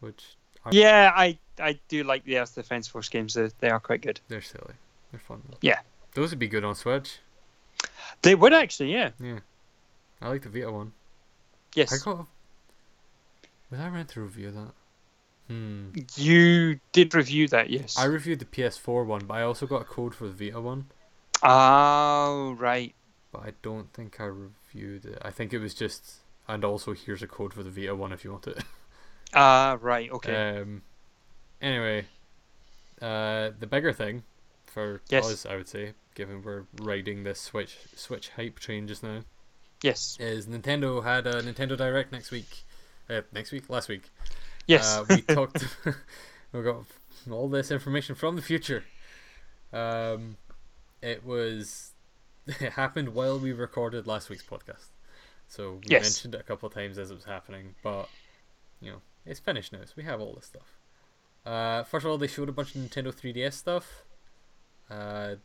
[0.01, 0.35] which
[0.65, 3.33] are, Yeah, I I do like the Earth Defense Force games.
[3.35, 4.19] They, they are quite good.
[4.27, 4.73] they're silly.
[5.11, 5.57] They're fun though.
[5.61, 5.79] Yeah.
[6.13, 7.19] Those would be good on Switch.
[8.21, 9.11] They would actually, yeah.
[9.19, 9.39] Yeah.
[10.21, 10.91] I like the Vita one.
[11.73, 11.93] Yes.
[11.93, 12.19] I got.
[12.19, 12.25] A...
[13.71, 14.71] Was I meant to review that?
[15.47, 15.89] Hmm.
[16.17, 17.97] You did review that, yes.
[17.97, 20.85] I reviewed the PS4 one, but I also got a code for the Vita one.
[21.41, 22.93] Oh, right.
[23.31, 25.17] but I don't think I reviewed it.
[25.21, 26.15] I think it was just,
[26.47, 28.59] and also here's a code for the Vita one if you want it.
[29.35, 30.11] Ah, right.
[30.11, 30.59] Okay.
[30.59, 30.83] Um,
[31.59, 32.05] anyway,
[33.01, 34.21] uh, the bigger thing
[34.67, 35.25] for Yes.
[35.25, 39.23] us, I would say, given we're riding this Switch Switch hype train just now,
[39.81, 40.17] Yes.
[40.19, 42.61] is Nintendo had a Nintendo Direct next week.
[43.09, 44.03] Uh, next week, last week.
[44.67, 44.85] Yes.
[44.97, 45.65] Uh, we talked.
[46.51, 46.83] we got
[47.31, 48.83] all this information from the future.
[49.71, 50.37] Um,
[51.01, 51.92] it was.
[52.47, 54.87] It happened while we recorded last week's podcast,
[55.47, 56.01] so we Yes.
[56.03, 57.75] mentioned it a couple of times as it was happening.
[57.83, 58.09] But
[58.81, 60.77] you know, it's finished now, so we have all this stuff.
[61.45, 64.03] Uh, first of all, they showed a bunch of Nintendo 3DS stuff.
[64.89, 65.35] Uh,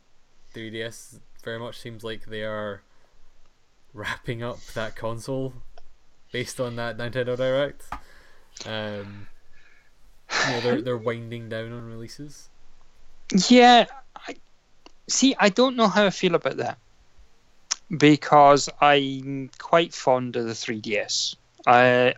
[0.53, 2.81] 3DS very much seems like they are
[3.93, 5.53] wrapping up that console
[6.31, 7.85] based on that Nintendo Direct.
[8.65, 9.27] Um,
[10.45, 12.49] you know, they're they're winding down on releases.
[13.47, 13.85] Yeah,
[14.15, 14.35] I
[15.07, 15.35] see.
[15.39, 16.77] I don't know how I feel about that
[17.95, 21.35] because I'm quite fond of the 3DS.
[21.65, 22.15] I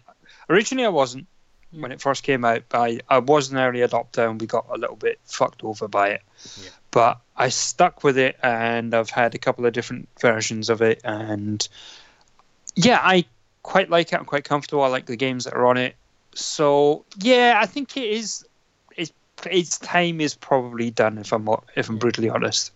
[0.50, 1.28] originally I wasn't
[1.72, 4.68] when it first came out, but I, I was an early adopter and we got
[4.70, 6.22] a little bit fucked over by it.
[6.62, 6.70] Yeah.
[6.92, 11.02] But I stuck with it and I've had a couple of different versions of it
[11.04, 11.66] and
[12.76, 13.26] yeah, I
[13.64, 14.16] quite like it.
[14.16, 14.84] I'm quite comfortable.
[14.84, 15.96] I like the games that are on it.
[16.36, 18.46] So yeah, I think it is.
[18.96, 19.12] It's
[19.50, 21.18] its time is probably done.
[21.18, 22.72] If I'm if I'm brutally honest.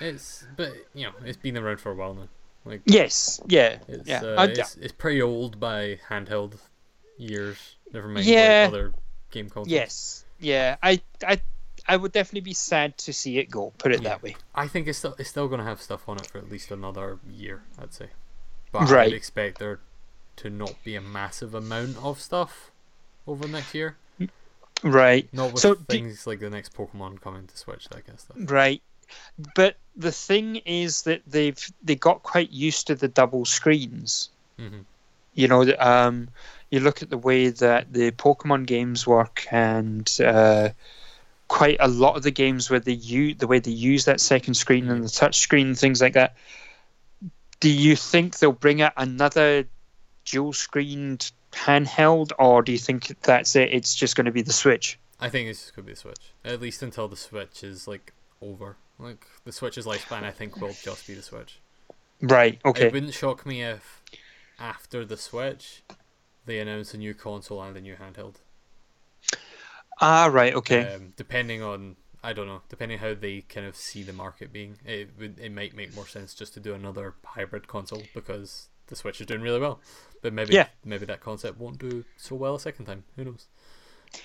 [0.00, 2.28] It's but you know it's been around for a while now.
[2.64, 3.40] Like Yes.
[3.46, 3.78] Yeah.
[3.88, 4.20] it's yeah.
[4.22, 6.54] uh, it's, it's pretty old by handheld
[7.16, 7.76] years.
[7.92, 8.62] Never mind Yeah.
[8.64, 8.92] like other
[9.30, 9.68] game consoles.
[9.68, 10.24] yes.
[10.38, 10.76] Yeah.
[10.82, 11.40] I I
[11.86, 13.72] I would definitely be sad to see it go.
[13.78, 14.10] Put it Yeah.
[14.10, 14.36] that way.
[14.54, 17.18] I think it's still it's still gonna have stuff on it for at least another
[17.30, 17.62] year.
[17.80, 18.08] I'd say,
[18.72, 19.80] but I'd expect there
[20.36, 22.70] to not be a massive amount of stuff
[23.26, 23.96] over the next year.
[24.84, 25.28] Right.
[25.32, 28.20] Not with So do- things like the next Pokemon coming to Switch, that kind of
[28.20, 28.36] stuff.
[28.38, 28.80] Right.
[29.54, 34.30] But the thing is that they've they got quite used to the double screens.
[34.58, 34.80] hmm
[35.38, 36.28] you know, um,
[36.68, 40.70] you look at the way that the Pokemon games work, and uh,
[41.46, 44.54] quite a lot of the games where they use the way they use that second
[44.54, 46.34] screen and the touch screen, things like that.
[47.60, 49.64] Do you think they'll bring out another
[50.24, 53.72] dual screened handheld, or do you think that's it?
[53.72, 54.98] It's just going to be the Switch.
[55.20, 58.12] I think it's just gonna be the Switch, at least until the Switch is like
[58.42, 58.76] over.
[58.98, 61.60] Like the Switch's lifespan, I think will just be the Switch.
[62.20, 62.58] Right.
[62.64, 62.86] Okay.
[62.86, 64.02] It wouldn't shock me if
[64.58, 65.82] after the Switch
[66.46, 68.36] they announce a new console and a new handheld.
[70.00, 70.26] Ah.
[70.26, 70.54] Right.
[70.54, 70.94] Okay.
[70.94, 74.78] Um, depending on I don't know, depending how they kind of see the market being,
[74.84, 78.96] it would it might make more sense just to do another hybrid console because the
[78.96, 79.80] Switch is doing really well.
[80.22, 80.66] But maybe Yeah.
[80.84, 83.04] maybe that concept won't do so well a second time.
[83.14, 83.46] Who knows?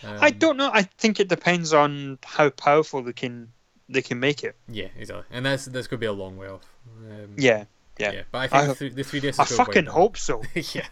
[0.01, 0.71] I Um, don't know.
[0.73, 3.51] I think it depends on how powerful they can
[3.93, 4.55] they can make it.
[4.67, 6.61] Yeah, exactly, and that's that's gonna be a long way off.
[6.99, 7.65] Um, Yeah.
[7.99, 8.11] Yeah.
[8.11, 9.39] yeah, but I I think hope- the, th- the 3DS.
[9.39, 10.41] I is gonna fucking hope so.
[10.73, 10.87] yeah,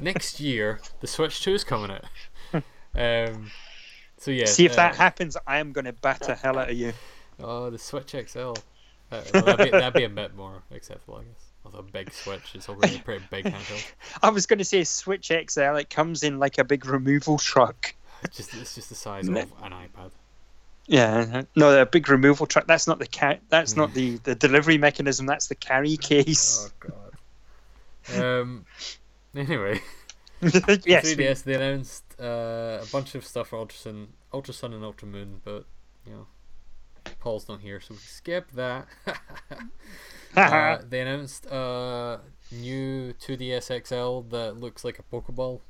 [0.00, 2.04] next year the Switch Two is coming out.
[2.94, 3.50] um,
[4.18, 6.76] so yeah, See if uh, that happens, I am going to batter hell out of
[6.76, 6.94] you.
[7.38, 8.38] Oh, the Switch XL.
[8.38, 8.54] Uh,
[9.34, 11.44] well, that'd, be, that'd be a bit more acceptable, I guess.
[11.66, 13.92] Although a big Switch is already a pretty big handheld.
[14.22, 15.76] I was going to say Switch XL.
[15.76, 17.94] It comes in like a big removal truck.
[18.22, 20.12] It's just it's just the size of an iPad.
[20.88, 22.66] Yeah, no, a big removal truck.
[22.66, 25.26] That's not the ca- That's not the, the delivery mechanism.
[25.26, 26.70] That's the carry case.
[26.70, 26.90] Oh
[28.08, 28.22] god.
[28.22, 28.64] Um.
[29.34, 29.80] Anyway,
[30.40, 31.12] yes.
[31.12, 35.08] 3DS they announced uh, a bunch of stuff for Ultra Sun, Ultra Sun and Ultra
[35.08, 35.64] Moon, but
[36.06, 36.26] you know,
[37.18, 38.86] Paul's not here, so we skip that.
[40.36, 42.20] uh, they announced a
[42.52, 45.60] new 2DS XL that looks like a Pokeball.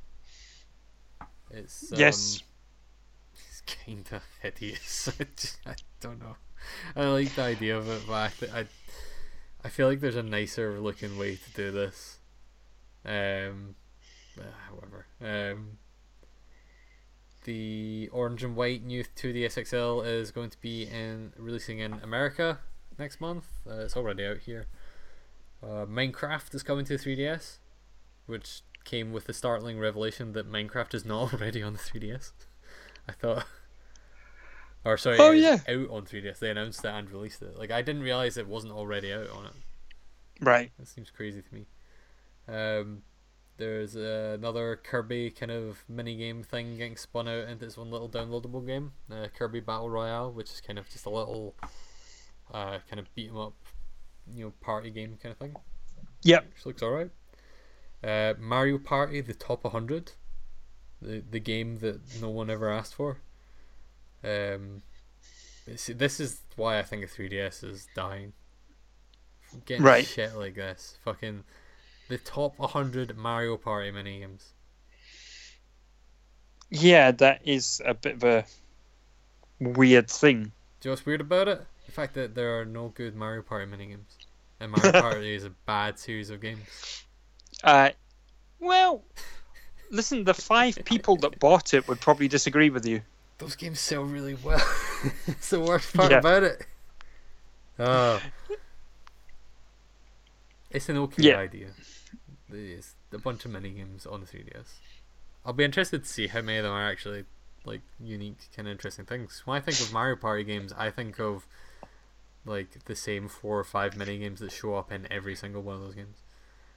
[1.50, 2.42] It's um, Yes.
[3.66, 5.08] Kind of hideous.
[5.20, 6.36] I, just, I don't know.
[6.94, 8.66] I like the idea of it, but I, I,
[9.64, 12.18] I feel like there's a nicer looking way to do this.
[13.04, 13.76] Um,
[14.38, 15.78] uh, however, um,
[17.44, 22.58] the orange and white new 2DS XL is going to be in releasing in America
[22.98, 23.46] next month.
[23.68, 24.66] Uh, it's already out here.
[25.62, 27.58] Uh, Minecraft is coming to 3DS,
[28.26, 32.32] which came with the startling revelation that Minecraft is not already on the 3DS.
[33.08, 33.46] I thought,
[34.84, 35.58] or sorry, Oh, yeah.
[35.68, 36.38] out on 3DS.
[36.38, 37.56] They announced it and released it.
[37.58, 39.52] Like I didn't realize it wasn't already out on it.
[40.40, 40.70] Right.
[40.78, 41.66] That seems crazy to me.
[42.48, 43.02] Um,
[43.56, 47.90] there's uh, another Kirby kind of mini game thing getting spun out into this one
[47.90, 51.54] little downloadable game, uh, Kirby Battle Royale, which is kind of just a little
[52.52, 53.54] uh, kind of beat 'em up,
[54.34, 55.54] you know, party game kind of thing.
[56.22, 56.46] Yep.
[56.54, 57.10] Which looks alright.
[58.04, 60.12] Uh, Mario Party: The Top 100,
[61.02, 63.18] the the game that no one ever asked for.
[64.24, 64.82] Um,
[65.76, 68.32] see, this is why I think a 3DS is dying.
[69.64, 70.04] Getting Right.
[70.06, 71.44] shit like this, fucking
[72.08, 74.52] the top 100 Mario Party mini games.
[76.70, 78.44] Yeah, that is a bit of a
[79.60, 80.44] weird thing.
[80.80, 81.64] Do you know what's weird about it?
[81.86, 84.16] The fact that there are no good Mario Party mini games,
[84.58, 87.04] and Mario Party is a bad series of games.
[87.62, 87.90] Uh,
[88.58, 89.04] well,
[89.90, 93.02] listen, the five people that bought it would probably disagree with you.
[93.38, 94.62] Those games sell really well.
[95.26, 96.18] it's the worst part Yeah.
[96.18, 96.66] about it.
[97.78, 98.20] Oh.
[100.70, 101.38] It's an okay Yeah.
[101.38, 101.68] idea.
[102.50, 104.78] It's a bunch of mini games on the 3DS.
[105.44, 107.24] I'll be interested to see how many of them are actually
[107.64, 109.42] like unique, kind of interesting things.
[109.44, 111.46] When I think of Mario Party games, I think of
[112.44, 115.76] like the same four or five mini games that show up in every single one
[115.76, 116.16] of those games.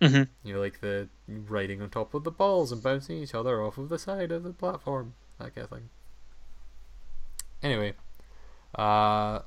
[0.02, 3.62] Hmm You know, like the riding on top of the balls and bouncing each other
[3.62, 5.90] off of the side of the platform, that kind of thing.
[7.62, 7.94] Anyway,
[8.76, 9.40] uh,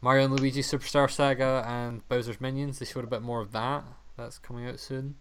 [0.00, 2.78] Mario and Luigi Superstar Saga and Bowser's Minions.
[2.78, 3.84] They showed a bit more of that.
[4.16, 5.16] That's coming out soon.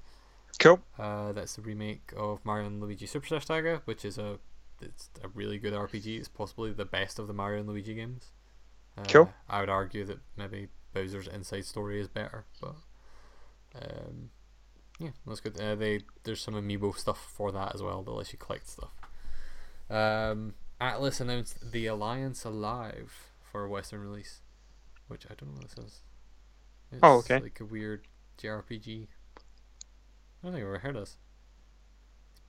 [0.59, 0.79] Cool.
[0.97, 4.39] Uh, that's the remake of Mario and Luigi Superstar Saga, which is a
[4.81, 6.17] it's a really good RPG.
[6.17, 8.31] It's possibly the best of the Mario and Luigi games.
[8.97, 9.33] Uh, Cool.
[9.49, 12.75] I would argue that maybe Bowser's Inside Story is better, but
[13.75, 14.29] um,
[14.99, 15.59] yeah, that's good.
[15.59, 18.91] Uh, they there's some amiibo stuff for that as well that lets you collect stuff.
[19.89, 24.41] Um, Atlus announced the Alliance Alive for a Western release,
[25.07, 26.01] which I don't know what this is.
[26.91, 27.39] It's Oh, okay.
[27.39, 29.07] Like a weird JRPG.
[29.07, 31.17] I don't think I've ever heard of this.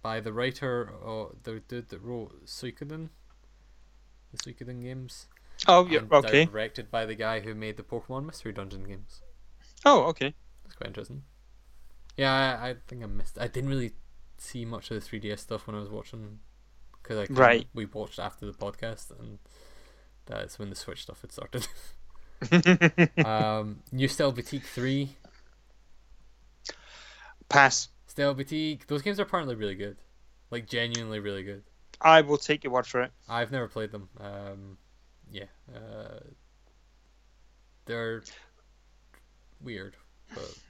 [0.03, 3.09] By the writer, or the dude that wrote Suikoden,
[4.33, 5.29] the Suikoden games.
[5.67, 6.01] Oh, yeah.
[6.11, 6.45] Okay.
[6.45, 9.23] Directed by the guy who made the Pokemon Mystery Dungeon games.
[9.87, 10.35] Oh, okay.
[10.65, 11.23] That's quite interesting.
[12.17, 13.39] Yeah, I, I think I missed.
[13.39, 13.93] I didn't really
[14.39, 16.41] see much of the 3DS stuff when I was watching,
[17.03, 17.67] because I Right.
[17.75, 19.39] we watched after the podcast, and
[20.27, 21.67] that's when the Switch stuff had started.
[23.27, 25.17] um, New Style Boutique Three,
[27.49, 27.89] Pass.
[28.07, 28.87] Style Boutique.
[28.87, 29.97] Those games are apparently really good,
[30.51, 31.63] like genuinely really good.
[32.01, 33.13] I will take your word for it.
[33.29, 34.09] I've never played them.
[34.21, 34.79] Um,
[35.31, 36.21] yeah, uh,
[37.87, 38.23] they're
[39.63, 39.97] weird,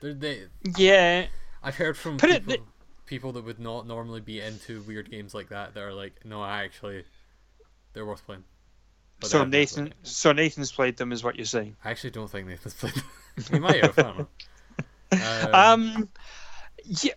[0.01, 0.45] but they.
[0.77, 1.27] Yeah.
[1.62, 2.66] I've heard from Put it people,
[3.07, 6.43] people that would not normally be into weird games like that that are like, no,
[6.43, 7.05] I actually,
[7.93, 8.45] they're worth playing.
[9.20, 11.77] But So I've never played Nathan, so Nathan's played them, is what you're saying.
[11.85, 13.05] I actually don't think Nathan's played them.
[13.53, 13.99] he might have.
[13.99, 14.28] I don't know.
[15.12, 16.09] Um, Um,
[16.85, 17.12] yeah.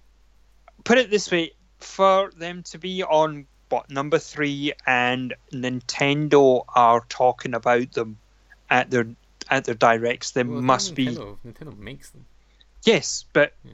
[0.84, 7.04] Put it this way: for them to be on what number three, and Nintendo are
[7.10, 8.20] talking about them
[8.70, 9.08] at their
[9.50, 12.26] at their directs, there well, must be Nintendo, Nintendo makes them.
[12.88, 13.74] Yes, but Yeah.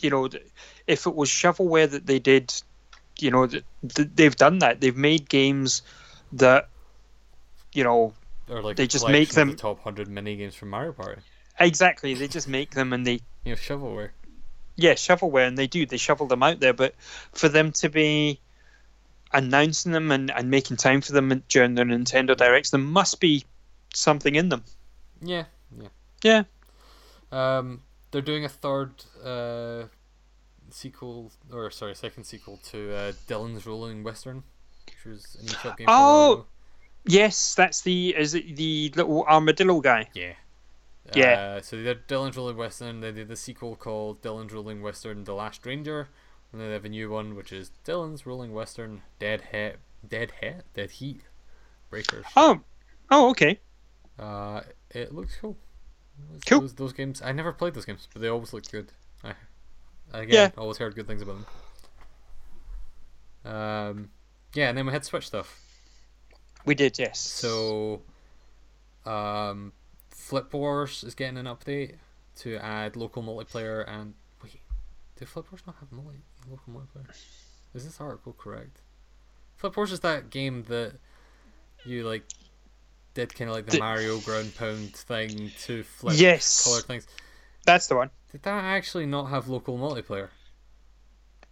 [0.00, 0.28] you know,
[0.86, 2.52] if it was shovelware that they did,
[3.18, 4.80] you know, th- th- they've done that.
[4.80, 5.82] They've made games
[6.32, 6.68] that,
[7.72, 8.14] you know,
[8.48, 11.22] Or like They just make them- the top hundred mini games from Mario Party.
[11.58, 12.14] exactly.
[12.14, 14.10] They just make them and they You know, shovelware.
[14.76, 15.86] yeah, shovelware, and they do.
[15.86, 16.94] They shovel them out there, but
[17.32, 18.40] for them to be
[19.32, 23.44] announcing them and, and making time for them during their Nintendo Directs, there must be
[23.94, 24.64] something in them.
[25.22, 25.44] Yeah,
[25.80, 25.88] yeah.
[26.22, 26.42] Yeah.
[27.30, 27.80] Um,
[28.12, 28.92] they're doing a third
[29.24, 29.84] uh,
[30.70, 34.44] sequel, or sorry, second sequel to uh, Dillon's Rolling Western,
[34.86, 35.86] which was an eShop game.
[35.86, 36.46] for Oh!
[37.04, 40.08] Yes, that's the is it the little armadillo guy?
[40.14, 40.34] Yeah.
[41.14, 41.56] Yeah.
[41.56, 43.00] Uh, so they did Dillon's Rolling Western.
[43.00, 46.08] They did the sequel called Dillon's Rolling Western: The Last Ranger,
[46.52, 49.76] and then they have a new one which is Dillon's Rolling Western: Dead Heat,
[50.06, 51.22] Dead Heat, Dead Heat
[51.90, 52.24] Breakers.
[52.36, 52.60] Oh,
[53.10, 53.58] oh, okay.
[54.16, 54.60] Uh,
[54.90, 55.56] it looks cool.
[56.30, 56.60] Those- Cool.
[56.62, 58.90] Those, those games, I never played those games, but they always look good.
[59.24, 59.34] I,
[60.12, 61.36] again, always heard good things about
[63.44, 63.52] them.
[63.54, 64.10] Um,
[64.54, 65.60] yeah, and then we had Switch stuff.
[66.64, 67.18] We did, yes.
[67.18, 68.02] So,
[69.04, 69.72] um,
[70.10, 71.94] Flip Wars is getting an update
[72.36, 74.60] to add local multiplayer and wait,
[75.18, 76.18] do Flip Wars not have multi
[76.48, 77.10] local multiplayer?
[77.74, 78.80] Is this article correct?
[79.56, 80.94] Flip Wars is that game that
[81.84, 82.24] you like
[83.14, 86.64] did kind of like the, The- Mario ground pound thing to flip Yes.
[86.64, 87.06] color things.
[87.64, 88.10] that's the one.
[88.30, 90.28] Did that actually not have local multiplayer?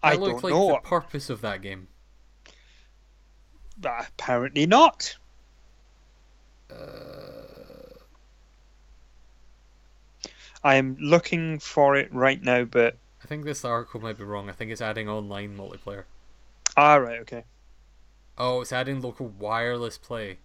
[0.02, 0.68] That I looked don't like know.
[0.82, 1.88] the purpose of that game.
[3.84, 5.16] Uh, Apparently not.
[10.62, 14.48] I am looking for it right now, but I think this article might be wrong.
[14.48, 16.04] I think it's adding online multiplayer.
[16.76, 17.44] Ah, right, okay.
[18.36, 20.38] Oh, it's adding local wireless play.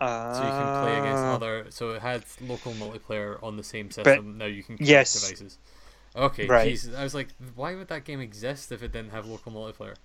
[0.00, 1.66] Uh, So you can play against other.
[1.70, 4.38] So it had local multiplayer on the same system.
[4.38, 5.12] now you can connect yes.
[5.14, 5.58] devices.
[6.16, 6.68] Okay, Right.
[6.68, 6.94] Jesus.
[6.94, 9.96] I was like, why would that game exist if it didn't have local multiplayer?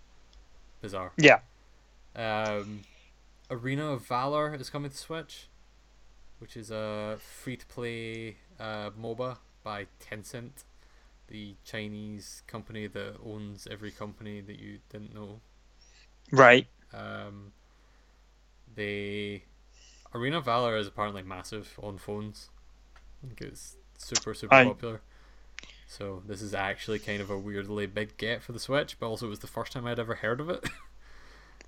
[0.82, 1.12] Bizarre.
[1.18, 1.40] Yeah.
[2.16, 2.82] Um,
[3.52, 5.48] Arena of Valor is coming to Switch,
[6.40, 10.64] which is a free to play uh, MOBA by Tencent,
[11.28, 15.42] the Chinese company that owns every company that you didn't know.
[16.32, 16.68] Right.
[16.94, 17.54] Um,
[18.76, 19.44] they
[20.14, 22.50] Arena Valor is apparently massive on phones.
[23.24, 25.02] I think it's super super popular.
[25.88, 29.26] So this is actually kind of a weirdly big get for the Switch, but also
[29.26, 30.66] it was the first time I'd ever heard of it.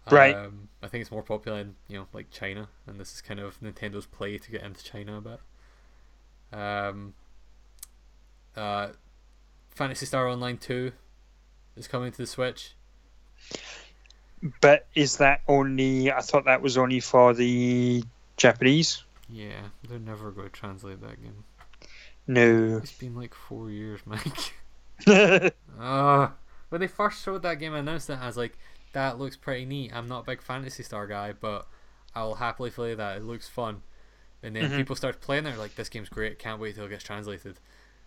[0.09, 0.35] Right.
[0.35, 3.39] Um, I think it's more popular in you know like China, and this is kind
[3.39, 6.59] of Nintendo's play to get into China a bit.
[6.59, 7.13] Um.
[8.55, 8.89] Uh,
[9.69, 10.91] Phantasy Star Online Two
[11.75, 12.75] is coming to the Switch.
[14.59, 16.11] But is that only?
[16.11, 18.03] I thought that was only for the
[18.37, 19.03] Japanese.
[19.29, 21.43] Yeah, they're never going to translate that game.
[22.27, 22.77] No.
[22.77, 24.53] It's been like four years, Mike.
[25.79, 26.29] Uh,
[26.69, 28.19] when they first showed that game, I announced it.
[28.21, 28.55] I was like,
[28.93, 31.67] "That looks pretty neat." I'm not a big Phantasy Star guy, but
[32.13, 33.17] I'll happily play that.
[33.17, 33.81] It looks fun.
[34.43, 34.77] And then Mhm.
[34.77, 35.45] people start playing.
[35.45, 36.37] They're like, "This game's great.
[36.37, 37.57] Can't wait till it gets translated."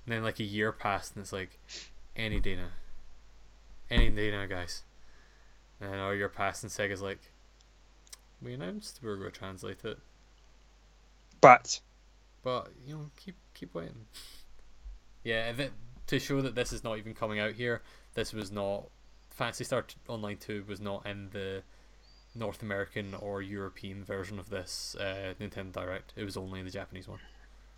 [0.07, 1.59] And then like a year passed, and it's like,
[2.15, 2.69] "Any day now,
[3.91, 4.83] any day now, guys."
[5.81, 7.33] And then a year passed, and Sega's like,
[8.41, 9.99] "We announced we were going to translate it,
[11.41, 11.81] but
[12.43, 14.07] but you know, keep keep waiting."
[15.25, 15.71] yeah, and
[16.07, 17.83] to show that this is not even coming out here,
[18.15, 18.85] this was not
[19.31, 21.63] Phantasy Star Online Two was not in the
[22.35, 26.13] North American or European version of this uh, Nintendo Direct.
[26.17, 27.21] It was only in the Japanese one.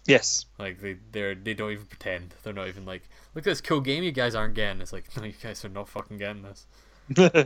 [0.07, 0.47] yes.
[0.59, 2.35] Like they they they don't even pretend.
[2.43, 4.81] They're not even like, look at this cool game you guys aren't getting.
[4.81, 6.67] It's like, no, you guys are not fucking getting this.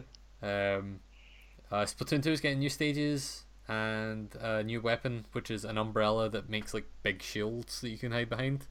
[0.42, 1.00] Um,
[1.70, 6.28] uh, Splatoon 2 is getting new stages and a new weapon, which is an umbrella
[6.28, 8.66] that makes like big shields that you can hide behind.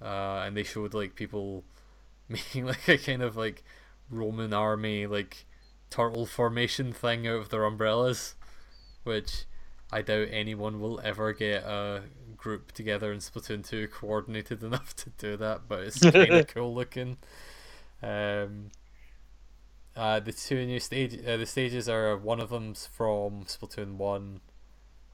[0.00, 1.64] Uh, and they showed like people
[2.28, 3.64] making like a kind of like
[4.08, 5.44] Roman army like
[5.90, 8.36] turtle formation thing out of their umbrellas,
[9.02, 9.44] which
[9.90, 12.02] I doubt anyone will ever get a
[12.36, 16.72] group together in Splatoon 2 coordinated enough to do that, but it's kind of cool
[16.72, 17.16] looking.
[18.04, 18.70] Um,
[19.96, 24.40] uh, the two new stage, uh, the stages are one of them's from Splatoon One,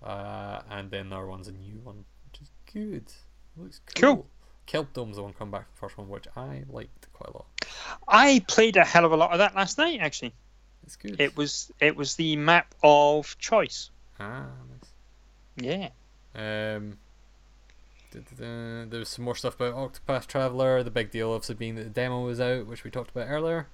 [0.02, 3.04] uh, and then the other one's a new one, which is good.
[3.56, 4.16] Looks cool.
[4.16, 4.26] Cool.
[4.66, 7.36] Kelp Dome's the one come back from the first one, which I liked quite a
[7.38, 7.46] lot.
[8.06, 9.98] I played a hell of a lot of that last night.
[10.00, 10.32] Actually,
[10.84, 11.20] It's good.
[11.20, 13.90] it was it was the map of choice.
[14.20, 14.90] ah, nice.
[15.56, 15.88] Yeah.
[16.36, 16.98] Um,
[18.12, 20.84] duh, duh, duh, there was some more stuff about Octopath Traveler.
[20.84, 23.66] The big deal obviously being that the demo was out, which we talked about earlier.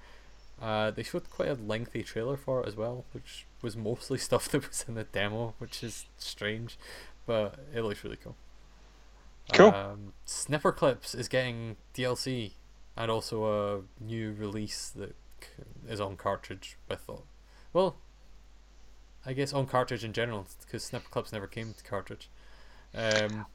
[0.61, 4.49] Uh, they showed quite a lengthy trailer for it as well, which was mostly stuff
[4.49, 6.79] that was in the demo, which is strange,
[7.27, 8.37] but it looks really cool.
[9.53, 9.71] Cool.
[9.71, 12.53] Um, Snipper Clips is getting DLC
[12.97, 15.15] and also a new release that
[15.89, 17.17] is on cartridge with, uh,
[17.73, 17.97] well,
[19.25, 22.29] I guess on cartridge in general because Snipper Clips never came to cartridge.
[22.95, 23.47] Um,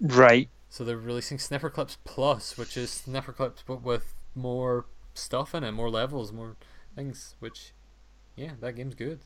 [0.00, 0.48] Right.
[0.68, 5.64] so they're releasing Snipper Clips Plus, which is Snipper Clips but with more stuff in
[5.64, 6.56] it, more levels, more
[6.94, 7.34] things.
[7.40, 7.72] Which,
[8.36, 9.20] yeah, that game's good.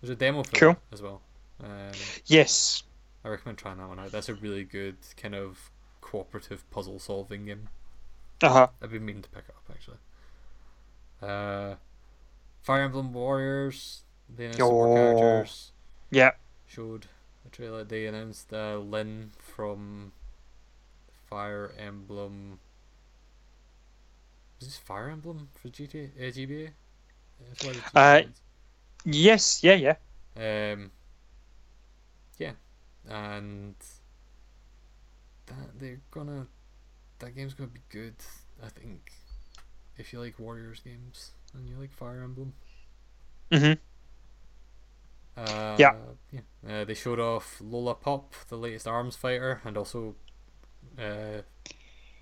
[0.00, 0.76] There's a demo for Cool.
[0.92, 1.20] as well.
[1.62, 1.90] Um,
[2.26, 2.82] Yes.
[3.24, 4.12] I recommend trying that one out.
[4.12, 7.68] That's a really good kind of cooperative puzzle solving game.
[8.42, 8.68] Uh huh.
[8.82, 9.98] I've been meaning to pick it up actually.
[11.20, 11.74] Uh,
[12.62, 14.04] Fire Emblem Warriors.
[14.34, 14.94] They announced more Oh.
[14.94, 15.72] characters.
[16.10, 16.30] Yeah.
[16.66, 17.06] Showed
[17.44, 17.84] a trailer.
[17.84, 20.12] They announced uh, Lyn from
[21.28, 22.60] Fire Emblem.
[24.60, 26.10] Is this Fire Emblem for GTA?
[26.28, 26.70] Uh, GBA?
[27.62, 28.22] Why the Uh,
[29.04, 29.62] Yes.
[29.64, 29.74] Yeah.
[29.74, 29.96] Yeah.
[30.36, 30.90] Um,
[32.38, 32.52] yeah,
[33.08, 33.74] and
[35.46, 36.46] that they're gonna
[37.18, 38.14] that game's gonna be good.
[38.62, 39.12] I think
[39.96, 42.52] if you like Warriors games and you like Fire Emblem.
[43.50, 43.78] Mhm.
[45.36, 45.94] Uh, Yeah.
[46.30, 46.40] yeah.
[46.68, 50.14] Uh, they showed off Lola Pop, the latest Arms fighter, and also
[50.98, 51.42] uh,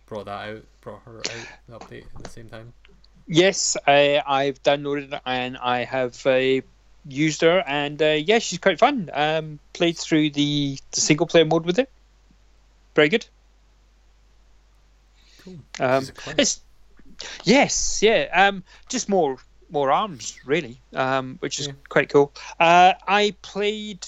[0.08, 2.72] brought that out, brought her out the update at the same time.
[3.26, 3.76] Yes.
[3.86, 6.62] I I've downloaded it and I have uh,
[7.06, 9.10] used her, and uh, yeah, she's quite fun.
[9.12, 11.90] Um, played through the, the single player mode with it.
[12.94, 13.26] Very good.
[15.44, 15.56] Cool.
[15.78, 16.06] Um.
[16.36, 16.60] It's
[17.44, 18.28] yes, yeah.
[18.32, 19.36] Um, just more
[19.70, 21.74] more arms really, um, which is Yeah.
[21.88, 22.32] quite cool.
[22.58, 24.06] Uh, I played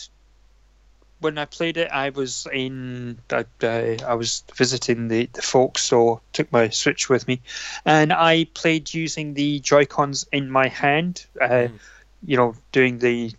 [1.21, 1.91] when I played it.
[1.91, 3.19] I was in.
[3.31, 7.41] Uh, I was visiting the the folks, so took my Switch with me,
[7.85, 11.27] and I played using the Joy Cons in my hand.
[11.41, 11.79] Uh, Mm.
[12.23, 13.33] You know, doing the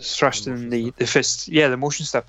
[0.00, 0.96] thrust and the stuff.
[0.96, 1.48] the fist.
[1.48, 2.24] Yeah, the motion stuff.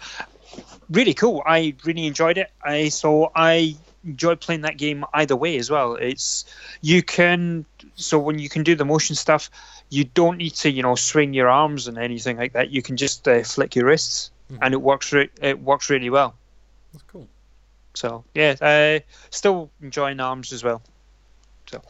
[0.90, 1.42] Really cool.
[1.46, 2.52] I really enjoyed it.
[2.62, 5.96] I so I enjoy playing that game either way as well.
[5.96, 6.46] It's
[6.82, 7.66] you can
[7.96, 9.50] so when you can do the motion stuff,
[9.90, 12.70] you don't need to you know swing your arms and anything like that.
[12.72, 14.60] You can just uh, flick your wrists, Mhm.
[14.62, 15.12] and it works.
[15.14, 16.36] Re- it works really well.
[16.92, 17.28] That's cool.
[17.96, 20.82] So yeah, I still enjoying arms as well.
[21.70, 21.82] So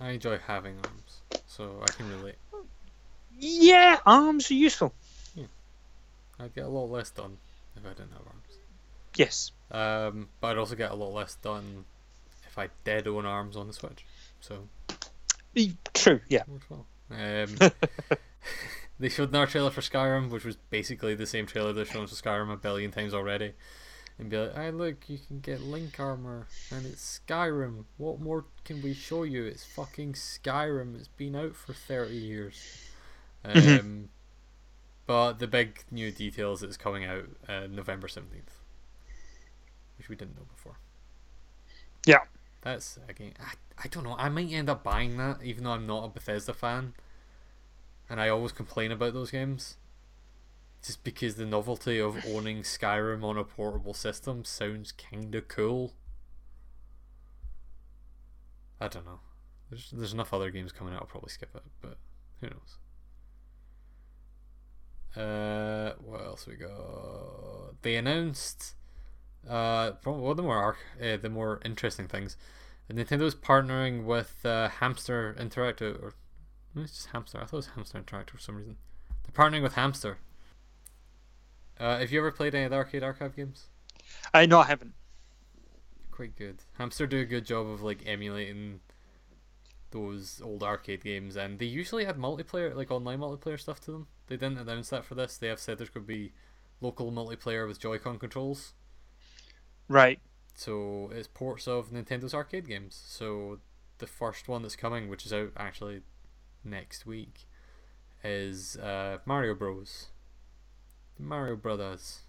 [0.00, 2.36] I enjoy having arms, so I can relate.
[3.38, 4.92] Yeah, arms are useful.
[5.34, 5.46] Yeah.
[6.38, 7.38] I'd get a lot less done
[7.76, 8.58] if I didn't have arms.
[9.16, 9.52] Yes.
[9.70, 11.84] Um, but I'd also get a lot less done
[12.46, 14.04] if I did own Arms on the Switch.
[14.40, 14.68] So
[15.94, 16.42] True, yeah.
[16.68, 16.86] well.
[17.10, 17.56] Um,
[19.00, 22.14] they showed another trailer for Skyrim, which was basically the same trailer they've shown for
[22.14, 23.54] Skyrim a billion times already.
[24.18, 27.86] And be like, hey, look, you can get Link armor, and it's Skyrim.
[27.96, 29.44] What more can we show you?
[29.46, 30.94] It's fucking Skyrim.
[30.96, 32.90] It's been out for 30 years.
[33.44, 34.08] Um, Mhm.
[35.06, 38.60] But the big new details is coming out uh, November 17th,
[39.98, 40.76] which we didn't know before.
[42.06, 42.20] Yeah.
[42.62, 43.32] That's again.
[43.40, 43.54] I,
[43.84, 44.16] I don't know.
[44.18, 46.94] I might end up buying that, even though I'm not a Bethesda fan,
[48.10, 49.76] and I always complain about those games.
[50.84, 55.92] Just because the novelty of owning Skyrim on a portable system sounds kind of cool.
[58.80, 59.20] I don't know.
[59.70, 61.02] There's there's enough other games coming out.
[61.02, 61.98] I'll probably skip it, but
[62.40, 62.78] who knows.
[65.16, 67.82] Uh, what else we got?
[67.82, 68.74] They announced
[69.48, 72.36] uh, probably one of the more arc, uh, the more interesting things.
[72.90, 76.14] Nintendo's partnering with uh, Hamster Interactive, or
[76.76, 77.38] it's just Hamster.
[77.38, 78.76] I thought it was Hamster Interactive for some reason.
[79.24, 80.18] They're partnering with Hamster.
[81.78, 83.66] Uh, have you ever played any of the Arcade Archive games?
[84.34, 84.92] I no, I haven't.
[86.10, 86.62] Quite good.
[86.78, 88.80] Hamster do a good job of like emulating
[89.90, 94.06] those old arcade games, and they usually add multiplayer, like online multiplayer stuff to them.
[94.26, 95.36] They didn't announce that for this.
[95.36, 96.32] They have said there's going to be
[96.80, 98.74] local multiplayer with Joy-Con controls.
[99.88, 100.20] Right.
[100.54, 103.02] So it's ports of Nintendo's arcade games.
[103.06, 103.58] So
[103.98, 106.02] the first one that's coming, which is out actually
[106.64, 107.46] next week,
[108.22, 110.08] is uh, Mario Bros.
[111.18, 112.20] Mario Brothers.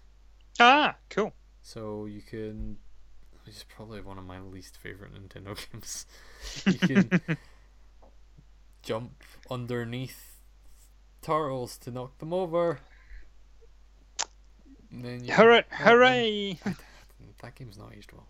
[0.60, 1.32] Ah, cool.
[1.62, 2.76] So you can.
[3.46, 6.06] It's probably one of my least favorite Nintendo games.
[6.66, 7.20] You can
[8.82, 10.38] jump underneath
[11.22, 12.80] turtles to knock them over.
[14.90, 15.64] And then you Hooray!
[15.70, 15.86] can.
[15.86, 16.58] Hooray!
[17.40, 18.28] That game's not aged well.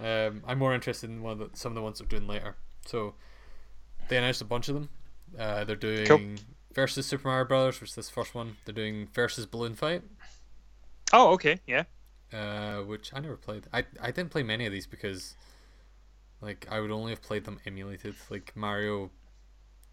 [0.00, 2.56] Um, I'm more interested in one of the, some of the ones they're doing later.
[2.86, 3.12] So
[4.08, 4.88] they announced a bunch of them.
[5.38, 6.20] Uh, they're doing Cool.
[6.74, 8.56] versus Super Mario Brothers, which is this first one.
[8.64, 10.02] They're doing versus Balloon Fight,
[11.12, 11.84] Oh, okay, yeah.
[12.32, 13.66] uh, which I never played.
[13.72, 15.34] I I didn't play many of these because,
[16.40, 18.14] like, I would only have played them emulated.
[18.28, 19.10] Like Mario,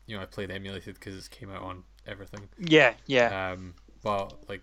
[0.06, 2.48] you know, I played emulated because it came out on everything.
[2.60, 3.52] Yeah, yeah.
[3.54, 4.62] Um, but like,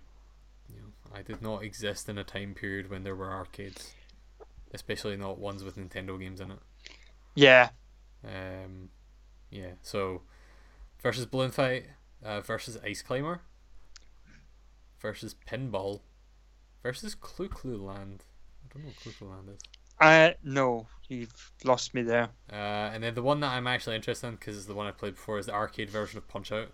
[0.69, 3.93] you know, I did not exist in a time period when there were arcades,
[4.73, 6.59] especially not ones with Nintendo games in it.
[7.35, 7.71] Yeah.
[8.25, 8.89] Um,
[9.51, 9.73] yeah.
[9.83, 10.23] So,
[11.05, 11.85] versus Balloon Fight,
[12.25, 13.43] uh, versus Ice Climber,
[15.01, 16.01] versus Pinball,
[16.83, 18.25] versus Clu Clu Land.
[18.65, 19.61] I don't know what Clu Clu Land is.
[20.01, 22.31] Uh, no, you've lost me there.
[22.51, 24.91] Uh, and then the one that I'm actually interested in because it's the one I
[24.91, 26.73] played before is the arcade version of Punch Out.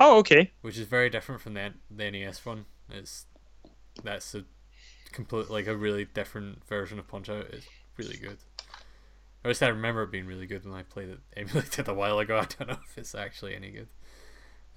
[0.00, 0.50] Oh, okay.
[0.62, 2.64] which is very different from the, the NES one.
[2.90, 3.26] It's
[4.02, 4.44] that's a
[5.12, 7.46] complete like a really different version of Punch Out.
[7.52, 7.66] It's
[7.98, 8.38] really good.
[9.44, 11.94] Or at least I remember it being really good when I played it emulated a
[11.94, 12.38] while ago.
[12.40, 13.88] I don't know if it's actually any good.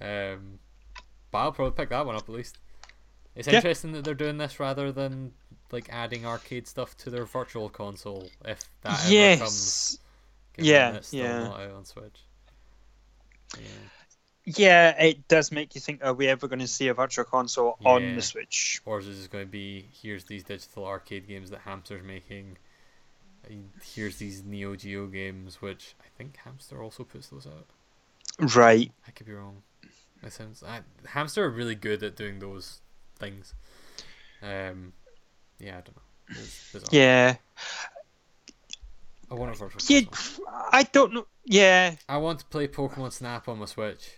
[0.00, 0.58] Um,
[1.30, 2.58] but I'll probably pick that one up at least.
[3.34, 3.56] It's Yeah.
[3.56, 5.32] interesting that they're doing this rather than
[5.72, 9.98] like adding arcade stuff to their virtual console if that ever comes.
[10.56, 11.12] yes.
[11.12, 11.38] Yeah, yeah.
[11.44, 12.22] not out on Switch.
[13.58, 13.62] Yeah.
[14.48, 17.76] Yeah, it does make you think: Are we ever going to see a virtual console
[17.84, 18.80] on the Switch?
[18.86, 22.56] Or is it just going to be here's these digital arcade games that Hamster's making?
[23.94, 27.66] Here's these Neo Geo games, which I think Hamster also puts those out.
[28.54, 28.92] Right.
[29.06, 29.62] I could be wrong.
[30.22, 30.62] That sounds.
[30.62, 32.80] I, Hamster are really good at doing those
[33.18, 33.54] things.
[34.42, 34.92] Um,
[35.58, 36.02] yeah, I don't know.
[36.28, 36.92] It's.
[36.92, 37.36] Yeah.
[39.30, 40.06] I want a virtual Yeah.
[40.08, 40.46] console.
[40.72, 41.26] I don't know.
[41.44, 41.94] Yeah.
[42.08, 44.10] I want to play Pokemon Snap on my Switch.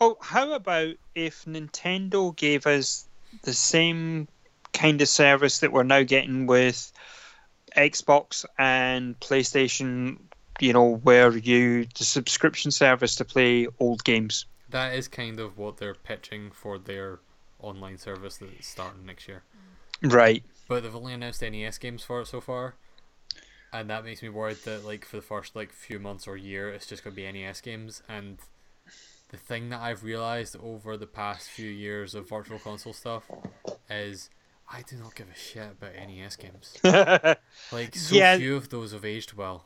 [0.00, 3.06] Oh, how about if Nintendo gave us
[3.42, 4.28] the same
[4.72, 6.92] kind of service that we're now getting with
[7.76, 10.18] Xbox and PlayStation?
[10.60, 14.46] You know, where you the subscription service to play old games.
[14.70, 17.18] That is kind of what they're pitching for their
[17.60, 19.42] online service that's starting next year.
[20.02, 20.44] Right.
[20.68, 22.74] But they've only announced NES games for it so far,
[23.72, 26.70] and that makes me worried that like for the first like few months or year,
[26.70, 28.02] it's just gonna be NES games.
[28.08, 28.38] And
[29.30, 33.24] the thing that I've realized over the past few years of virtual console stuff
[33.90, 34.30] is
[34.72, 36.74] I do not give a shit about NES games.
[37.72, 38.36] Like so Yeah.
[38.38, 39.64] few of those have aged well.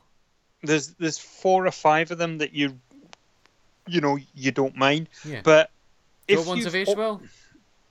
[0.62, 2.78] there's there's four or five of them that you
[3.86, 5.40] you know you don't mind, Yeah.
[5.44, 5.70] but
[6.28, 7.22] What if ones have aged well?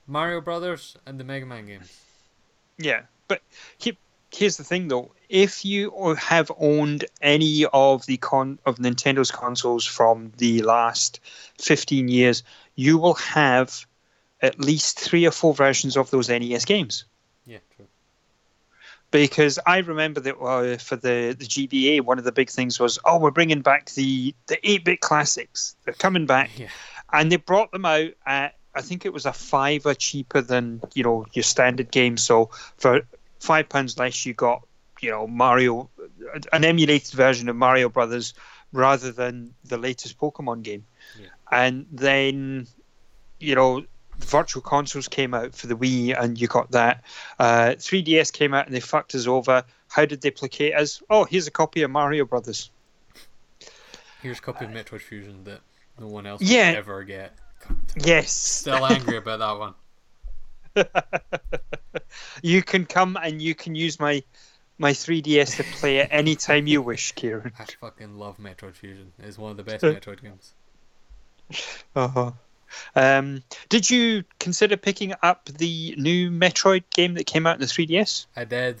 [0.06, 1.92] Mario Brothers and the Mega Man games.
[2.78, 3.42] Yeah, but
[3.78, 3.96] he,
[4.32, 9.84] here's the thing though: if you have owned any of the con of Nintendo's consoles
[9.84, 11.20] from the last
[11.58, 12.42] 15 years,
[12.76, 13.86] you will have
[14.40, 17.04] at least three or four versions of those NES games.
[17.46, 17.86] Yeah, true.
[19.10, 22.98] because I remember that uh, for the, the GBA, one of the big things was,
[23.04, 25.76] oh, we're bringing back the the eight bit classics.
[25.84, 26.68] They're coming back, Yeah.
[27.12, 31.02] and they brought them out at I think it was a fiver cheaper than you
[31.02, 32.16] know your standard game.
[32.16, 33.00] So for
[33.40, 34.62] five pounds less, you got
[35.00, 35.88] you know Mario,
[36.52, 38.34] an emulated version of Mario Brothers
[38.72, 40.84] rather than the latest Pokemon game.
[41.18, 41.28] Yeah.
[41.50, 42.66] And then
[43.40, 43.84] you know
[44.18, 47.04] virtual consoles came out for the Wii, and you got that.
[47.38, 49.64] Uh, 3DS came out, and they fucked us over.
[49.88, 51.02] How did they placate us?
[51.08, 52.70] Oh, here's a copy of Mario Brothers.
[54.22, 55.60] Here's a copy of Metroid Fusion that
[55.98, 56.72] no one else Yeah.
[56.72, 57.34] will ever get.
[57.96, 58.32] Yes.
[58.32, 59.74] Still angry about that one.
[62.42, 64.22] you can come and you can use my
[64.80, 67.52] my 3DS to play it anytime you wish, Kieran.
[67.58, 69.12] I fucking love Metroid Fusion.
[69.18, 70.52] It's one of the best Metroid games.
[71.96, 72.30] Uh-huh.
[72.94, 77.66] Um, did you consider picking up the new Metroid game that came out in the
[77.66, 78.26] 3DS?
[78.36, 78.78] I did.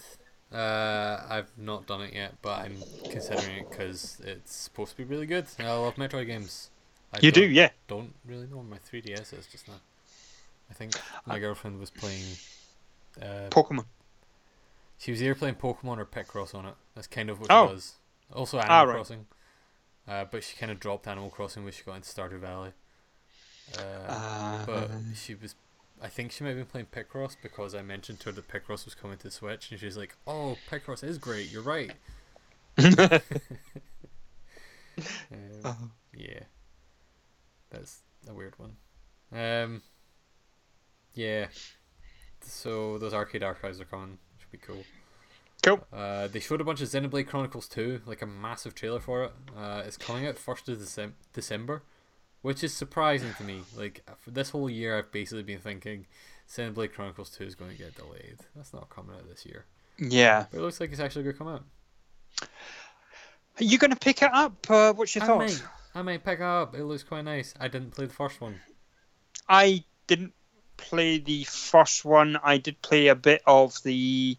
[0.52, 2.76] Uh, I've not done it yet, but I'm
[3.10, 5.46] considering it because it's supposed to be really good.
[5.58, 6.70] I love Metroid games.
[7.12, 7.70] I You do, yeah.
[7.86, 9.74] Don't really know what my 3DS is just now.
[10.70, 10.92] I think
[11.26, 12.24] my girlfriend was playing.
[13.20, 13.84] Uh, Pokemon.
[14.98, 16.74] she was either playing Pokemon or Picross on it.
[16.94, 17.68] That's kind of what Oh.
[17.68, 17.92] she was.
[18.32, 18.94] Also Ah, Animal right.
[18.94, 19.26] Crossing.
[20.06, 22.70] Uh, but she kind of dropped Animal Crossing when she got into Stardew Valley.
[23.76, 23.80] Uh,
[24.10, 25.54] Uh, but she was
[26.00, 28.84] I think she might have been playing Picross because I mentioned to her that Picross
[28.84, 31.92] was coming to Switch and she's like, Oh, Picross is great, you're right.
[32.78, 33.20] Um,
[35.64, 35.86] Uh-huh.
[36.16, 36.40] yeah.
[37.70, 38.76] That's a weird one.
[39.32, 39.82] Um
[41.14, 41.48] Yeah.
[42.40, 44.84] So those arcade archives are coming, which would be cool.
[45.62, 45.86] cool.
[45.92, 49.32] Uh, they showed a bunch of Xenoblade Chronicles 2, like a massive trailer for it.
[49.56, 51.82] Uh, it's coming out first of Decem- December,
[52.42, 53.62] which is surprising to me.
[53.76, 56.06] Like for this whole year, I've basically been thinking
[56.48, 58.38] Xenoblade Chronicles 2 is going to get delayed.
[58.56, 59.66] That's not coming out this year,
[59.98, 60.46] Yeah.
[60.50, 61.64] but it looks like it's actually going to come out.
[63.60, 64.70] Are you going to pick it up?
[64.70, 65.62] Uh, what's your I thoughts?
[65.62, 66.74] might, I might pick it up.
[66.74, 67.54] It looks quite nice.
[67.58, 68.60] I didn't play the first one.
[69.48, 70.32] I didn't
[70.76, 72.38] play the first one.
[72.42, 74.36] I did play a bit of the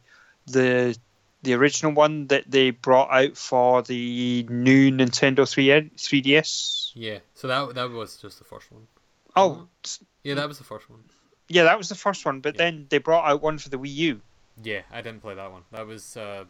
[0.47, 0.97] the
[1.43, 6.91] the original one that they brought out for the new Nintendo 3 3DS.
[6.95, 8.87] Yeah, so that that was just the first one.
[9.35, 11.03] Oh, s- Yeah, that was the first one.
[11.47, 12.41] yeah, that was the first one.
[12.41, 12.57] But Yeah.
[12.65, 14.21] then they brought out one for the Wii U.
[14.61, 15.63] Yeah, I didn't play that one.
[15.71, 16.45] That was uh,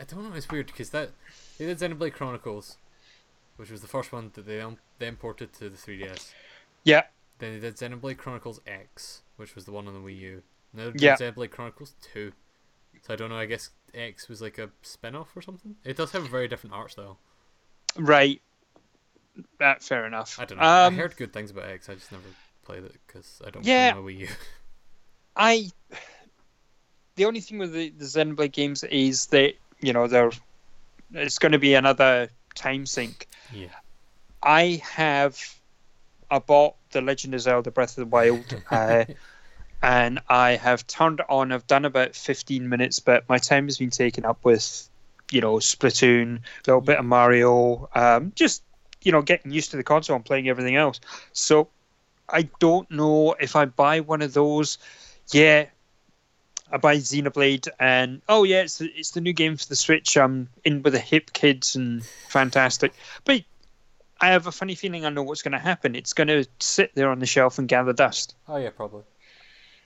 [0.00, 0.34] I don't know.
[0.36, 1.10] It's weird because that
[1.58, 2.76] they did Xenoblade Chronicles,
[3.56, 6.32] which was the first one that they um, they imported to the 3DS.
[6.84, 7.02] Yeah,
[7.38, 10.42] Then they did Xenoblade Chronicles X, which was the one on the Wii U.
[10.72, 11.16] Now they did Yeah.
[11.16, 12.32] Xenoblade Chronicles Two.
[13.02, 13.36] So I don't know.
[13.38, 15.76] I guess X was like a spin-off or something.
[15.84, 17.18] It does have a very different art style.
[17.96, 18.40] right.
[19.58, 20.38] That fair enough.
[20.40, 20.64] I don't know.
[20.64, 21.88] I Um, heard good things about X.
[21.88, 22.24] I just never
[22.64, 23.92] played it because I don't Yeah.
[23.92, 24.28] play my Wii U.
[25.36, 25.70] I
[27.16, 30.30] the only thing with the, the Xenoblade games is that you know they're
[31.12, 33.28] it's going to be another time sink.
[33.52, 33.68] yeah.
[34.42, 35.38] I have
[36.30, 39.04] I bought The Legend of Zelda: Breath of the Wild, uh,
[39.82, 41.52] and I have turned on.
[41.52, 44.88] I've done about fifteen minutes, but my time has been taken up with
[45.30, 48.62] you know Splatoon, a little bit of Mario, um, just
[49.02, 51.00] you know getting used to the console and playing everything else.
[51.32, 51.68] So
[52.28, 54.78] I don't know if I buy one of those.
[55.32, 55.66] Yeah,
[56.70, 60.16] I buy Xenoblade, and oh yeah, it's the, it's the new game for the Switch.
[60.16, 62.92] I'm in with the hip kids and fantastic,
[63.24, 63.42] but
[64.20, 65.94] I have a funny feeling I know what's going to happen.
[65.94, 68.34] It's going to sit there on the shelf and gather dust.
[68.48, 69.02] Oh yeah, probably.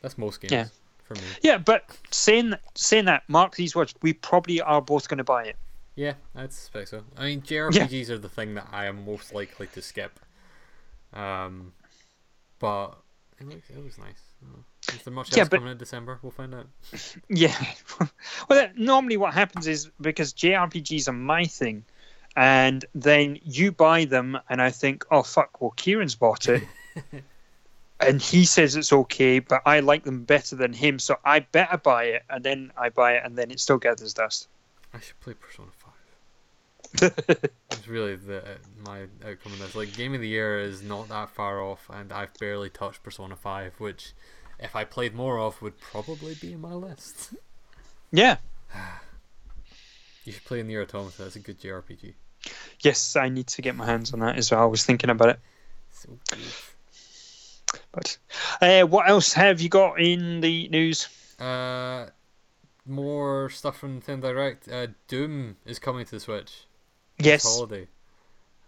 [0.03, 0.67] That's most games Yeah.
[1.05, 1.21] for me.
[1.43, 3.95] Yeah, but saying saying that, mark these words.
[4.03, 5.57] We probably are both going to buy it.
[5.97, 7.03] Yeah, I'd suspect so.
[7.19, 10.19] I mean, JRPGs are the thing that I am most likely to skip.
[11.13, 11.73] Um,
[12.59, 12.97] but
[13.41, 14.23] it looks it looks nice.
[14.43, 14.95] I.
[14.95, 16.19] Is there much Yeah, else but- coming in December?
[16.23, 16.67] We'll find out.
[17.29, 17.55] Yeah.
[18.01, 18.09] well,
[18.49, 21.85] that- normally what happens is because JRPGs are my thing,
[22.37, 26.63] and then you buy them, and I think, oh fuck, well Kieran's bought it,
[28.01, 31.77] and he says it's okay, but I like them better than him, so I better
[31.77, 34.49] buy it, and then I buy it, and then it still gathers dust.
[34.95, 35.91] I should play Persona Five.
[37.71, 38.43] It's really the
[38.85, 39.75] my outcome of this.
[39.75, 43.37] Like, game of the year is not that far off, and I've barely touched Persona
[43.37, 44.13] Five, which,
[44.59, 47.35] if I played more of, would probably be in my list.
[48.13, 48.37] yeah.
[50.23, 51.23] You should play Nier Automata.
[51.23, 52.13] That's a good JRPG.
[52.83, 54.61] Yes, I need to get my hands on that as well.
[54.63, 55.41] I was thinking about it.
[55.93, 56.39] So good.
[57.93, 58.19] But
[58.61, 61.09] uh, what else have you got in the news?
[61.39, 62.07] Uh,
[62.87, 64.69] more stuff from Nintendo Direct.
[64.69, 66.67] Uh, Doom is coming to the Switch.
[67.19, 67.45] this Yes.
[67.45, 67.89] holiday.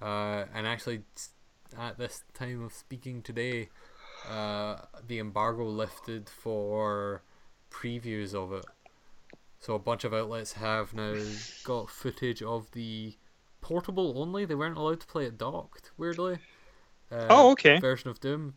[0.01, 1.03] Uh, and actually,
[1.78, 3.69] at this time of speaking today,
[4.28, 4.77] uh,
[5.07, 7.23] the embargo lifted for
[7.70, 8.65] previews of it.
[9.61, 11.15] So a bunch of outlets have now
[11.62, 13.15] got footage of the
[13.61, 14.44] portable only.
[14.44, 15.93] They weren't allowed to play it docked.
[15.97, 16.39] Weirdly.
[17.12, 17.78] Uh, Oh, okay.
[17.78, 18.55] Version of Doom,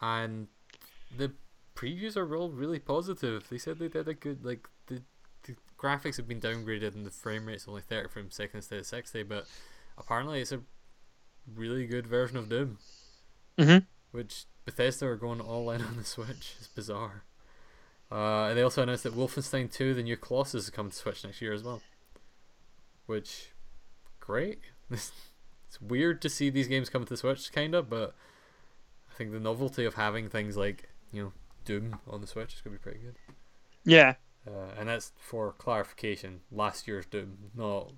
[0.00, 0.48] and
[1.16, 1.32] the
[1.74, 3.46] previews are all really positive.
[3.48, 5.02] They said they did a good like the
[5.44, 8.78] the graphics have been downgraded and the frame rate's only thirty frames per second instead
[8.80, 9.46] of sixty, but
[9.96, 10.60] apparently it's a
[11.54, 12.78] really good version of Doom.
[13.58, 13.86] Mhm.
[14.10, 16.54] Which Bethesda are going all in on the Switch.
[16.58, 17.24] It's bizarre.
[18.10, 21.24] Uh, and they also announced that Wolfenstein 2, the new Colossus, is coming to Switch
[21.24, 21.82] next year as well.
[23.06, 23.52] Which,
[24.18, 24.60] great.
[24.90, 25.12] it's
[25.80, 28.14] weird to see these games come to the Switch, kind of, but
[29.18, 31.32] think the novelty of having things like, you know,
[31.64, 33.16] Doom on the Switch is going to be pretty good.
[33.84, 34.14] Yeah.
[34.46, 37.92] Uh, and that's for clarification, last year's Doom, not,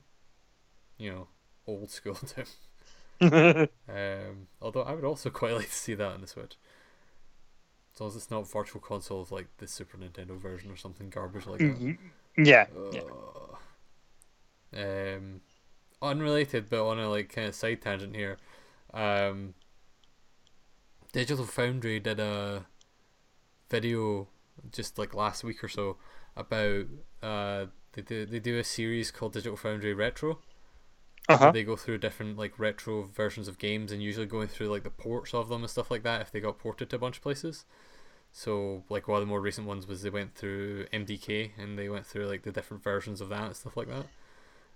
[0.96, 1.28] you know,
[1.66, 2.46] old school Doom.
[3.86, 6.56] Um, although I would also quite like to see that on the Switch.
[7.94, 11.10] As long as it's not Virtual Console of like the Super Nintendo version or something
[11.10, 11.78] garbage like that.
[11.78, 11.98] Mhm.
[12.38, 12.66] yeah.
[12.92, 13.02] yeah.
[14.72, 15.42] Um,
[16.00, 18.38] unrelated, but on a like kind of side tangent here.
[18.94, 19.52] Um,
[21.12, 22.66] Digital Foundry did a
[23.68, 24.28] video
[24.72, 25.96] just like last week or so
[26.36, 26.86] about
[27.22, 30.38] uh they do they do a series called Digital Foundry Retro.
[31.28, 31.50] Uh huh.
[31.50, 34.90] They go through different like retro versions of games and usually going through like the
[34.90, 37.22] ports of them and stuff like that if they got ported to a bunch of
[37.22, 37.64] places.
[38.32, 41.88] So like one of the more recent ones was they went through MDK and they
[41.88, 44.06] went through like the different versions of that and stuff like that.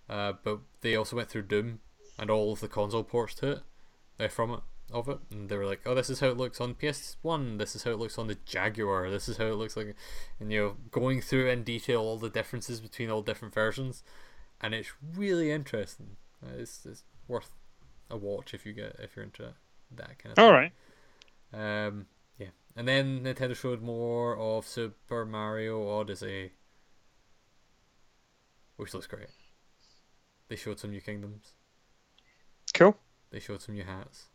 [0.09, 1.81] Uh, but they also went through Doom
[2.19, 3.59] and all of the console ports to it,
[4.21, 4.61] uh, from it,
[4.93, 7.57] of it, and they were like, "Oh, this is how it looks on PS One.
[7.59, 9.11] This is how it looks on the Jaguar.
[9.11, 9.95] This is how it looks like,"
[10.39, 14.03] and you know, going through in detail all the differences between all different versions,
[14.61, 16.17] and it's really interesting.
[16.43, 17.51] Uh, It's, it's worth
[18.11, 19.55] a watch if you get if you're into
[19.91, 20.45] that kind of.
[20.45, 20.73] All thing.
[21.53, 21.87] right.
[21.87, 22.07] Um,
[22.39, 26.53] yeah, and then Nintendo showed more of Super Mario Odyssey,
[28.77, 29.29] which looks great.
[30.49, 31.53] They showed some new kingdoms.
[32.75, 32.97] Cool.
[33.31, 34.27] They showed some new hats.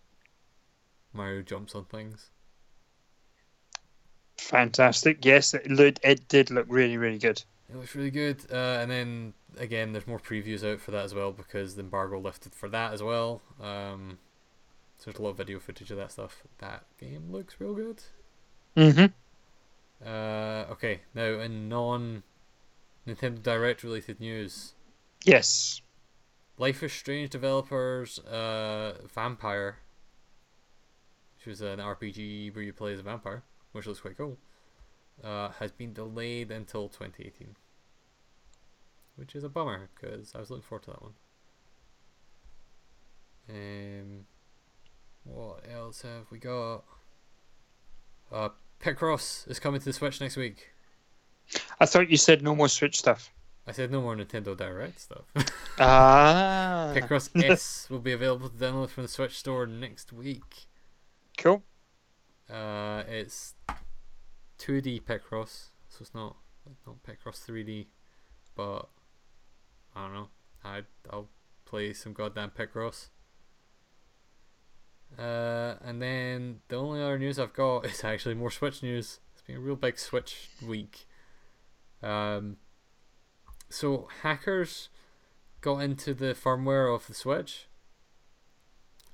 [1.13, 2.29] Mario jumps on things.
[4.37, 5.25] Fantastic.
[5.25, 5.99] Yes, it looked.
[6.03, 7.41] It did look really, really good.
[7.69, 8.41] It looks really good.
[8.51, 12.19] Uh, and then again, there's more previews out for that as well because the embargo
[12.19, 13.41] lifted for that as well.
[13.61, 14.17] Um,
[14.97, 16.43] so there's a lot of video footage of that stuff.
[16.59, 18.01] That game looks real good.
[18.75, 20.07] Mm-hmm.
[20.07, 22.23] Uh, okay, now in non
[23.07, 24.73] Nintendo Direct related news,
[25.25, 25.81] Yes.
[26.57, 29.75] Life is Strange developers uh, Vampyr,
[31.39, 34.37] which was an RPG where you play as a vampire, which looks quite cool,
[35.23, 37.55] uh, has been delayed until 2018.
[39.15, 41.13] Which is a bummer because I was looking forward to that one.
[43.49, 44.25] Um,
[45.23, 46.83] what else have we got?
[48.31, 48.49] Uh,
[48.81, 50.69] Picross is coming to the Switch next week.
[51.79, 53.31] I thought you said no more Switch stuff.
[53.65, 55.25] I said no more Nintendo Direct stuff.
[55.79, 56.91] Ah.
[56.95, 60.68] Picross S will be available to download from the Switch store next week.
[61.39, 61.63] Cool.
[62.49, 63.53] Uh, it's
[64.59, 66.35] 2D Picross, so it's not
[66.85, 67.87] not Picross 3D,
[68.55, 68.89] but
[69.95, 70.27] I don't know.
[70.65, 71.29] I I'll
[71.63, 73.07] play some goddamn Picross.
[75.17, 79.21] Uh, and then the only other news I've got is actually more Switch news.
[79.31, 81.07] It's been a real big Switch week.
[82.03, 82.57] Um,
[83.69, 84.89] so hackers
[85.61, 87.68] got into the firmware of the Switch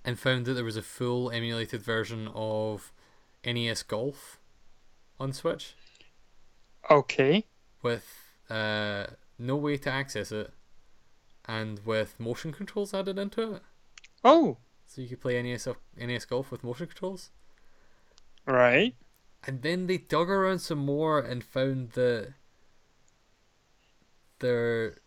[0.05, 2.93] and found that there was a full emulated version of
[3.43, 4.39] NES Golf
[5.19, 5.75] on Switch
[6.89, 7.45] Okay.
[7.81, 8.07] with
[8.49, 9.07] uh,
[9.39, 10.51] no way to access it
[11.45, 13.61] and with motion controls added into it.
[14.23, 14.57] Oh.
[14.85, 17.31] So you could play NES, of- NES Golf with motion controls.
[18.45, 18.95] Right.
[19.43, 22.33] And then they dug around some more and found that
[24.39, 24.97] there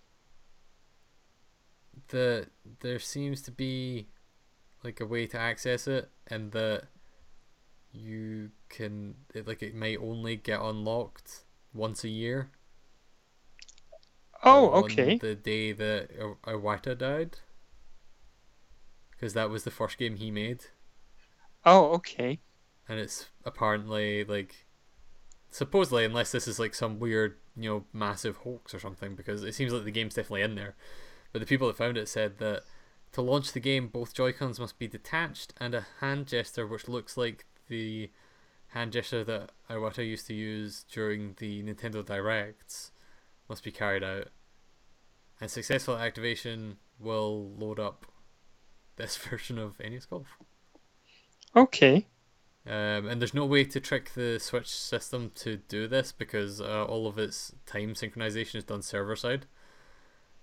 [2.09, 2.49] that
[2.81, 4.09] there seems to be
[4.89, 6.85] like a way to access it and that
[7.93, 11.45] you can it, like it might only get unlocked
[11.75, 12.51] once a year.
[14.43, 15.19] Oh, okay.
[15.19, 16.11] The day that
[16.45, 17.37] Iwata died.
[19.11, 20.61] Because that was the first game he made.
[21.67, 22.41] Oh, okay.
[22.89, 24.67] and it's apparently like
[25.51, 29.55] supposedly unless this is like some weird you know massive hoax or something because it
[29.55, 30.77] seems like the game's definitely in there
[31.33, 32.63] but the people that found it said that
[33.13, 37.17] to launch the game both joy-cons must be detached and a hand gesture which looks
[37.17, 38.11] like the
[38.69, 42.93] hand gesture that Iwata used to use during the Nintendo Directs
[43.49, 44.29] must be carried out
[45.41, 48.07] and successful activation will load up
[48.97, 50.39] this version of NES Golf
[51.57, 52.07] Okay.
[52.67, 56.85] Um, and there's no way to trick the Switch system to do this because uh,
[56.85, 59.47] all of its time synchronization is done server side.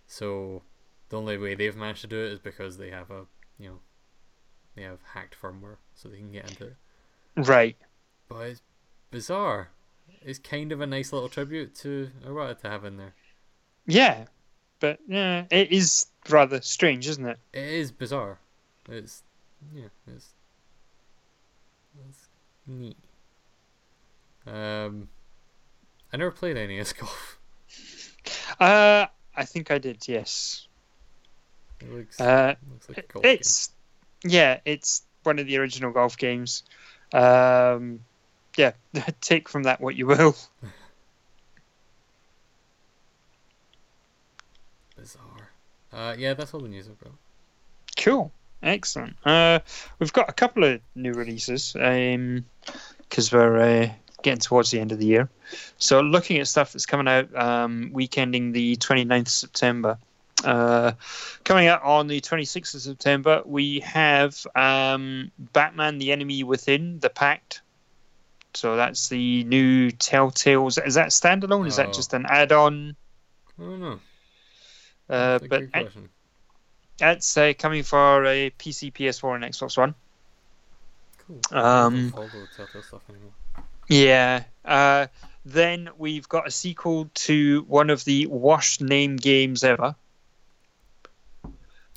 [0.07, 0.63] So
[1.09, 3.25] the only way they've managed to do it is because they have a
[3.59, 3.79] you know
[4.75, 6.75] they have hacked firmware so they can get into it.
[7.37, 7.77] Right.
[8.27, 8.61] But it's
[9.11, 9.69] bizarre.
[10.21, 13.13] It's kind of a nice little tribute to Iwata to have in there.
[13.85, 14.25] Yeah,
[14.79, 17.37] but yeah, it is rather strange, isn't it?
[17.53, 18.39] It is bizarre.
[18.89, 19.23] It's
[19.73, 20.29] yeah, it's
[22.09, 22.27] it's
[22.67, 22.97] neat.
[24.47, 25.09] Um,
[26.11, 27.39] I never played any NES golf.
[28.59, 29.05] Uh,
[29.35, 30.07] I think I did.
[30.07, 30.67] Yes.
[31.81, 33.33] It looks Uh, looks like a golf game.
[33.33, 33.69] it's
[34.23, 36.63] yeah, it's one of the original golf games.
[37.13, 37.99] Um,
[38.57, 38.71] yeah,
[39.21, 40.35] take from that what you will.
[44.95, 45.49] bizarre.
[45.93, 47.13] Uh, yeah, that's all the news I've got.
[47.97, 48.31] Cool,
[48.61, 49.15] excellent.
[49.25, 49.59] Uh,
[49.99, 53.89] we've got a couple of new releases because we're uh,
[54.21, 55.29] getting towards the end of the year.
[55.77, 59.97] So, looking at stuff that's coming out um, weekending the 29th of September.
[60.45, 60.91] Uh,
[61.43, 67.09] coming out on the 26th of September, we have um, Batman: The Enemy Within, The
[67.09, 67.61] Pact.
[68.53, 70.77] So that's the new Telltale's.
[70.77, 71.67] Is that standalone?
[71.67, 71.83] Is Oh.
[71.83, 72.95] that just an add-on?
[73.59, 73.99] I don't know.
[75.09, 75.93] Uh, That's but
[76.97, 79.93] that's uh, coming for a PC, PS4, and Xbox One.
[81.27, 81.41] Cool.
[81.51, 83.31] um, I don't follow Telltale stuff anymore.
[83.89, 84.43] Yeah.
[84.63, 85.07] Uh,
[85.45, 89.95] then we've got a sequel to one of the worst name games ever.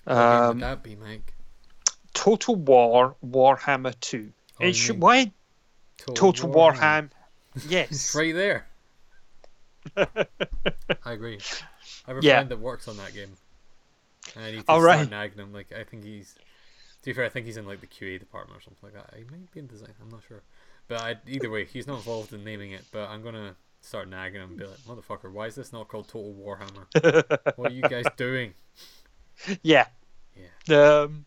[0.09, 1.35] Um, would that be, Mike?
[2.14, 4.32] Total War Warhammer 2.
[4.60, 5.32] Oh, it should, why
[5.98, 6.74] Total Warhammer?
[6.76, 7.10] Warhammer.
[7.55, 8.14] It's Yes.
[8.16, 8.66] right there.
[9.97, 11.39] I agree.
[12.06, 12.36] I have a Yeah.
[12.36, 13.30] friend that works on that game.
[14.35, 15.10] And I need to All start right.
[15.10, 15.52] nagging him.
[15.52, 18.59] Like I think he's to be fair, I think he's in like the QA department
[18.59, 19.16] or something like that.
[19.16, 20.43] He might be in design, I'm not sure.
[20.89, 24.40] But I, either way, he's not involved in naming it, but I'm gonna start nagging
[24.40, 27.52] him and be like, Motherfucker, why is this not called Total Warhammer?
[27.56, 28.55] what are you guys doing?
[29.62, 29.86] Yeah.
[30.66, 30.77] Yeah.
[30.77, 31.24] Um,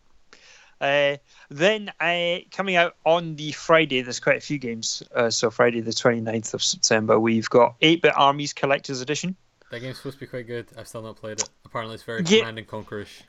[0.80, 1.16] uh,
[1.48, 5.02] then uh, coming out on the Friday, there's quite a few games.
[5.14, 9.36] Uh, so Friday the 29th of September, we've got 8-Bit Armies Collector's Edition.
[9.70, 10.66] That game's supposed to be quite good.
[10.76, 11.48] I've still not played it.
[11.64, 12.40] Apparently it's very Yeah.
[12.40, 13.22] command and conquerish.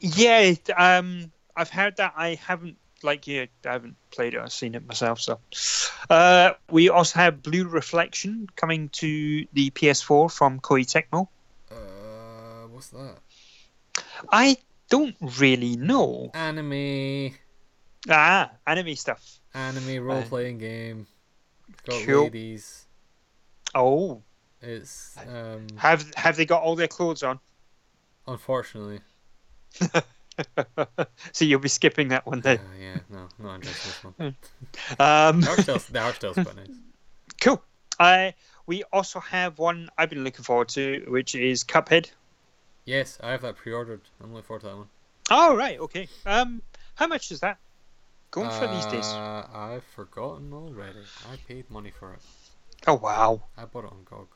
[0.00, 2.14] Yeah, um, I've heard that.
[2.16, 5.20] I haven't, like you, I haven't played it or seen it myself.
[5.20, 5.38] So,
[6.08, 11.28] uh, we also have Blue Reflection coming to the PS4 from Koei Tecmo.
[11.70, 13.16] Uh what's that?
[14.30, 14.56] I
[14.90, 16.30] don't really know.
[16.34, 17.34] Anime
[18.08, 19.40] Ah, anime stuff.
[19.54, 21.06] anime role playing game.
[21.68, 22.22] It's got Cool.
[22.24, 22.86] ladies.
[23.74, 24.22] Oh,
[24.60, 27.40] It's um have have they got all their clothes on?
[28.26, 29.00] unfortunately.
[31.32, 32.60] so you'll be skipping that one Uh, then.
[32.80, 34.14] yeah, no, not interested in this one.
[35.00, 36.68] Um, The art style's, the art style's quite nice.
[37.40, 37.62] cool.
[37.98, 38.32] Uh,
[38.66, 42.10] we also have one I've been looking forward to, which is Cuphead.
[42.88, 44.00] Yes, I have that pre-ordered.
[44.18, 44.88] I'm looking forward to that one.
[45.30, 46.08] Oh right, okay.
[46.24, 46.62] Um,
[46.94, 47.58] how much is that
[48.30, 49.04] going for these days?
[49.04, 51.00] Uh, I've forgotten already.
[51.30, 52.20] I paid money for it.
[52.86, 53.42] Oh wow.
[53.58, 54.28] I bought it on GOG.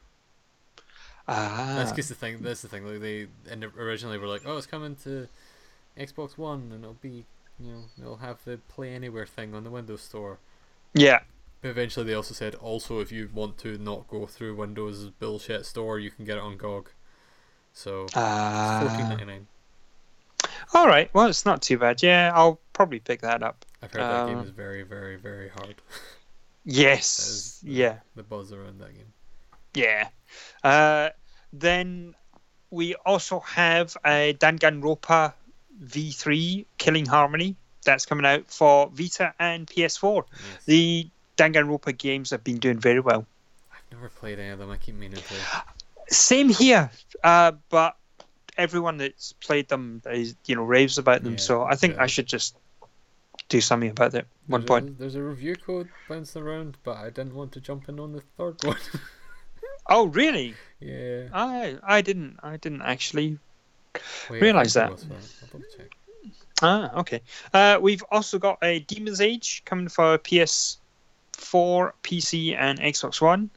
[1.27, 2.43] Ah, That's just the thing.
[2.43, 2.85] That's the thing.
[2.85, 5.29] Like they and originally were like, oh, it's coming to
[5.99, 7.25] Xbox One, and it'll be,
[7.59, 10.37] you know, it'll have the Play Anywhere thing on the Windows Store.
[10.93, 11.21] yeah.
[11.63, 15.65] But eventually, they also said, also, if you want to not go through Windows bullshit
[15.65, 16.91] store, you can get it on GOG.
[17.75, 19.47] So fourteen ninety nine.
[20.75, 21.13] all right.
[21.15, 22.03] Well, it's not too bad.
[22.03, 23.65] Yeah, I'll probably pick that up.
[23.83, 25.77] I've heard that game Uh, is very, very, very hard.
[26.65, 27.19] Yes.
[27.19, 27.97] Is- Yeah.
[28.15, 29.13] the buzz around that game.
[29.75, 30.09] Yeah.
[30.63, 31.09] Uh,
[31.53, 32.15] then
[32.71, 35.33] we also have a Danganronpa
[35.85, 40.23] V3 Killing Harmony that's coming out for Vita and PS4.
[40.31, 40.65] Yes.
[40.67, 43.27] The Danganronpa games have been doing very well.
[43.73, 44.71] I've never played any of them.
[44.71, 45.35] I keep meaning to.
[46.13, 46.91] Same here,
[47.25, 47.97] uh, but
[48.57, 51.33] everyone that's played them, is, you know, raves about them.
[51.33, 52.03] Yeah, so I think yeah.
[52.03, 52.57] I should just
[53.49, 54.27] do something about it.
[54.47, 54.89] One There's point.
[54.89, 58.13] A, there's a review code bouncing around, but I didn't want to jump in on
[58.13, 58.77] the third one.
[59.89, 60.55] Oh, really?
[60.81, 61.29] yeah.
[61.33, 63.39] I I didn't I didn't actually
[64.31, 64.89] Wait, Realise that.
[64.89, 65.15] it was that.
[65.43, 65.97] I'll double check.
[66.63, 67.21] Ah, okay.
[67.53, 70.79] Uh, we've also got a Demon's Age coming for PS4,
[72.03, 73.51] PC, and Xbox One.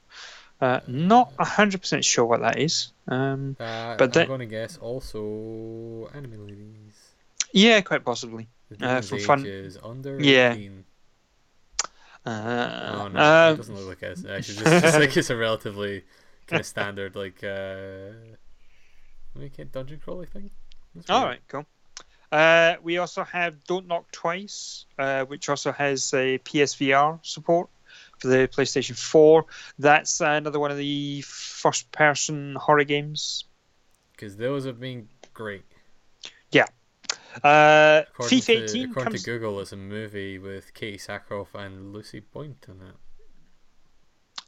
[0.61, 2.91] Uh, not hundred percent sure what that is.
[3.07, 6.95] Um, Uh, But I'm going to guess also anime ladies.
[7.51, 8.47] yeah, quite possibly.
[8.81, 9.45] Uh, for fun-
[9.83, 10.53] under Yeah.
[10.53, 10.85] 18.
[12.25, 12.29] Uh,
[13.01, 14.17] Oh no, uh, it doesn't look like it.
[14.45, 16.03] Should just, just think it's a relatively
[16.47, 18.13] kind of standard like uh,
[19.35, 20.49] make it dungeon crawly thing.
[21.09, 21.65] All cool.
[22.31, 27.69] Uh, we also have Don't Knock Twice, uh, which also has a PSVR support
[28.19, 29.45] for the PlayStation 4.
[29.79, 33.45] That's another one of the first person horror games.
[34.11, 35.63] Because those have been great.
[36.51, 36.65] Yeah.
[37.43, 39.23] Uh, According, FIFA to, 18 according comes.
[39.23, 42.95] to Google, it's a movie with Katee Sackhoff and Lucy Boynton in it.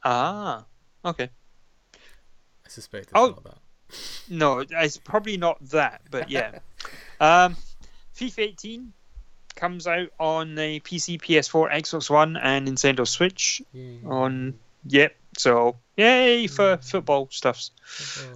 [0.03, 0.65] Ah,
[1.03, 1.29] okay.
[1.93, 3.27] I suspect it's Oh.
[3.27, 3.57] not that.
[4.29, 6.59] No, it's probably not that, but yeah.
[7.19, 7.55] um,
[8.15, 8.93] FIFA 18
[9.57, 13.61] comes out on the PC, PS4, Xbox One, and Nintendo Switch.
[13.73, 13.99] Yay.
[14.05, 14.53] On
[14.85, 17.71] yep, so yay for football stuffs.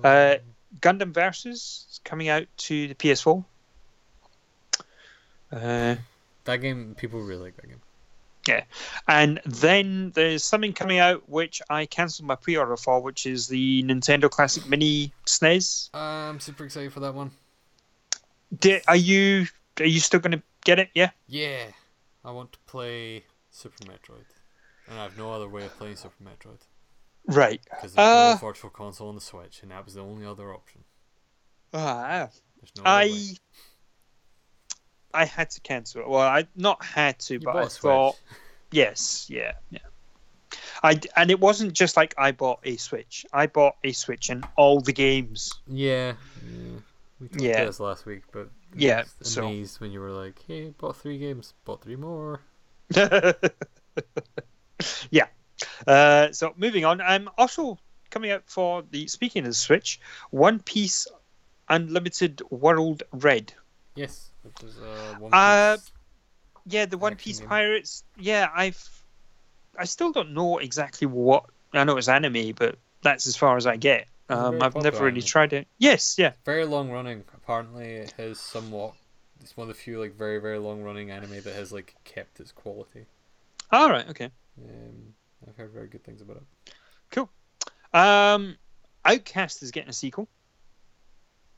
[0.04, 0.36] Uh,
[0.82, 3.46] Gundam Versus is coming out to the PS4.
[5.52, 5.96] Uh,
[6.46, 7.82] that game, people really like that game.
[8.48, 8.64] Yeah,
[9.08, 13.84] and then there's something coming out which I cancelled my pre-order for, which is the
[13.84, 15.92] Nintendo Classic Mini SNES.
[15.94, 17.30] I'm super excited for that one.
[18.88, 19.46] Are you
[19.80, 20.90] are you still going to get it?
[20.94, 21.12] Yeah.
[21.28, 21.66] Yeah,
[22.24, 24.26] I want to play Super Metroid,
[24.88, 26.60] and I have no other way of playing Super Metroid
[27.26, 27.62] Right.
[27.70, 30.54] because there's Uh, no virtual console on the Switch, and that was the only other
[30.54, 30.84] option.
[31.74, 32.30] Ah,
[32.60, 33.36] There's no other way.
[35.14, 36.08] I I had to cancel it.
[36.08, 37.82] Well, I not had to, You but I a Switch.
[37.82, 38.20] thought
[38.72, 39.80] yes, yeah, yeah.
[40.84, 43.26] I and it wasn't just like I bought a Switch.
[43.34, 45.52] I bought a Switch and all the games.
[45.68, 46.14] Yeah,
[46.46, 46.80] yeah.
[47.20, 47.52] We talked Yeah.
[47.52, 50.98] about this last week, but I Yeah, so- amazed when you were like, "Hey, bought
[50.98, 52.42] three games, bought three more."
[55.12, 55.28] yeah.
[55.86, 57.78] Uh, so moving on, I'm also
[58.10, 60.00] coming out for the speaking of the Switch,
[60.30, 61.08] One Piece
[61.70, 63.54] Unlimited World Red.
[63.96, 64.32] Yes,
[64.62, 65.78] was uh, One Uh,
[66.66, 67.50] Yeah, the One Piece game.
[67.50, 68.04] Pirates.
[68.18, 68.90] Yeah, I've.
[69.78, 71.46] I still don't know exactly what.
[71.74, 74.08] I know it's anime, but that's as far as I get.
[74.32, 75.68] Um, I've never really tried it.
[75.78, 76.34] Yes, yeah.
[76.46, 77.24] very long running.
[77.34, 78.94] Apparently, it has somewhat.
[79.42, 82.40] It's one of the few like very very long running anime that has like kept
[82.40, 83.06] its quality.
[83.72, 84.30] All right, okay.
[84.64, 85.14] Um,
[85.48, 86.74] I've heard very good things about it.
[87.10, 87.30] Cool.
[87.94, 88.58] Um,
[89.04, 90.28] Outcast is getting a sequel.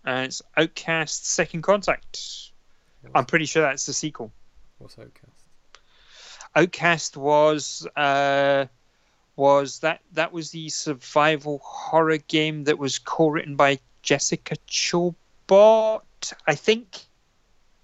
[0.05, 2.51] And it's Outcast Second Contact.
[3.15, 4.31] I'm pretty sure that's the sequel.
[4.77, 5.43] what's Outcast?
[6.55, 8.65] Outcast was uh,
[9.35, 16.01] was that that was the survival horror game that was co-written by Jessica Chobot,
[16.47, 16.99] I think.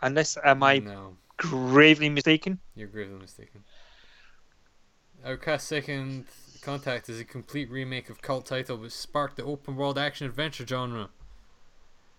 [0.02, 2.60] Unless am I No, gravely mistaken?
[2.76, 3.64] you're gravely mistaken.
[5.26, 6.26] Outcast Second
[6.62, 10.66] Contact is a complete remake of cult title which sparked the open world action adventure
[10.66, 11.10] genre.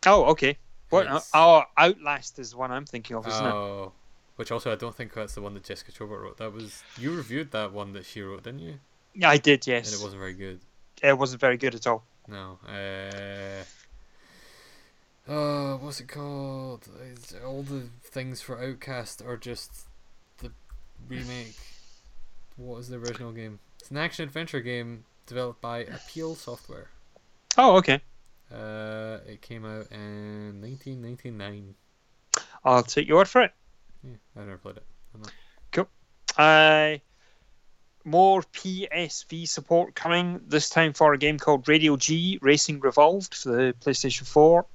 [0.06, 0.56] Oh, okay.
[0.90, 1.04] What?
[1.06, 3.50] It's- Oh, Outlast is the one I'm thinking of, isn't it?
[3.52, 3.92] Oh,
[4.36, 6.36] which also I don't think that's the one that Jessica Chobot wrote.
[6.38, 8.80] That was you reviewed that one that she wrote, didn't you?
[9.22, 9.92] I did, yes.
[9.92, 10.60] And it wasn't very good.
[11.02, 12.04] It wasn't very good at all.
[12.28, 12.58] No.
[12.66, 13.64] Uh,
[15.30, 16.88] uh, what's it called?
[17.12, 19.86] It's- all the things for Outcast are just
[20.38, 20.52] the
[21.08, 21.56] remake.
[22.56, 23.58] What is the original game?
[23.80, 26.88] It's an action adventure game developed by Appeal Software.
[27.56, 28.00] Oh, okay.
[28.52, 31.74] Uh, it came out in 1999.
[32.64, 33.52] I'll take your word for it.
[34.02, 34.84] Yeah, I never played it.
[35.72, 35.88] Cool.
[36.36, 36.96] Uh,
[38.10, 43.74] more PSV support coming, this time for a game called Radial-G Racing Revolved for the
[43.80, 44.66] PlayStation 4.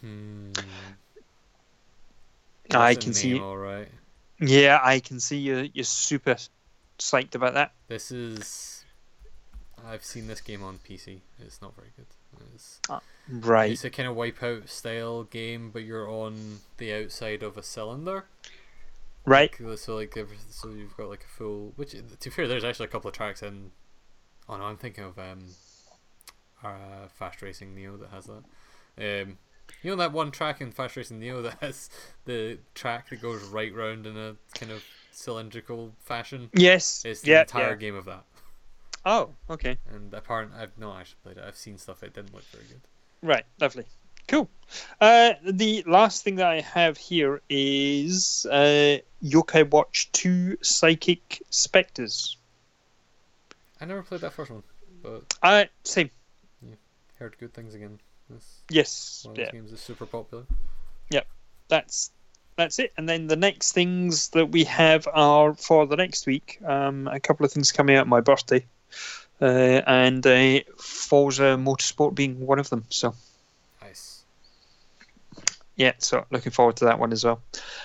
[0.00, 0.52] Hmm.
[2.70, 3.88] I can see All right.
[4.40, 6.36] Yeah, I can see you, you're super
[6.98, 7.72] psyched about that.
[7.88, 8.84] This is.
[9.86, 11.20] I've seen this game on PC.
[11.40, 12.06] It's not very good.
[12.54, 12.80] It's,
[13.30, 13.72] Right.
[13.72, 18.24] it's a kind of wipeout style game, but you're on the outside of a cylinder.
[19.28, 19.60] Right.
[19.60, 20.16] Like, So like,
[20.48, 21.72] so you've got like a full.
[21.76, 23.70] Which to be fair, there's actually a couple of tracks in.
[24.48, 25.44] Oh no, I'm thinking of um,
[26.64, 28.44] uh, Fast Racing Neo that has that.
[28.98, 29.38] Um,
[29.82, 31.90] you know that one track in Fast Racing Neo that has
[32.24, 34.82] the track that goes right round in a kind of
[35.12, 36.48] cylindrical fashion.
[36.54, 37.02] Yes.
[37.04, 37.76] It's the yeah, entire yeah.
[37.76, 38.24] game of that.
[39.04, 39.78] Oh, okay.
[39.92, 41.44] And apparently, I've not actually played it.
[41.46, 42.02] I've seen stuff.
[42.02, 42.80] It didn't look very good.
[43.22, 43.44] Right.
[43.60, 43.84] Lovely.
[44.28, 44.48] Cool.
[45.00, 52.36] Uh, the last thing that I have here is uh, Yokai Watch 2 Psychic Spectres.
[53.80, 54.62] I never played that first one,
[55.02, 56.10] but Uh, same.
[57.18, 57.98] heard good things again.
[58.28, 59.22] This Yes.
[59.24, 59.44] one of Yeah.
[59.46, 60.44] those games is super popular.
[61.10, 61.26] Yep.
[61.68, 62.10] That's
[62.56, 62.92] that's it.
[62.96, 66.58] And then the next things that we have are for the next week.
[66.64, 68.66] Um, a couple of things coming out my birthday,
[69.40, 69.44] uh,
[69.86, 72.84] and uh, Forza Motorsport being one of them.
[72.90, 73.14] So.
[75.78, 77.40] Yeah, so looking forward to that one as well.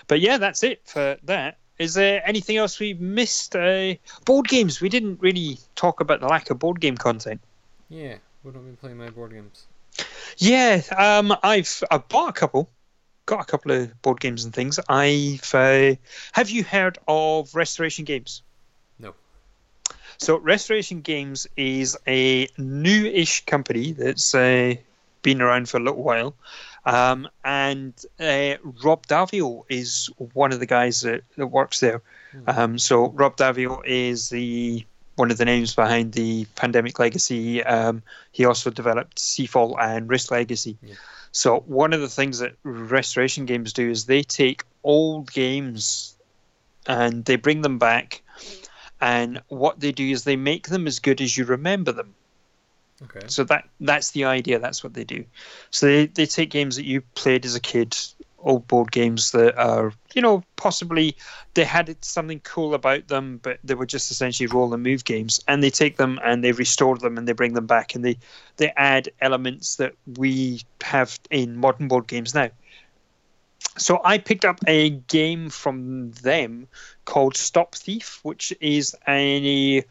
[0.08, 1.58] But yeah, that's it for that.
[1.78, 3.56] Is there anything else we've missed?
[3.56, 3.96] Uh,
[4.26, 4.82] board games.
[4.82, 7.40] We didn't really talk about the lack of board game content.
[7.90, 9.66] Yeah, we've not been playing my board games.
[10.38, 12.68] Yeah, um, I've I've bought a couple,
[13.28, 14.80] got a couple of board games and things.
[14.90, 15.96] I've uh,
[16.32, 18.42] have you heard of Restoration Games?
[18.98, 19.14] No.
[20.18, 24.76] So Restoration Games is a new-ish company that's uh,
[25.22, 26.36] been around for a little while,
[26.86, 32.02] um, and uh, Rob Daviau is one of the guys that, that works there.
[32.48, 34.86] Um, so Rob Daviau is the
[35.16, 37.64] one of the names behind the Pandemic Legacy.
[37.64, 38.02] Um,
[38.32, 40.78] he also developed Seafall and Risk Legacy.
[40.82, 40.96] Yeah.
[41.32, 46.16] So one of the things that Restoration Games do is they take old games
[46.88, 48.22] and they bring them back,
[49.00, 52.14] and what they do is they make them as good as you remember them.
[53.04, 53.28] Okay.
[53.28, 54.60] So that that's the idea.
[54.60, 55.26] That's what they do.
[55.72, 57.98] So they, they take games that you played as a kid,
[58.40, 61.16] old board games that are you know possibly
[61.54, 65.44] they had something cool about them, but they were just essentially roll and move games,
[65.48, 68.18] and they take them and they restore them and they bring them back and they
[68.58, 72.50] they add elements that we have in modern board games now.
[73.78, 76.68] So I picked up a game from them
[77.06, 79.84] called Stop Thief, which is a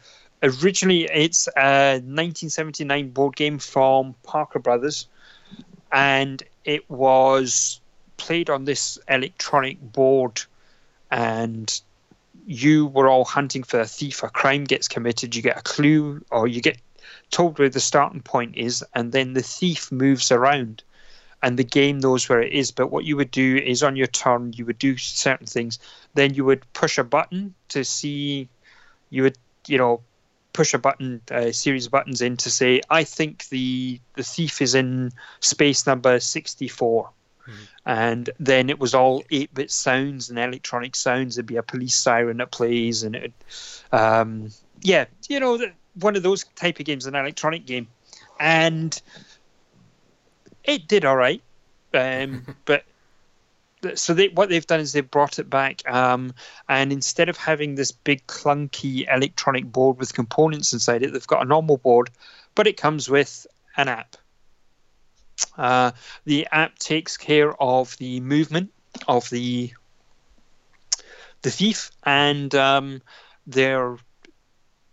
[0.43, 5.07] originally it's a 1979 board game from Parker Brothers,
[5.91, 7.79] and it was
[8.17, 10.41] played on this electronic board,
[11.09, 11.81] and
[12.45, 14.21] you were all hunting for a thief.
[14.23, 15.35] A crime gets committed.
[15.35, 16.77] You get a clue, or you get
[17.31, 20.83] told where the starting point is, and then the thief moves around.
[21.41, 22.71] And the game knows where it is.
[22.71, 25.77] But what you would do is on your turn, you would do certain things.
[26.13, 28.47] Then you would push a button to see.
[29.09, 29.37] You would,
[29.67, 29.99] you know,
[30.53, 34.61] push a button, a series of buttons in to say, I think the the thief
[34.61, 37.09] is in space number 64.
[37.85, 41.35] And then it was all 8 bit sounds and electronic sounds.
[41.35, 43.33] There'd be a police siren that plays, and it,
[43.91, 44.51] um,
[44.81, 45.59] yeah, you know,
[45.95, 47.87] one of those type of games, an electronic game.
[48.39, 48.99] And
[50.63, 51.41] it did all right.
[51.93, 52.85] Um, but
[53.95, 56.33] so they, what they've done is they've brought it back, um,
[56.67, 61.43] and instead of having this big clunky electronic board with components inside it, they've got
[61.43, 62.09] a normal board,
[62.55, 63.45] but it comes with
[63.77, 64.15] an app.
[65.57, 65.91] Uh,
[66.25, 68.71] the app takes care of the movement
[69.07, 69.71] of the
[71.41, 73.01] the thief, and um,
[73.47, 73.97] they're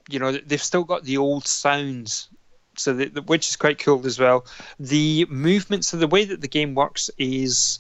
[0.09, 2.29] you know they've still got the old sounds
[2.77, 4.47] so the, the, which is quite cool as well.
[4.79, 7.79] The movement, so the way that the game works is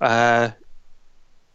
[0.00, 0.50] uh,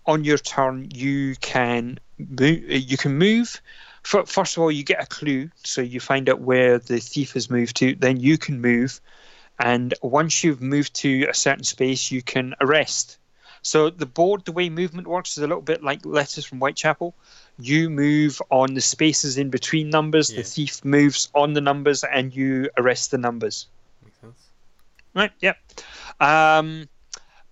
[0.06, 2.64] on your turn you can move.
[2.70, 3.62] You can move.
[4.04, 7.50] First of all, you get a clue, so you find out where the thief has
[7.50, 7.96] moved to.
[7.96, 9.02] Then you can move,
[9.58, 13.18] and once you've moved to a certain space, you can arrest.
[13.64, 17.16] So the board, the way movement works, is a little bit like letters from Whitechapel.
[17.58, 20.30] You move on the spaces in between numbers.
[20.30, 20.38] Yeah.
[20.38, 23.66] The thief moves on the numbers, and you arrest the numbers.
[24.04, 24.50] Makes sense.
[25.16, 25.32] Right.
[25.40, 25.58] Yep.
[26.20, 26.88] Um,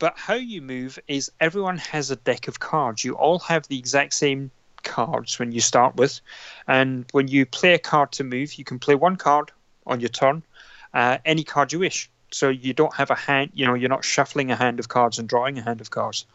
[0.04, 3.06] but how you move is everyone has a deck of cards.
[3.06, 4.52] You all have the exact same
[4.84, 6.20] cards when you start with,
[6.68, 9.54] and when you play a card to move, you can play one card
[9.88, 10.44] on your turn,
[10.94, 12.10] uh, any card you wish.
[12.34, 13.52] So you don't have a hand.
[13.54, 16.26] You know, you're not shuffling a hand of cards and drawing a hand of cards.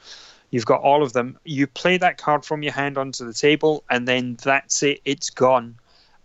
[0.49, 1.39] You've got all of them.
[1.45, 5.03] You play that card from your hand onto the table, and then that's it.
[5.05, 5.77] It's gone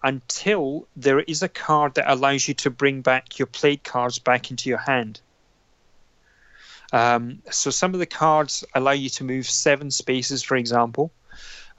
[0.02, 4.50] until there is a card that allows you to bring back your played cards back
[4.50, 5.20] into your hand.
[6.94, 11.12] Um, so some of the cards allow you to move seven spaces, for example,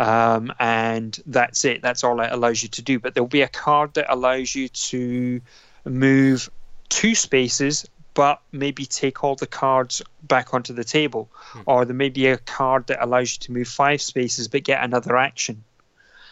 [0.00, 1.82] um, and that's it.
[1.82, 2.98] That's all it allows you to do.
[2.98, 5.40] But there'll be a card that allows you to
[5.84, 6.50] move
[6.88, 11.30] two spaces, but maybe take all the cards back onto the table,
[11.64, 14.82] or there may be a card that allows you to move five spaces but get
[14.82, 15.62] another action.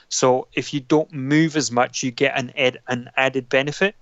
[0.09, 3.94] So if you don't move as much, you get an ed- an added benefit.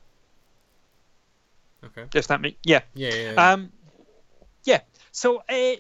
[1.85, 2.05] Okay.
[2.15, 2.81] If that make yeah.
[2.95, 3.33] Yeah, yeah.
[3.33, 3.53] yeah.
[3.53, 3.73] Um,
[4.65, 4.81] yeah.
[5.13, 5.77] So, uh,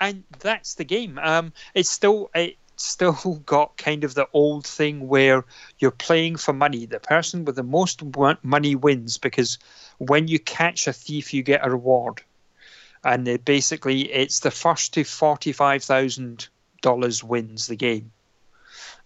[0.00, 1.18] and that's the game.
[1.18, 5.44] Um, it's still it still got kind of the old thing where
[5.78, 6.86] you're playing for money.
[6.86, 8.02] The person with the most
[8.42, 9.58] money wins because
[9.98, 12.22] when you catch a thief, you get a reward,
[13.04, 16.48] and it basically it's the first to forty five thousand
[16.82, 18.10] dollars wins the game.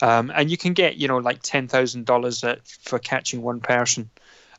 [0.01, 2.45] Um, and you can get, you know, like ten thousand dollars
[2.81, 4.11] for catching one person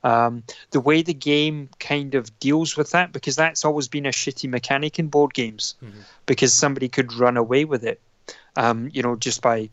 [0.03, 4.09] um, the way the game kind of deals with that because that's always been a
[4.11, 6.03] shitty mechanic in board games Mhm.
[6.25, 7.99] because somebody could run away with it
[8.55, 9.69] um, you know just by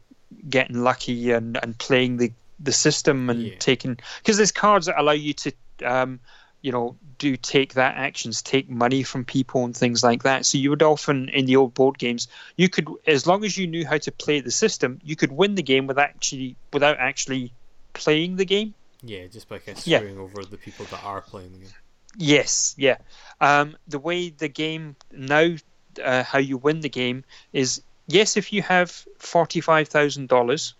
[0.48, 3.54] getting lucky and, and playing the, the system and Yeah.
[3.58, 5.52] taking because there's cards that allow you to
[5.84, 6.20] um,
[6.62, 10.58] you know do take that actions take money from people and things like that so
[10.58, 13.86] you would often in the old board games you could as long as you knew
[13.86, 17.52] how to play the system you could win the game with actually without actually
[17.92, 18.74] playing the game
[19.08, 19.98] yeah, just by kind of yeah.
[19.98, 21.68] screwing over the people that are playing the game.
[22.16, 22.96] Yes, yeah.
[23.40, 25.56] Um, the way the game now,
[26.02, 30.74] uh, how you win the game is yes, if you have forty-five thousand dollars,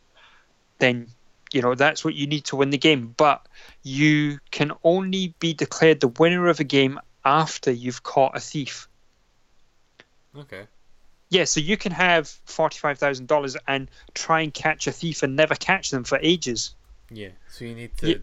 [0.79, 1.09] then
[1.53, 3.15] you know that's what you need to win the game.
[3.17, 3.47] But
[3.83, 8.89] you can only be declared the winner of a game after you've caught a thief.
[10.37, 10.67] Okay.
[11.29, 15.37] Yeah, so you can have forty-five thousand dollars and try and catch a thief and
[15.37, 16.75] never catch them for ages.
[17.11, 17.31] Yeah.
[17.51, 18.17] So you need to Yeah.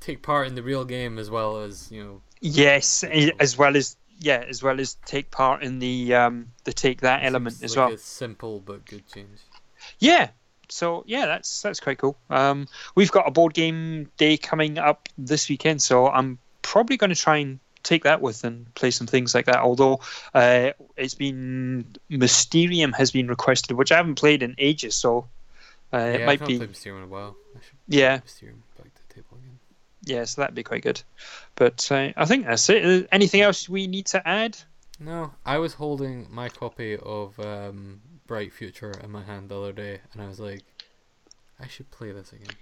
[0.00, 2.22] take part in the real game as well as you know.
[2.40, 7.00] Yes, as well as yeah, as well as take part in the um the take
[7.02, 7.94] that element seems as like well.
[7.94, 9.38] A simple but good change.
[9.98, 10.30] Yeah.
[10.70, 12.16] So yeah, that's that's quite cool.
[12.28, 17.10] Um, we've got a board game day coming up this weekend, so I'm probably going
[17.10, 19.60] to try and take that with and play some things like that.
[19.60, 20.00] Although
[20.34, 25.26] uh, it's been Mysterium has been requested, which I haven't played in ages, so
[25.92, 27.36] uh, yeah, it might be played in a while.
[27.56, 28.46] I should yeah, back to
[29.08, 29.58] the table again.
[30.04, 30.24] yeah.
[30.24, 31.02] So that'd be quite good.
[31.54, 33.08] But uh, I think that's it.
[33.10, 34.56] Anything else we need to add?
[35.00, 39.72] No, I was holding my copy of um, Bright Future in my hand the other
[39.72, 40.62] day, and I was like,
[41.60, 42.54] I should play this again.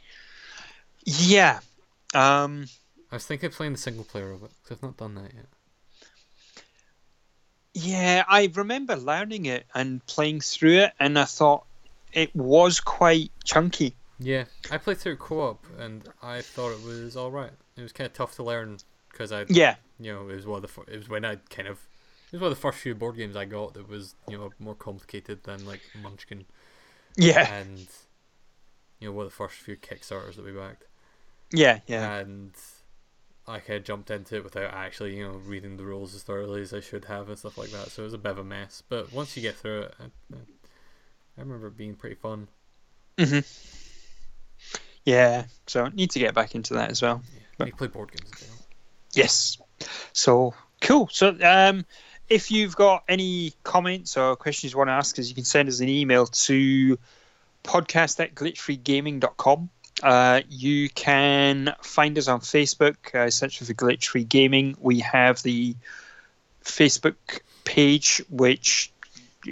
[1.04, 1.60] Yeah.
[2.14, 2.66] Um,
[3.10, 5.32] I was thinking of playing the single player of it because I've not done that
[5.34, 5.46] yet.
[7.74, 11.66] Yeah, I remember learning it and playing through it, and I thought
[12.12, 13.94] it was quite chunky.
[14.18, 17.50] Yeah, I played through co-op, and I thought it was all right.
[17.76, 18.78] It was kind of tough to learn
[19.10, 21.36] because I, Yeah, you know, it was one of the fir- it was when I
[21.50, 21.86] kind of
[22.26, 24.50] it was one of the first few board games I got that was you know
[24.58, 26.44] more complicated than like Munchkin
[27.16, 27.86] yeah, and
[29.00, 30.84] you know one of the first few Kickstarters that we backed.
[31.52, 32.16] yeah, yeah.
[32.16, 32.52] and
[33.48, 36.62] I kind of jumped into it without actually, you know, reading the rules as thoroughly
[36.62, 37.90] as I should have and stuff like that.
[37.90, 38.82] So it was a bit of a mess.
[38.88, 40.04] But once you get through it, I,
[40.34, 40.38] I,
[41.36, 42.48] I remember it being pretty fun.
[43.18, 43.40] hmm
[45.04, 47.22] Yeah, so I need to get back into that as well.
[47.58, 48.58] Yeah, you play board games general.
[49.14, 49.58] Yes.
[50.12, 51.08] So cool.
[51.12, 51.84] So um,
[52.28, 55.68] if you've got any comments or questions you want to ask us, you can send
[55.68, 56.98] us an email to
[57.64, 59.70] podcast at glitchfreegaming.com.
[60.02, 64.76] Uh, you can find us on Facebook, uh, search for Glitch Free Gaming.
[64.78, 65.74] We have the
[66.62, 68.92] Facebook page, which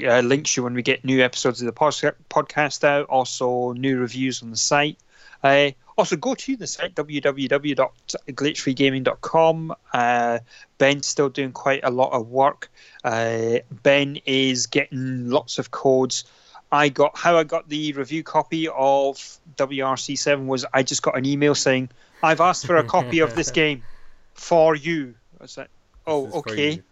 [0.02, 4.40] uh, links you when we get new episodes of the podcast out, also new reviews
[4.42, 4.96] on the site.
[5.42, 9.74] Uh, also, go to the site www.glitchfreegaming.com.
[9.92, 10.38] Uh,
[10.78, 12.72] Ben's still doing quite a lot of work.
[13.04, 16.24] Uh, ben is getting lots of codes.
[16.72, 21.24] I got how I got the review copy of WRC7 was I just got an
[21.24, 21.90] email saying
[22.22, 23.84] I've asked for a copy of this game
[24.32, 25.14] for you.
[25.38, 25.70] I was like,
[26.06, 26.82] oh, okay.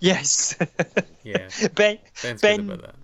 [0.00, 0.56] Yes.
[1.22, 2.94] Yeah, ben, Ben's Ben- good about that.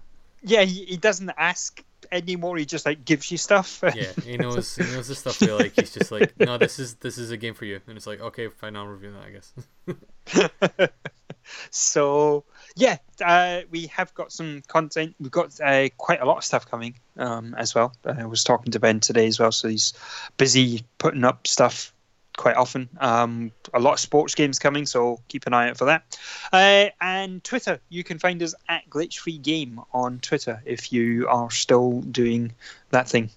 [0.43, 2.57] yeah, he, he doesn't ask anymore.
[2.57, 3.83] He just like gives you stuff.
[3.95, 5.73] Yeah, he knows he knows the stuff we like.
[5.75, 8.21] He's just like, no, this is this is a game for you, and it's like,
[8.21, 10.89] okay, fine, I'll review that, I guess.
[11.71, 12.45] so
[12.77, 15.15] yeah, uh, we have got some content.
[15.21, 17.95] We've got uh, quite a lot of stuff coming um, as well.
[18.05, 19.93] I was talking to Ben today as well, so he's
[20.37, 21.94] busy putting up stuff
[22.37, 22.89] quite often.
[23.01, 26.19] Um, a lot of sports games coming, so keep an eye out for that.
[26.53, 31.29] Uh, and Twitter, you can find us at Glitch Free Game on Twitter if you
[31.29, 32.53] are still doing
[32.91, 33.31] that thing.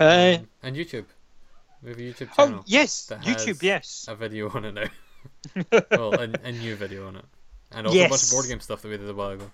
[0.00, 1.06] Uh, Um, and YouTube,
[1.82, 4.06] we have a YouTube oh yes, YouTube, yes.
[4.08, 5.80] a video on it now.
[5.90, 7.24] well, a, a new video on it,
[7.72, 9.50] and also a bunch of board game stuff that we did a while ago.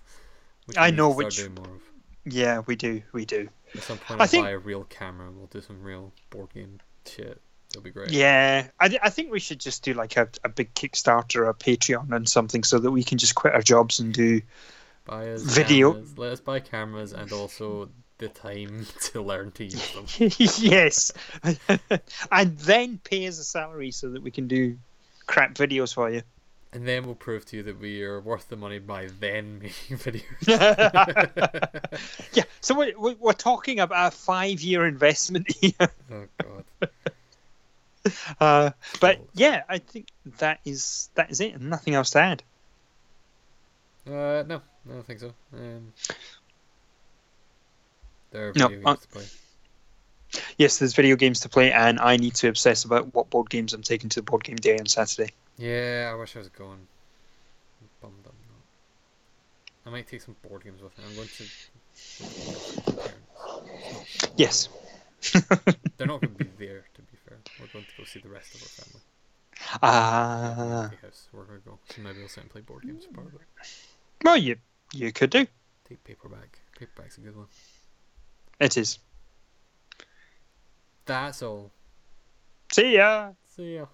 [0.67, 1.81] Which I know which- doing more of.
[2.27, 3.51] Yeah, we do, we do.
[3.75, 5.27] At some point, I I'll think- buy a real camera.
[5.29, 7.39] and We'll do some real board game shit.
[7.75, 8.13] It'll be great.
[8.13, 11.49] Yeah, I, th- I think we should just do like a, a big Kickstarter or
[11.49, 14.41] a Patreon and something so that we can just quit our jobs and do.
[15.07, 15.93] Buy Video.
[15.93, 16.19] Cameras.
[16.19, 20.07] Let us buy cameras and also the time to learn to use them.
[20.39, 21.13] yes,
[22.31, 24.79] and then pay us a salary so that we can do
[25.27, 26.23] crap videos for you.
[26.73, 29.99] And then we'll prove to you that we are worth the money by then making
[29.99, 30.25] videos.
[32.33, 35.73] yeah, so we're, we're we're talking about a five-year investment here.
[35.81, 36.91] oh god.
[38.41, 38.71] Uh,
[39.01, 40.09] but yeah, I think
[40.39, 42.43] that is that is it, and nothing else to add.
[44.07, 45.33] Uh, no, I don't think so.
[45.55, 45.93] Um,
[48.31, 49.25] there are No, video uh, games to play.
[50.59, 53.73] Yes, there's video games to play, and I need to obsess about what board games
[53.73, 55.33] I'm taking to the board game day on Saturday.
[55.59, 56.89] Yeah, I wish I was going.
[57.81, 59.87] I'm bummed I'm not.
[59.87, 61.05] I might take some board games with me.
[61.09, 61.45] I'm going to.
[64.37, 64.69] Yes.
[65.97, 66.94] They're not going to be there, to be fair.
[67.61, 69.03] We're going to go see the rest of our family.
[69.83, 71.29] Ah, Empty house.
[71.33, 71.79] We're going to go.
[71.95, 73.41] So maybe we'll sit and play board games part of it.
[74.25, 74.57] well, you
[74.93, 75.47] you could do.
[75.89, 76.59] Take paperback.
[76.79, 77.47] Paperback's a good one.
[78.61, 78.99] It is.
[81.07, 81.71] That's all.
[82.73, 83.33] See ya.
[83.57, 83.87] See ya.